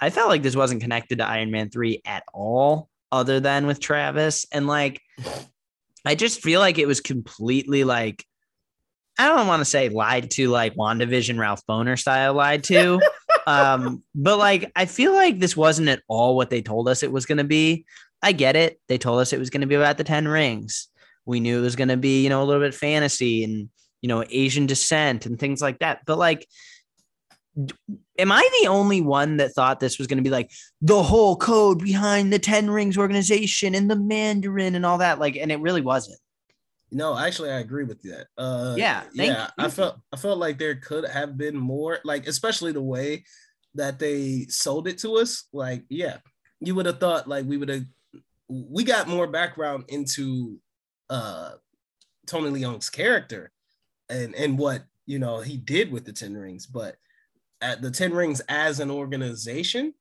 i 0.00 0.10
felt 0.10 0.28
like 0.28 0.42
this 0.42 0.56
wasn't 0.56 0.80
connected 0.80 1.18
to 1.18 1.26
iron 1.26 1.50
man 1.50 1.70
3 1.70 2.02
at 2.04 2.24
all 2.32 2.88
other 3.12 3.40
than 3.40 3.66
with 3.66 3.80
travis 3.80 4.46
and 4.52 4.66
like 4.66 5.00
i 6.04 6.14
just 6.14 6.42
feel 6.42 6.60
like 6.60 6.78
it 6.78 6.88
was 6.88 7.00
completely 7.00 7.84
like 7.84 8.24
I 9.18 9.28
don't 9.28 9.46
want 9.46 9.60
to 9.60 9.64
say 9.64 9.88
lied 9.88 10.30
to 10.32 10.48
like 10.48 10.74
WandaVision 10.74 11.38
Ralph 11.38 11.64
Bohner 11.68 11.98
style 11.98 12.34
lied 12.34 12.64
to. 12.64 13.00
um, 13.46 14.02
but 14.14 14.38
like 14.38 14.72
I 14.74 14.86
feel 14.86 15.14
like 15.14 15.38
this 15.38 15.56
wasn't 15.56 15.88
at 15.88 16.02
all 16.08 16.36
what 16.36 16.50
they 16.50 16.62
told 16.62 16.88
us 16.88 17.02
it 17.02 17.12
was 17.12 17.26
gonna 17.26 17.44
be. 17.44 17.84
I 18.22 18.32
get 18.32 18.56
it. 18.56 18.80
They 18.88 18.98
told 18.98 19.20
us 19.20 19.32
it 19.32 19.38
was 19.38 19.50
gonna 19.50 19.66
be 19.66 19.76
about 19.76 19.98
the 19.98 20.04
10 20.04 20.26
rings. 20.26 20.88
We 21.26 21.40
knew 21.40 21.58
it 21.58 21.62
was 21.62 21.76
gonna 21.76 21.96
be, 21.96 22.22
you 22.22 22.28
know, 22.28 22.42
a 22.42 22.44
little 22.44 22.62
bit 22.62 22.74
fantasy 22.74 23.44
and 23.44 23.68
you 24.02 24.08
know, 24.08 24.22
Asian 24.28 24.66
descent 24.66 25.24
and 25.24 25.38
things 25.38 25.62
like 25.62 25.78
that. 25.78 26.00
But 26.06 26.18
like 26.18 26.46
Am 28.18 28.32
I 28.32 28.48
the 28.62 28.68
only 28.68 29.00
one 29.00 29.36
that 29.36 29.52
thought 29.52 29.80
this 29.80 29.98
was 29.98 30.06
going 30.06 30.18
to 30.18 30.24
be 30.24 30.30
like 30.30 30.50
the 30.80 31.02
whole 31.02 31.36
code 31.36 31.78
behind 31.78 32.32
the 32.32 32.38
10 32.38 32.70
rings 32.70 32.98
organization 32.98 33.74
and 33.74 33.90
the 33.90 33.96
Mandarin 33.96 34.74
and 34.74 34.84
all 34.84 34.98
that? 34.98 35.18
Like, 35.18 35.36
and 35.36 35.52
it 35.52 35.60
really 35.60 35.80
wasn't. 35.80 36.18
No, 36.90 37.18
actually, 37.18 37.50
I 37.50 37.58
agree 37.58 37.84
with 37.84 38.00
that. 38.02 38.26
Uh, 38.38 38.74
Yeah, 38.78 39.02
thank 39.16 39.32
yeah. 39.32 39.50
I 39.58 39.68
felt 39.68 39.96
I 40.12 40.16
felt 40.16 40.38
like 40.38 40.58
there 40.58 40.76
could 40.76 41.04
have 41.08 41.36
been 41.36 41.56
more, 41.56 41.98
like 42.04 42.28
especially 42.28 42.70
the 42.70 42.82
way 42.82 43.24
that 43.74 43.98
they 43.98 44.46
sold 44.48 44.86
it 44.86 44.98
to 44.98 45.16
us. 45.16 45.44
Like, 45.52 45.82
yeah, 45.88 46.18
you 46.60 46.74
would 46.76 46.86
have 46.86 47.00
thought 47.00 47.28
like 47.28 47.46
we 47.46 47.56
would 47.56 47.68
have 47.68 47.84
we 48.48 48.84
got 48.84 49.08
more 49.08 49.26
background 49.26 49.84
into 49.88 50.58
uh 51.10 51.52
Tony 52.26 52.50
Leung's 52.50 52.90
character 52.90 53.50
and 54.08 54.34
and 54.34 54.58
what 54.58 54.84
you 55.06 55.18
know 55.18 55.40
he 55.40 55.56
did 55.56 55.90
with 55.90 56.04
the 56.04 56.12
Ten 56.12 56.34
Rings, 56.34 56.66
but 56.66 56.96
at 57.64 57.80
the 57.80 57.90
Ten 57.90 58.12
Rings 58.12 58.40
as 58.48 58.78
an 58.78 58.90
organization, 58.90 59.94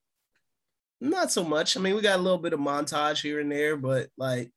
not 0.99 1.32
so 1.32 1.43
much. 1.43 1.78
I 1.78 1.80
mean, 1.80 1.95
we 1.95 2.01
got 2.01 2.20
a 2.20 2.22
little 2.22 2.38
bit 2.38 2.53
of 2.53 2.59
montage 2.59 3.22
here 3.22 3.39
and 3.39 3.51
there, 3.51 3.78
but 3.78 4.09
like 4.18 4.51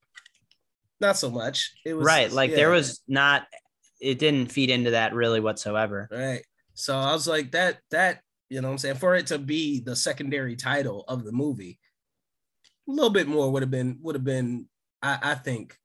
not 1.01 1.17
so 1.17 1.31
much. 1.31 1.73
It 1.85 1.95
was 1.95 2.05
right. 2.05 2.31
Like, 2.33 2.53
there 2.55 2.71
was 2.71 3.01
not, 3.07 3.47
it 4.01 4.19
didn't 4.19 4.51
feed 4.51 4.71
into 4.71 4.91
that 4.91 5.15
really 5.15 5.41
whatsoever. 5.41 6.09
Right. 6.11 6.43
So 6.75 6.97
I 6.97 7.13
was 7.13 7.29
like, 7.29 7.53
that, 7.53 7.79
that, 7.93 8.21
you 8.49 8.61
know 8.61 8.69
what 8.69 8.73
I'm 8.73 8.79
saying? 8.79 8.97
For 8.97 9.15
it 9.15 9.29
to 9.29 9.39
be 9.39 9.81
the 9.81 9.95
secondary 9.95 10.57
title 10.57 11.05
of 11.07 11.25
the 11.25 11.33
movie, 11.33 11.79
a 12.89 12.93
little 12.93 13.11
bit 13.11 13.29
more 13.29 13.51
would 13.53 13.63
have 13.63 13.71
been, 13.71 13.99
would 14.03 14.15
have 14.15 14.25
been, 14.25 14.67
I, 15.03 15.19
I 15.23 15.35
think, 15.35 15.77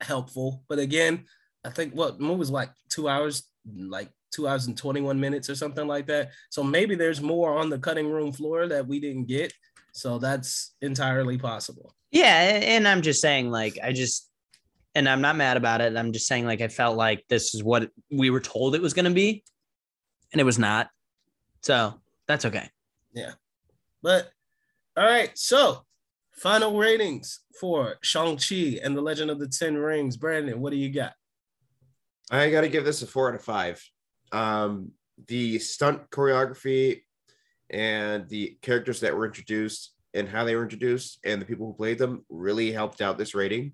helpful. 0.00 0.62
But 0.68 0.78
again, 0.78 1.24
I 1.64 1.70
think 1.70 1.94
what 1.94 2.20
movie 2.20 2.38
was 2.38 2.50
like 2.50 2.70
two 2.90 3.08
hours, 3.08 3.44
like 3.66 4.10
two 4.30 4.48
hours 4.48 4.66
and 4.66 4.76
21 4.76 5.18
minutes 5.18 5.48
or 5.48 5.54
something 5.54 5.86
like 5.86 6.06
that. 6.06 6.30
So 6.50 6.62
maybe 6.62 6.94
there's 6.94 7.20
more 7.20 7.56
on 7.56 7.70
the 7.70 7.78
cutting 7.78 8.10
room 8.10 8.32
floor 8.32 8.66
that 8.68 8.86
we 8.86 9.00
didn't 9.00 9.26
get. 9.26 9.52
So 9.92 10.18
that's 10.18 10.74
entirely 10.80 11.38
possible. 11.38 11.94
Yeah, 12.10 12.26
and 12.26 12.86
I'm 12.86 13.02
just 13.02 13.20
saying, 13.20 13.50
like, 13.50 13.78
I 13.82 13.92
just, 13.92 14.30
and 14.94 15.08
I'm 15.08 15.20
not 15.20 15.36
mad 15.36 15.56
about 15.56 15.80
it. 15.80 15.96
I'm 15.96 16.12
just 16.12 16.26
saying, 16.26 16.46
like, 16.46 16.60
I 16.60 16.68
felt 16.68 16.96
like 16.96 17.24
this 17.28 17.54
is 17.54 17.62
what 17.62 17.90
we 18.10 18.30
were 18.30 18.40
told 18.40 18.74
it 18.74 18.82
was 18.82 18.94
going 18.94 19.04
to 19.04 19.10
be, 19.10 19.44
and 20.32 20.40
it 20.40 20.44
was 20.44 20.58
not. 20.58 20.88
So 21.62 22.00
that's 22.26 22.44
okay. 22.44 22.68
Yeah. 23.12 23.32
But 24.02 24.30
all 24.96 25.04
right, 25.04 25.30
so 25.36 25.84
final 26.32 26.78
ratings 26.78 27.40
for 27.60 27.96
Shang-Chi 28.02 28.78
and 28.82 28.96
the 28.96 29.02
Legend 29.02 29.30
of 29.30 29.38
the 29.38 29.48
Ten 29.48 29.76
Rings. 29.76 30.16
Brandon, 30.16 30.60
what 30.60 30.70
do 30.70 30.76
you 30.76 30.92
got? 30.92 31.12
I 32.30 32.50
got 32.50 32.60
to 32.62 32.68
give 32.68 32.84
this 32.84 33.02
a 33.02 33.06
four 33.06 33.28
out 33.28 33.34
of 33.34 33.42
five. 33.42 33.82
Um, 34.32 34.92
the 35.26 35.58
stunt 35.58 36.10
choreography 36.10 37.02
and 37.70 38.28
the 38.28 38.56
characters 38.62 39.00
that 39.00 39.16
were 39.16 39.26
introduced 39.26 39.94
and 40.14 40.28
how 40.28 40.44
they 40.44 40.54
were 40.54 40.62
introduced 40.62 41.18
and 41.24 41.40
the 41.40 41.46
people 41.46 41.66
who 41.66 41.74
played 41.74 41.98
them 41.98 42.24
really 42.28 42.72
helped 42.72 43.00
out 43.00 43.18
this 43.18 43.34
rating. 43.34 43.72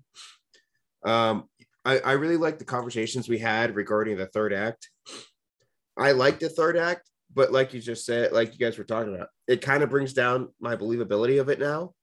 Um, 1.05 1.45
I, 1.85 1.99
I 1.99 2.11
really 2.13 2.37
like 2.37 2.57
the 2.57 2.65
conversations 2.65 3.29
we 3.29 3.37
had 3.37 3.75
regarding 3.75 4.17
the 4.17 4.25
third 4.25 4.53
act. 4.53 4.89
I 5.97 6.11
like 6.11 6.39
the 6.39 6.49
third 6.49 6.77
act, 6.77 7.09
but 7.33 7.51
like 7.51 7.73
you 7.73 7.79
just 7.79 8.05
said, 8.05 8.31
like 8.31 8.53
you 8.53 8.59
guys 8.59 8.77
were 8.77 8.83
talking 8.83 9.15
about, 9.15 9.29
it 9.47 9.61
kind 9.61 9.83
of 9.83 9.89
brings 9.89 10.13
down 10.13 10.49
my 10.59 10.75
believability 10.75 11.39
of 11.39 11.49
it 11.49 11.59
now. 11.59 11.93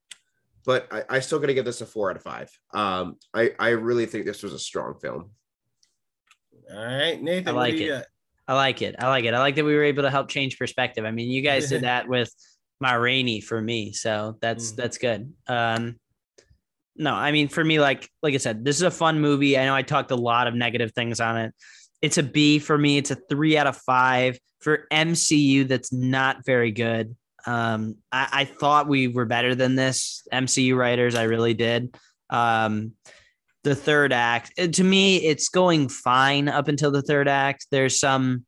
But 0.64 0.86
I, 0.92 1.16
I 1.16 1.20
still 1.20 1.40
got 1.40 1.48
to 1.48 1.54
give 1.54 1.64
this 1.64 1.80
a 1.80 1.86
four 1.86 2.10
out 2.10 2.16
of 2.16 2.22
five. 2.22 2.48
Um, 2.72 3.16
I, 3.34 3.50
I 3.58 3.70
really 3.70 4.06
think 4.06 4.24
this 4.24 4.44
was 4.44 4.52
a 4.52 4.58
strong 4.58 4.94
film. 5.00 5.32
All 6.72 6.84
right, 6.84 7.20
Nathan, 7.20 7.48
I 7.48 7.52
what 7.52 7.60
like 7.60 7.72
do 7.74 7.78
you 7.82 7.92
it. 7.92 7.98
got? 7.98 8.06
I 8.52 8.54
like 8.54 8.82
it. 8.82 8.96
I 8.98 9.08
like 9.08 9.24
it. 9.24 9.32
I 9.32 9.38
like 9.38 9.54
that 9.56 9.64
we 9.64 9.74
were 9.74 9.82
able 9.84 10.02
to 10.02 10.10
help 10.10 10.28
change 10.28 10.58
perspective. 10.58 11.06
I 11.06 11.10
mean, 11.10 11.30
you 11.30 11.40
guys 11.40 11.70
did 11.70 11.82
that 11.84 12.06
with 12.06 12.30
my 12.80 12.92
rainy 12.92 13.40
for 13.40 13.58
me, 13.58 13.92
so 13.92 14.36
that's 14.42 14.72
Mhm. 14.72 14.76
that's 14.76 14.98
good. 14.98 15.32
Um, 15.46 15.98
no, 16.94 17.14
I 17.14 17.32
mean 17.32 17.48
for 17.48 17.64
me, 17.64 17.80
like 17.80 18.10
like 18.22 18.34
I 18.34 18.36
said, 18.36 18.62
this 18.62 18.76
is 18.76 18.82
a 18.82 18.90
fun 18.90 19.20
movie. 19.20 19.56
I 19.56 19.64
know 19.64 19.74
I 19.74 19.80
talked 19.80 20.10
a 20.10 20.16
lot 20.16 20.48
of 20.48 20.54
negative 20.54 20.92
things 20.92 21.18
on 21.18 21.38
it. 21.38 21.54
It's 22.02 22.18
a 22.18 22.22
B 22.22 22.58
for 22.58 22.76
me. 22.76 22.98
It's 22.98 23.10
a 23.10 23.14
three 23.30 23.56
out 23.56 23.66
of 23.66 23.78
five 23.78 24.38
for 24.60 24.86
MCU. 24.92 25.66
That's 25.66 25.90
not 25.90 26.44
very 26.44 26.72
good. 26.72 27.16
Um, 27.46 27.96
I, 28.12 28.28
I 28.32 28.44
thought 28.44 28.86
we 28.86 29.08
were 29.08 29.24
better 29.24 29.54
than 29.54 29.76
this, 29.76 30.28
MCU 30.30 30.76
writers. 30.76 31.14
I 31.14 31.22
really 31.22 31.54
did. 31.54 31.96
Um, 32.28 32.92
the 33.64 33.74
third 33.74 34.12
act 34.12 34.52
uh, 34.58 34.66
to 34.66 34.84
me 34.84 35.16
it's 35.16 35.48
going 35.48 35.88
fine 35.88 36.48
up 36.48 36.68
until 36.68 36.90
the 36.90 37.02
third 37.02 37.28
act. 37.28 37.66
There's 37.70 37.98
some 37.98 38.44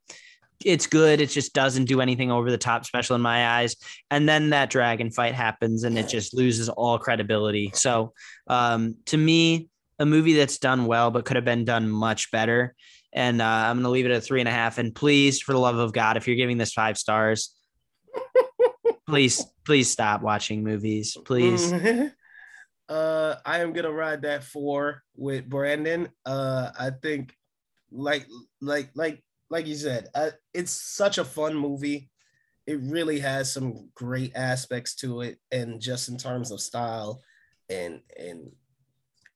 it's 0.64 0.86
good 0.86 1.20
it 1.20 1.30
just 1.30 1.52
doesn't 1.52 1.84
do 1.84 2.00
anything 2.00 2.30
over 2.30 2.50
the 2.50 2.58
top 2.58 2.86
special 2.86 3.16
in 3.16 3.22
my 3.22 3.58
eyes. 3.58 3.76
And 4.10 4.28
then 4.28 4.50
that 4.50 4.70
dragon 4.70 5.10
fight 5.10 5.34
happens 5.34 5.84
and 5.84 5.98
it 5.98 6.08
just 6.08 6.34
loses 6.34 6.68
all 6.68 6.98
credibility. 6.98 7.70
So 7.74 8.12
um 8.48 8.96
to 9.06 9.16
me 9.16 9.68
a 9.98 10.06
movie 10.06 10.34
that's 10.34 10.58
done 10.58 10.86
well 10.86 11.10
but 11.10 11.24
could 11.24 11.36
have 11.36 11.44
been 11.44 11.64
done 11.64 11.88
much 11.88 12.30
better. 12.30 12.74
And 13.12 13.40
uh, 13.40 13.44
i'm 13.44 13.78
gonna 13.78 13.90
leave 13.90 14.06
it 14.06 14.12
at 14.12 14.24
three 14.24 14.40
and 14.40 14.48
a 14.48 14.52
half. 14.52 14.78
And 14.78 14.94
please 14.94 15.40
for 15.40 15.52
the 15.52 15.60
love 15.60 15.76
of 15.76 15.92
god 15.92 16.16
if 16.16 16.26
you're 16.26 16.36
giving 16.36 16.58
this 16.58 16.72
five 16.72 16.98
stars 16.98 17.54
please 19.06 19.44
please 19.64 19.90
stop 19.90 20.22
watching 20.22 20.62
movies. 20.62 21.16
Please 21.24 21.72
uh, 22.94 23.40
I 23.44 23.58
am 23.58 23.72
gonna 23.72 23.90
ride 23.90 24.22
that 24.22 24.44
four 24.44 25.02
with 25.16 25.48
Brandon. 25.48 26.08
Uh, 26.24 26.70
I 26.78 26.90
think, 26.90 27.34
like, 27.90 28.28
like, 28.60 28.90
like, 28.94 29.24
like 29.50 29.66
you 29.66 29.74
said, 29.74 30.06
uh, 30.14 30.30
it's 30.52 30.70
such 30.70 31.18
a 31.18 31.24
fun 31.24 31.56
movie. 31.56 32.08
It 32.68 32.78
really 32.80 33.18
has 33.18 33.52
some 33.52 33.90
great 33.94 34.30
aspects 34.36 34.94
to 34.96 35.22
it, 35.22 35.38
and 35.50 35.80
just 35.80 36.08
in 36.08 36.16
terms 36.16 36.52
of 36.52 36.60
style, 36.60 37.20
and 37.68 38.00
and 38.16 38.52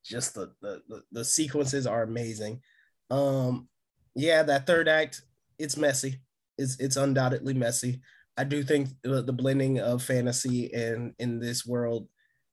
just 0.04 0.34
the 0.34 0.52
the 0.62 1.02
the, 1.10 1.24
sequences 1.24 1.84
are 1.84 2.04
amazing. 2.04 2.62
Um, 3.10 3.68
yeah, 4.14 4.44
that 4.44 4.68
third 4.68 4.86
act, 4.86 5.22
it's 5.58 5.76
messy. 5.76 6.20
It's 6.58 6.78
it's 6.78 6.96
undoubtedly 6.96 7.54
messy. 7.54 8.02
I 8.36 8.44
do 8.44 8.62
think 8.62 8.90
the, 9.02 9.20
the 9.20 9.32
blending 9.32 9.80
of 9.80 10.00
fantasy 10.00 10.72
and 10.72 11.12
in 11.18 11.40
this 11.40 11.66
world 11.66 12.06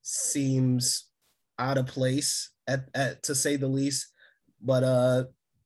seems 0.05 1.09
out 1.57 1.79
of 1.79 1.87
place 1.87 2.51
at, 2.67 2.85
at 2.93 3.23
to 3.23 3.33
say 3.33 3.55
the 3.55 3.67
least. 3.67 4.11
But 4.61 4.83
uh 4.83 5.23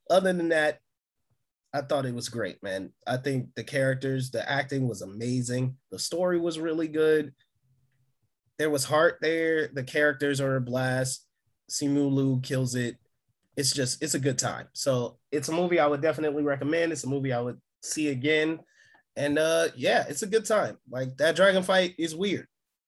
other 0.10 0.34
than 0.34 0.50
that, 0.50 0.80
I 1.74 1.82
thought 1.82 2.06
it 2.06 2.16
was 2.16 2.30
great, 2.30 2.64
man. 2.64 2.94
I 3.06 3.18
think 3.18 3.54
the 3.56 3.64
characters, 3.64 4.32
the 4.32 4.50
acting 4.50 4.88
was 4.88 5.02
amazing. 5.02 5.76
The 5.92 6.00
story 6.00 6.40
was 6.40 6.58
really 6.58 6.88
good. 6.88 7.34
There 8.58 8.70
was 8.72 8.86
heart 8.86 9.20
there. 9.22 9.68
The 9.68 9.84
characters 9.84 10.42
are 10.42 10.56
a 10.56 10.62
blast. 10.62 11.26
Simu 11.70 12.12
Liu 12.12 12.40
kills 12.42 12.76
it. 12.76 12.96
It's 13.56 13.74
just 13.74 14.02
it's 14.02 14.16
a 14.16 14.20
good 14.20 14.40
time. 14.40 14.68
So 14.74 15.20
it's 15.32 15.50
a 15.50 15.54
movie 15.54 15.80
I 15.80 15.88
would 15.88 16.02
definitely 16.02 16.44
recommend. 16.44 16.92
It's 16.92 17.04
a 17.04 17.10
movie 17.10 17.34
I 17.34 17.42
would 17.42 17.60
see 17.84 18.08
again. 18.08 18.60
And 19.18 19.38
uh 19.38 19.68
yeah, 19.76 20.06
it's 20.08 20.24
a 20.24 20.28
good 20.28 20.46
time. 20.46 20.78
Like 20.90 21.18
that 21.18 21.36
dragon 21.36 21.62
fight 21.62 21.94
is 22.00 22.16
weird. 22.16 22.48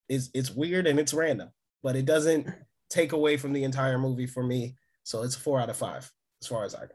It's 0.10 0.30
it's 0.34 0.52
weird 0.52 0.88
and 0.88 1.00
it's 1.00 1.14
random, 1.14 1.50
but 1.84 1.96
it 1.96 2.06
doesn't 2.06 2.48
take 2.90 3.14
away 3.14 3.38
from 3.38 3.54
the 3.54 3.64
entire 3.64 3.98
movie 3.98 4.28
for 4.28 4.44
me. 4.44 4.76
So 5.04 5.24
it's 5.24 5.36
four 5.36 5.60
out 5.60 5.70
of 5.70 5.78
five 5.78 6.12
as 6.42 6.48
far 6.48 6.66
as 6.66 6.76
I 6.76 6.82
go. 6.82 6.94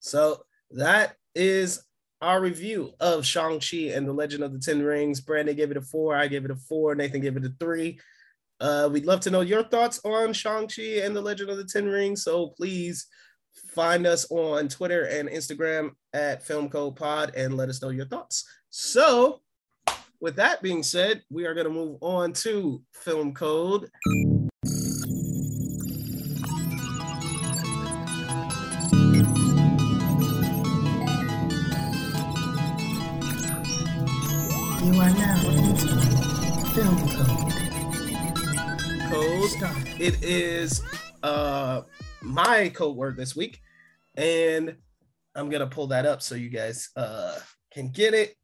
So 0.00 0.44
that 0.72 1.16
is 1.34 1.84
our 2.20 2.40
review 2.40 2.92
of 3.00 3.26
Shang-Chi 3.26 3.92
and 3.94 4.06
the 4.06 4.12
Legend 4.12 4.42
of 4.42 4.52
the 4.52 4.58
Ten 4.58 4.82
Rings. 4.82 5.20
Brandon 5.20 5.56
gave 5.56 5.70
it 5.70 5.76
a 5.76 5.82
four. 5.82 6.16
I 6.16 6.28
gave 6.28 6.44
it 6.44 6.50
a 6.50 6.56
four. 6.56 6.94
Nathan 6.94 7.20
gave 7.20 7.36
it 7.36 7.44
a 7.44 7.52
three. 7.60 8.00
Uh, 8.60 8.88
we'd 8.92 9.06
love 9.06 9.20
to 9.20 9.30
know 9.30 9.40
your 9.40 9.64
thoughts 9.64 10.00
on 10.04 10.32
Shang-Chi 10.32 11.00
and 11.02 11.14
the 11.14 11.20
Legend 11.20 11.50
of 11.50 11.56
the 11.56 11.64
Ten 11.64 11.86
Rings. 11.86 12.22
So 12.22 12.48
please 12.56 13.06
find 13.74 14.06
us 14.06 14.30
on 14.30 14.68
Twitter 14.68 15.04
and 15.04 15.28
Instagram 15.28 15.90
at 16.12 16.44
Film 16.44 16.68
Code 16.68 16.96
Pod 16.96 17.34
and 17.36 17.56
let 17.56 17.68
us 17.68 17.82
know 17.82 17.90
your 17.90 18.06
thoughts. 18.06 18.44
So, 18.70 19.40
with 20.22 20.36
that 20.36 20.62
being 20.62 20.84
said, 20.84 21.20
we 21.30 21.46
are 21.46 21.52
going 21.52 21.66
to 21.66 21.72
move 21.72 21.98
on 22.00 22.32
to 22.32 22.80
Film 22.92 23.34
Code. 23.34 23.90
You 34.80 35.00
are 35.00 35.10
now 35.10 35.36
film 36.72 36.98
code. 37.08 37.52
Code. 39.10 40.00
It 40.00 40.22
is 40.22 40.82
uh 41.24 41.82
my 42.22 42.68
code 42.68 42.96
word 42.96 43.16
this 43.16 43.34
week, 43.34 43.60
and 44.16 44.76
I'm 45.34 45.50
gonna 45.50 45.66
pull 45.66 45.88
that 45.88 46.06
up 46.06 46.22
so 46.22 46.36
you 46.36 46.48
guys 46.48 46.90
uh 46.96 47.38
can 47.72 47.90
get 47.90 48.14
it. 48.14 48.36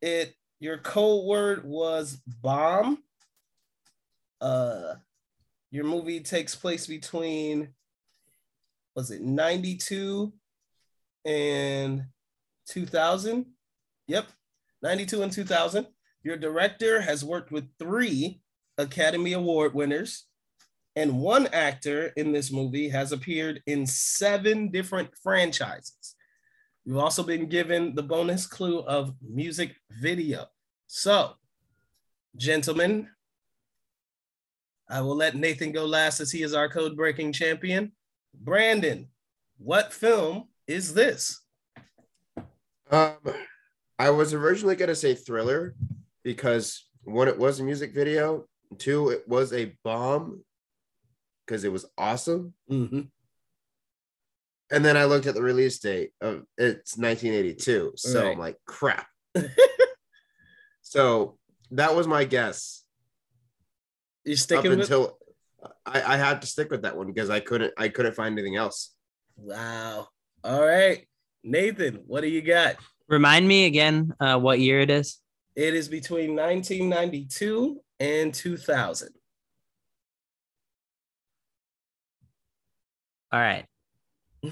It 0.00 0.34
your 0.60 0.78
code 0.78 1.24
word 1.24 1.64
was 1.64 2.18
bomb. 2.42 3.02
Uh, 4.40 4.94
your 5.70 5.84
movie 5.84 6.20
takes 6.20 6.54
place 6.54 6.86
between 6.86 7.74
was 8.94 9.10
it 9.10 9.20
92 9.20 10.32
and 11.26 12.04
2000? 12.68 13.46
Yep, 14.08 14.26
92 14.82 15.22
and 15.22 15.32
2000. 15.32 15.86
Your 16.22 16.36
director 16.36 17.00
has 17.00 17.24
worked 17.24 17.52
with 17.52 17.68
three 17.78 18.40
Academy 18.78 19.34
Award 19.34 19.74
winners, 19.74 20.24
and 20.96 21.20
one 21.20 21.46
actor 21.48 22.12
in 22.16 22.32
this 22.32 22.50
movie 22.50 22.88
has 22.88 23.12
appeared 23.12 23.62
in 23.66 23.86
seven 23.86 24.70
different 24.70 25.10
franchises. 25.22 26.14
You've 26.84 26.98
also 26.98 27.22
been 27.22 27.48
given 27.48 27.94
the 27.94 28.02
bonus 28.02 28.46
clue 28.46 28.80
of 28.80 29.14
music 29.20 29.74
video. 29.90 30.46
So, 30.86 31.32
gentlemen, 32.36 33.08
I 34.88 35.00
will 35.00 35.16
let 35.16 35.34
Nathan 35.34 35.72
go 35.72 35.84
last 35.84 36.20
as 36.20 36.30
he 36.30 36.42
is 36.42 36.54
our 36.54 36.68
code 36.68 36.96
breaking 36.96 37.32
champion. 37.32 37.92
Brandon, 38.34 39.08
what 39.58 39.92
film 39.92 40.48
is 40.66 40.94
this? 40.94 41.40
Um, 42.90 43.16
I 43.98 44.10
was 44.10 44.32
originally 44.32 44.76
going 44.76 44.88
to 44.88 44.94
say 44.94 45.14
thriller 45.14 45.74
because 46.22 46.86
one, 47.02 47.28
it 47.28 47.38
was 47.38 47.58
a 47.58 47.64
music 47.64 47.92
video. 47.94 48.44
Two, 48.78 49.10
it 49.10 49.26
was 49.26 49.52
a 49.52 49.76
bomb 49.82 50.44
because 51.44 51.64
it 51.64 51.72
was 51.72 51.86
awesome. 51.98 52.54
Mm-hmm. 52.70 53.02
And 54.70 54.84
then 54.84 54.96
I 54.96 55.04
looked 55.04 55.26
at 55.26 55.34
the 55.34 55.42
release 55.42 55.78
date 55.78 56.10
of 56.20 56.44
it's 56.58 56.96
1982. 56.96 57.92
So 57.96 58.22
Right. 58.22 58.32
I'm 58.32 58.38
like, 58.38 58.56
crap. 58.66 59.06
so 60.96 61.36
that 61.72 61.94
was 61.94 62.06
my 62.06 62.24
guess. 62.24 62.82
You're 64.24 64.32
Up 64.32 64.38
sticking 64.38 64.70
with 64.70 64.80
until 64.80 65.18
I, 65.84 66.14
I 66.14 66.16
had 66.16 66.40
to 66.40 66.46
stick 66.46 66.70
with 66.70 66.82
that 66.82 66.96
one 66.96 67.06
because 67.06 67.28
I 67.28 67.40
couldn't 67.40 67.74
I 67.76 67.88
couldn't 67.88 68.14
find 68.14 68.32
anything 68.32 68.56
else. 68.56 68.94
Wow. 69.36 70.08
All 70.42 70.64
right. 70.64 71.06
Nathan, 71.44 72.00
what 72.06 72.22
do 72.22 72.28
you 72.28 72.40
got? 72.40 72.76
Remind 73.08 73.46
me 73.46 73.66
again 73.66 74.14
uh, 74.18 74.38
what 74.38 74.58
year 74.58 74.80
it 74.80 74.90
is. 74.90 75.20
It 75.54 75.74
is 75.74 75.86
between 75.88 76.34
1992 76.34 77.80
and 78.00 78.32
2000. 78.32 79.10
All 83.32 83.40
right. 83.40 83.66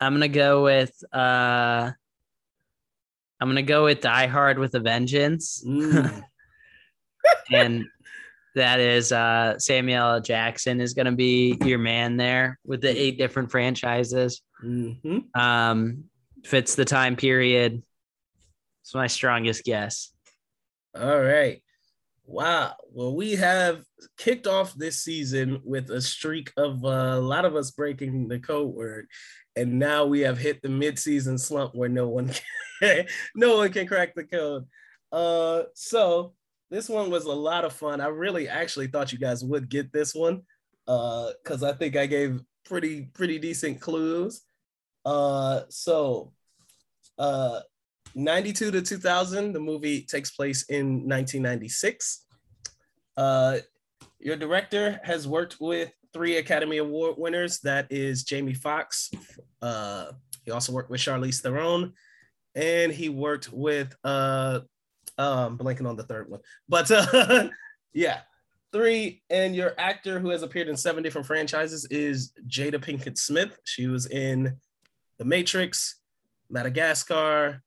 I'm 0.00 0.12
gonna 0.12 0.28
go 0.28 0.64
with 0.64 0.92
uh 1.12 1.92
I'm 3.40 3.48
gonna 3.48 3.62
go 3.62 3.84
with 3.84 4.00
Die 4.00 4.26
Hard 4.26 4.58
with 4.58 4.74
a 4.74 4.80
Vengeance. 4.80 5.62
Mm. 5.66 6.22
and 7.52 7.84
that 8.54 8.78
is 8.80 9.12
uh 9.12 9.58
Samuel 9.58 10.14
L. 10.14 10.20
Jackson 10.20 10.80
is 10.80 10.94
gonna 10.94 11.12
be 11.12 11.58
your 11.64 11.78
man 11.78 12.16
there 12.16 12.58
with 12.64 12.80
the 12.80 12.88
eight 12.88 13.18
different 13.18 13.50
franchises. 13.50 14.42
Mhm. 14.62 15.36
Um 15.36 16.04
fits 16.44 16.74
the 16.74 16.84
time 16.84 17.16
period. 17.16 17.82
It's 18.82 18.94
my 18.94 19.06
strongest 19.06 19.64
guess. 19.64 20.12
All 20.94 21.20
right. 21.20 21.62
Wow. 22.26 22.74
Well, 22.90 23.14
we 23.14 23.32
have 23.32 23.84
kicked 24.16 24.46
off 24.46 24.74
this 24.74 25.02
season 25.02 25.60
with 25.62 25.90
a 25.90 26.00
streak 26.00 26.52
of 26.56 26.84
uh, 26.84 26.88
a 26.88 27.20
lot 27.20 27.44
of 27.44 27.54
us 27.54 27.70
breaking 27.70 28.28
the 28.28 28.38
code 28.38 28.74
word, 28.74 29.08
and 29.56 29.78
now 29.78 30.06
we 30.06 30.20
have 30.20 30.38
hit 30.38 30.62
the 30.62 30.70
mid-season 30.70 31.36
slump 31.36 31.74
where 31.74 31.88
no 31.88 32.08
one 32.08 32.32
can, 32.80 33.06
no 33.36 33.58
one 33.58 33.70
can 33.72 33.86
crack 33.86 34.14
the 34.14 34.24
code. 34.24 34.64
Uh, 35.12 35.64
so 35.74 36.34
this 36.70 36.88
one 36.88 37.10
was 37.10 37.26
a 37.26 37.32
lot 37.32 37.64
of 37.64 37.74
fun. 37.74 38.00
I 38.00 38.06
really 38.06 38.48
actually 38.48 38.86
thought 38.86 39.12
you 39.12 39.18
guys 39.18 39.44
would 39.44 39.68
get 39.68 39.92
this 39.92 40.14
one, 40.14 40.42
uh, 40.88 41.30
because 41.42 41.62
I 41.62 41.72
think 41.74 41.94
I 41.94 42.06
gave 42.06 42.40
pretty 42.64 43.02
pretty 43.12 43.38
decent 43.38 43.80
clues. 43.80 44.42
Uh, 45.04 45.60
so, 45.68 46.32
uh, 47.18 47.60
92 48.14 48.70
to 48.70 48.82
2000, 48.82 49.52
the 49.52 49.60
movie 49.60 50.02
takes 50.02 50.30
place 50.30 50.64
in 50.64 51.08
1996. 51.08 52.24
Uh, 53.16 53.58
your 54.20 54.36
director 54.36 55.00
has 55.02 55.26
worked 55.26 55.56
with 55.60 55.92
three 56.12 56.36
Academy 56.36 56.78
Award 56.78 57.16
winners. 57.18 57.60
That 57.60 57.86
is 57.90 58.24
Jamie 58.24 58.54
Foxx. 58.54 59.10
Uh, 59.60 60.12
he 60.44 60.50
also 60.50 60.72
worked 60.72 60.90
with 60.90 61.00
Charlize 61.00 61.40
Theron, 61.40 61.92
and 62.54 62.92
he 62.92 63.08
worked 63.08 63.52
with 63.52 63.94
uh, 64.04 64.60
um, 65.18 65.58
blanking 65.58 65.88
on 65.88 65.96
the 65.96 66.04
third 66.04 66.30
one, 66.30 66.40
but 66.68 66.90
uh, 66.90 67.48
yeah, 67.92 68.20
three. 68.72 69.22
And 69.30 69.54
your 69.54 69.74
actor 69.78 70.20
who 70.20 70.30
has 70.30 70.42
appeared 70.42 70.68
in 70.68 70.76
seven 70.76 71.02
different 71.02 71.26
franchises 71.26 71.86
is 71.90 72.32
Jada 72.48 72.74
Pinkett 72.74 73.18
Smith. 73.18 73.58
She 73.64 73.86
was 73.86 74.06
in 74.06 74.56
The 75.18 75.24
Matrix, 75.24 75.96
Madagascar, 76.50 77.62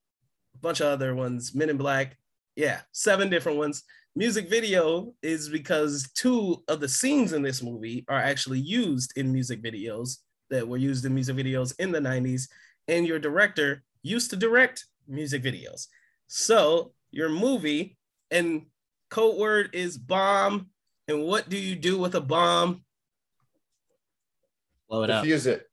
a 0.58 0.60
bunch 0.60 0.80
of 0.80 0.88
other 0.88 1.14
ones, 1.14 1.54
Men 1.54 1.70
in 1.70 1.76
Black. 1.76 2.16
Yeah, 2.56 2.80
seven 2.92 3.30
different 3.30 3.58
ones. 3.58 3.84
Music 4.16 4.50
video 4.50 5.14
is 5.22 5.48
because 5.48 6.10
two 6.14 6.62
of 6.66 6.80
the 6.80 6.88
scenes 6.88 7.32
in 7.32 7.42
this 7.42 7.62
movie 7.62 8.04
are 8.08 8.18
actually 8.18 8.58
used 8.58 9.12
in 9.16 9.32
music 9.32 9.62
videos 9.62 10.18
that 10.50 10.66
were 10.66 10.76
used 10.76 11.04
in 11.04 11.14
music 11.14 11.36
videos 11.36 11.74
in 11.78 11.92
the 11.92 12.00
90s. 12.00 12.48
And 12.88 13.06
your 13.06 13.20
director 13.20 13.84
used 14.02 14.30
to 14.30 14.36
direct 14.36 14.86
music 15.06 15.42
videos. 15.42 15.86
So 16.26 16.92
your 17.12 17.28
movie 17.28 17.96
and 18.30 18.66
code 19.10 19.38
word 19.38 19.70
is 19.72 19.96
bomb. 19.96 20.70
And 21.06 21.22
what 21.22 21.48
do 21.48 21.56
you 21.56 21.76
do 21.76 21.98
with 21.98 22.14
a 22.16 22.20
bomb? 22.20 22.82
Blow 24.88 25.04
it 25.04 25.10
up. 25.10 25.24
Defuse 25.24 25.46
it. 25.46 25.66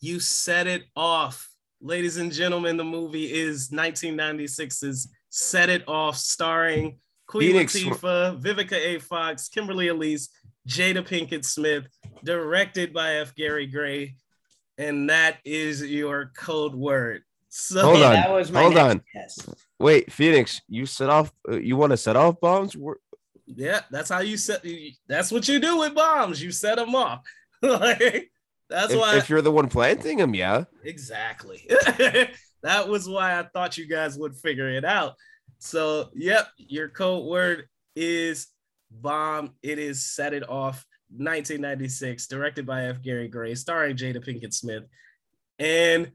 You 0.00 0.20
set 0.20 0.66
it 0.66 0.82
off. 0.94 1.48
Ladies 1.84 2.16
and 2.16 2.30
gentlemen, 2.32 2.76
the 2.76 2.84
movie 2.84 3.32
is 3.32 3.70
1996's 3.70 5.08
Set 5.30 5.68
It 5.68 5.82
Off, 5.88 6.16
starring 6.16 6.98
Queen 7.26 7.52
Phoenix- 7.52 7.76
Latifah, 7.76 8.40
Vivica 8.40 8.74
A. 8.74 8.98
Fox, 9.00 9.48
Kimberly 9.48 9.88
Elise, 9.88 10.28
Jada 10.68 11.04
Pinkett 11.06 11.44
Smith, 11.44 11.84
directed 12.22 12.92
by 12.92 13.14
F. 13.16 13.34
Gary 13.34 13.66
Gray. 13.66 14.14
And 14.78 15.10
that 15.10 15.38
is 15.44 15.82
your 15.84 16.32
code 16.36 16.74
word. 16.74 17.22
So 17.48 17.82
Hold 17.82 17.96
on. 18.02 18.12
that 18.12 18.30
was 18.30 18.50
my 18.52 18.62
Hold 18.62 18.78
on. 18.78 19.02
guess. 19.12 19.38
Wait, 19.78 20.10
Phoenix, 20.12 20.60
you 20.68 20.86
set 20.86 21.10
off. 21.10 21.32
Uh, 21.48 21.56
you 21.58 21.76
want 21.76 21.90
to 21.90 21.96
set 21.96 22.16
off 22.16 22.38
bombs? 22.40 22.76
We're- 22.76 22.98
Yeah, 23.46 23.80
that's 23.90 24.08
how 24.08 24.20
you 24.20 24.36
set. 24.36 24.64
That's 25.08 25.30
what 25.32 25.48
you 25.48 25.58
do 25.58 25.78
with 25.80 25.94
bombs. 25.94 26.40
You 26.42 26.52
set 26.52 26.76
them 26.76 26.94
off. 26.94 27.20
like, 27.62 28.30
that's 28.72 28.92
if, 28.92 28.98
why. 28.98 29.16
if 29.16 29.28
you're 29.28 29.42
the 29.42 29.52
one 29.52 29.68
planting 29.68 30.18
them, 30.18 30.34
yeah. 30.34 30.64
exactly. 30.84 31.66
that 32.62 32.88
was 32.88 33.08
why 33.08 33.38
I 33.38 33.44
thought 33.44 33.78
you 33.78 33.86
guys 33.86 34.18
would 34.18 34.34
figure 34.36 34.68
it 34.68 34.84
out. 34.84 35.14
So, 35.58 36.10
yep, 36.14 36.48
your 36.56 36.88
code 36.88 37.26
word 37.26 37.66
is 37.94 38.48
bomb. 38.90 39.52
It 39.62 39.78
is 39.78 40.04
set 40.04 40.34
it 40.34 40.48
off. 40.48 40.84
1996, 41.14 42.26
directed 42.26 42.66
by 42.66 42.86
F. 42.86 43.02
Gary 43.02 43.28
Gray, 43.28 43.54
starring 43.54 43.96
Jada 43.96 44.24
Pinkett 44.24 44.54
Smith, 44.54 44.84
and 45.58 46.10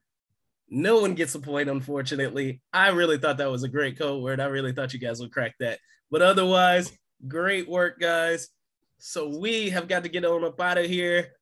no 0.69 0.99
one 0.99 1.13
gets 1.13 1.35
a 1.35 1.39
point, 1.39 1.69
unfortunately. 1.69 2.61
I 2.73 2.89
really 2.89 3.17
thought 3.17 3.37
that 3.37 3.51
was 3.51 3.63
a 3.63 3.69
great 3.69 3.97
code 3.97 4.23
word. 4.23 4.39
I 4.39 4.45
really 4.45 4.73
thought 4.73 4.93
you 4.93 4.99
guys 4.99 5.19
would 5.19 5.31
crack 5.31 5.55
that. 5.59 5.79
But 6.11 6.21
otherwise, 6.21 6.91
great 7.27 7.69
work, 7.69 7.99
guys. 7.99 8.49
So 8.97 9.37
we 9.37 9.69
have 9.69 9.87
got 9.87 10.03
to 10.03 10.09
get 10.09 10.25
on 10.25 10.43
up 10.43 10.59
out 10.59 10.77
of 10.77 10.85
here. 10.85 11.33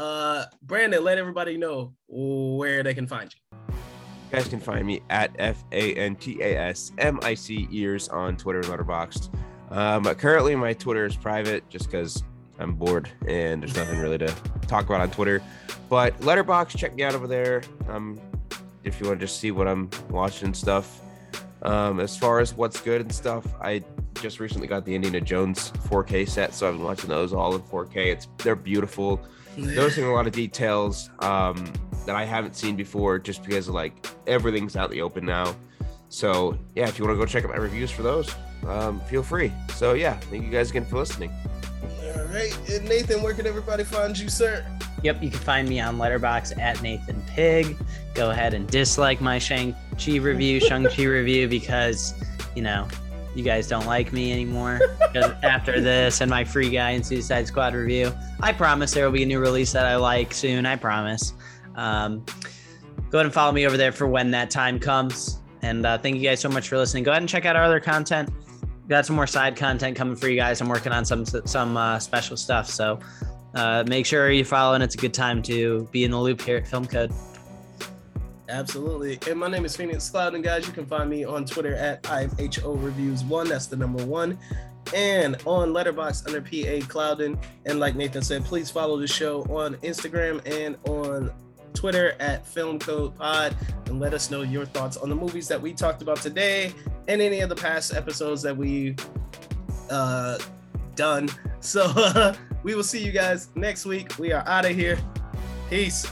Uh, 0.00 0.46
Brandon, 0.62 1.04
let 1.04 1.18
everybody 1.18 1.58
know 1.58 1.92
where 2.08 2.82
they 2.82 2.94
can 2.94 3.06
find 3.06 3.34
you. 3.34 3.58
You 3.68 4.38
guys 4.38 4.48
can 4.48 4.58
find 4.58 4.86
me 4.86 5.02
at 5.10 5.30
F 5.38 5.62
A 5.72 5.94
N 5.94 6.16
T 6.16 6.40
A 6.40 6.56
S 6.56 6.92
M 6.96 7.20
I 7.22 7.34
C 7.34 7.68
ears 7.70 8.08
on 8.08 8.38
Twitter 8.38 8.60
and 8.60 8.68
Letterboxd. 8.68 9.28
Um, 9.68 10.04
currently, 10.14 10.56
my 10.56 10.72
Twitter 10.72 11.04
is 11.04 11.16
private 11.16 11.68
just 11.68 11.90
because 11.90 12.22
I'm 12.58 12.72
bored 12.72 13.10
and 13.28 13.62
there's 13.62 13.76
nothing 13.76 13.98
really 13.98 14.16
to 14.16 14.34
talk 14.66 14.86
about 14.86 15.02
on 15.02 15.10
Twitter. 15.10 15.42
But 15.90 16.18
Letterboxd, 16.20 16.78
check 16.78 16.94
me 16.94 17.02
out 17.02 17.14
over 17.14 17.26
there. 17.26 17.60
Um, 17.90 18.18
if 18.84 19.00
you 19.00 19.06
want 19.06 19.20
to 19.20 19.26
just 19.26 19.38
see 19.38 19.50
what 19.50 19.68
I'm 19.68 19.90
watching 20.08 20.46
and 20.46 20.56
stuff. 20.56 21.02
Um, 21.60 22.00
as 22.00 22.16
far 22.16 22.40
as 22.40 22.54
what's 22.54 22.80
good 22.80 23.02
and 23.02 23.14
stuff, 23.14 23.46
I 23.60 23.84
just 24.14 24.40
recently 24.40 24.66
got 24.66 24.86
the 24.86 24.94
Indiana 24.94 25.20
Jones 25.20 25.72
4K 25.90 26.26
set, 26.26 26.54
so 26.54 26.66
I've 26.66 26.74
been 26.76 26.84
watching 26.84 27.10
those 27.10 27.34
all 27.34 27.54
in 27.54 27.60
4K. 27.60 27.96
It's 27.96 28.28
they're 28.38 28.56
beautiful. 28.56 29.20
Noticing 29.56 30.04
a 30.04 30.12
lot 30.12 30.26
of 30.26 30.32
details 30.32 31.10
um, 31.18 31.72
that 32.06 32.16
I 32.16 32.24
haven't 32.24 32.56
seen 32.56 32.76
before, 32.76 33.18
just 33.18 33.44
because 33.44 33.68
like 33.68 34.06
everything's 34.26 34.76
out 34.76 34.90
in 34.90 34.96
the 34.96 35.02
open 35.02 35.26
now. 35.26 35.54
So 36.08 36.58
yeah, 36.74 36.88
if 36.88 36.98
you 36.98 37.04
want 37.04 37.16
to 37.16 37.18
go 37.18 37.26
check 37.26 37.44
out 37.44 37.50
my 37.50 37.56
reviews 37.56 37.90
for 37.90 38.02
those, 38.02 38.34
um, 38.66 39.00
feel 39.00 39.22
free. 39.22 39.52
So 39.74 39.94
yeah, 39.94 40.14
thank 40.14 40.44
you 40.44 40.50
guys 40.50 40.70
again 40.70 40.84
for 40.84 40.96
listening. 40.96 41.30
All 41.82 42.24
right, 42.26 42.56
and 42.70 42.88
Nathan, 42.88 43.22
where 43.22 43.34
can 43.34 43.46
everybody 43.46 43.84
find 43.84 44.18
you, 44.18 44.28
sir? 44.28 44.64
Yep, 45.02 45.22
you 45.22 45.30
can 45.30 45.38
find 45.38 45.68
me 45.68 45.80
on 45.80 45.96
Letterboxd 45.96 46.58
at 46.58 46.82
Nathan 46.82 47.22
Pig. 47.28 47.76
Go 48.14 48.30
ahead 48.30 48.52
and 48.52 48.66
dislike 48.66 49.20
my 49.20 49.38
Shang-Chi 49.38 50.16
review, 50.16 50.60
Shang-Chi 50.60 51.04
review, 51.04 51.48
because, 51.48 52.14
you 52.54 52.62
know, 52.62 52.86
you 53.34 53.44
guys 53.44 53.68
don't 53.68 53.86
like 53.86 54.12
me 54.12 54.32
anymore. 54.32 54.80
after 55.42 55.80
this 55.80 56.20
and 56.20 56.30
my 56.30 56.44
Free 56.44 56.70
Guy 56.70 56.90
and 56.90 57.06
Suicide 57.06 57.46
Squad 57.46 57.74
review, 57.74 58.12
I 58.40 58.52
promise 58.52 58.92
there 58.92 59.04
will 59.04 59.12
be 59.12 59.22
a 59.22 59.26
new 59.26 59.38
release 59.38 59.72
that 59.72 59.86
I 59.86 59.96
like 59.96 60.34
soon. 60.34 60.66
I 60.66 60.76
promise. 60.76 61.34
Um, 61.76 62.24
go 63.10 63.18
ahead 63.18 63.26
and 63.26 63.32
follow 63.32 63.52
me 63.52 63.66
over 63.66 63.76
there 63.76 63.92
for 63.92 64.06
when 64.06 64.30
that 64.32 64.50
time 64.50 64.78
comes. 64.78 65.40
And 65.62 65.84
uh, 65.84 65.98
thank 65.98 66.16
you 66.16 66.22
guys 66.22 66.40
so 66.40 66.48
much 66.48 66.68
for 66.68 66.76
listening. 66.76 67.04
Go 67.04 67.10
ahead 67.10 67.22
and 67.22 67.28
check 67.28 67.44
out 67.44 67.56
our 67.56 67.62
other 67.62 67.80
content. 67.80 68.30
Got 68.88 69.06
some 69.06 69.14
more 69.14 69.26
side 69.26 69.56
content 69.56 69.96
coming 69.96 70.16
for 70.16 70.28
you 70.28 70.36
guys. 70.36 70.60
I'm 70.60 70.68
working 70.68 70.92
on 70.92 71.04
some 71.04 71.24
some 71.24 71.76
uh, 71.76 71.98
special 71.98 72.36
stuff. 72.36 72.68
So 72.68 72.98
uh, 73.54 73.84
make 73.86 74.06
sure 74.06 74.30
you 74.30 74.44
follow, 74.44 74.74
and 74.74 74.82
it's 74.82 74.94
a 74.94 74.98
good 74.98 75.14
time 75.14 75.42
to 75.42 75.86
be 75.92 76.04
in 76.04 76.10
the 76.10 76.18
loop 76.18 76.40
here 76.40 76.56
at 76.56 76.66
Film 76.66 76.86
Code. 76.86 77.12
Absolutely. 78.50 79.18
And 79.30 79.38
my 79.38 79.48
name 79.48 79.64
is 79.64 79.76
Phoenix 79.76 80.10
Cloud, 80.10 80.34
and 80.34 80.42
guys, 80.42 80.66
you 80.66 80.72
can 80.72 80.84
find 80.84 81.08
me 81.08 81.24
on 81.24 81.44
Twitter 81.44 81.74
at 81.76 82.02
IHO 82.10 82.74
Reviews 82.74 83.22
One. 83.24 83.48
That's 83.48 83.66
the 83.66 83.76
number 83.76 84.04
one. 84.04 84.38
And 84.94 85.36
on 85.44 85.72
Letterboxd 85.72 86.26
under 86.26 86.40
PA 86.40 86.84
Cloudin. 86.88 87.38
And 87.66 87.78
like 87.78 87.94
Nathan 87.94 88.22
said, 88.22 88.44
please 88.44 88.70
follow 88.70 88.98
the 88.98 89.06
show 89.06 89.42
on 89.44 89.76
Instagram 89.76 90.44
and 90.46 90.76
on 90.88 91.30
Twitter 91.74 92.16
at 92.18 92.44
Film 92.44 92.80
Code 92.80 93.16
Pod 93.16 93.56
and 93.86 94.00
let 94.00 94.14
us 94.14 94.30
know 94.30 94.42
your 94.42 94.64
thoughts 94.66 94.96
on 94.96 95.08
the 95.08 95.14
movies 95.14 95.46
that 95.46 95.60
we 95.60 95.72
talked 95.72 96.02
about 96.02 96.16
today 96.16 96.72
and 97.06 97.22
any 97.22 97.40
of 97.40 97.48
the 97.48 97.56
past 97.56 97.94
episodes 97.94 98.42
that 98.42 98.56
we've 98.56 98.98
uh, 99.90 100.38
done. 100.96 101.28
So 101.62 102.32
we 102.62 102.74
will 102.74 102.82
see 102.82 103.04
you 103.04 103.12
guys 103.12 103.48
next 103.54 103.84
week. 103.84 104.18
We 104.18 104.32
are 104.32 104.42
out 104.48 104.64
of 104.64 104.74
here. 104.74 104.98
Peace. 105.68 106.10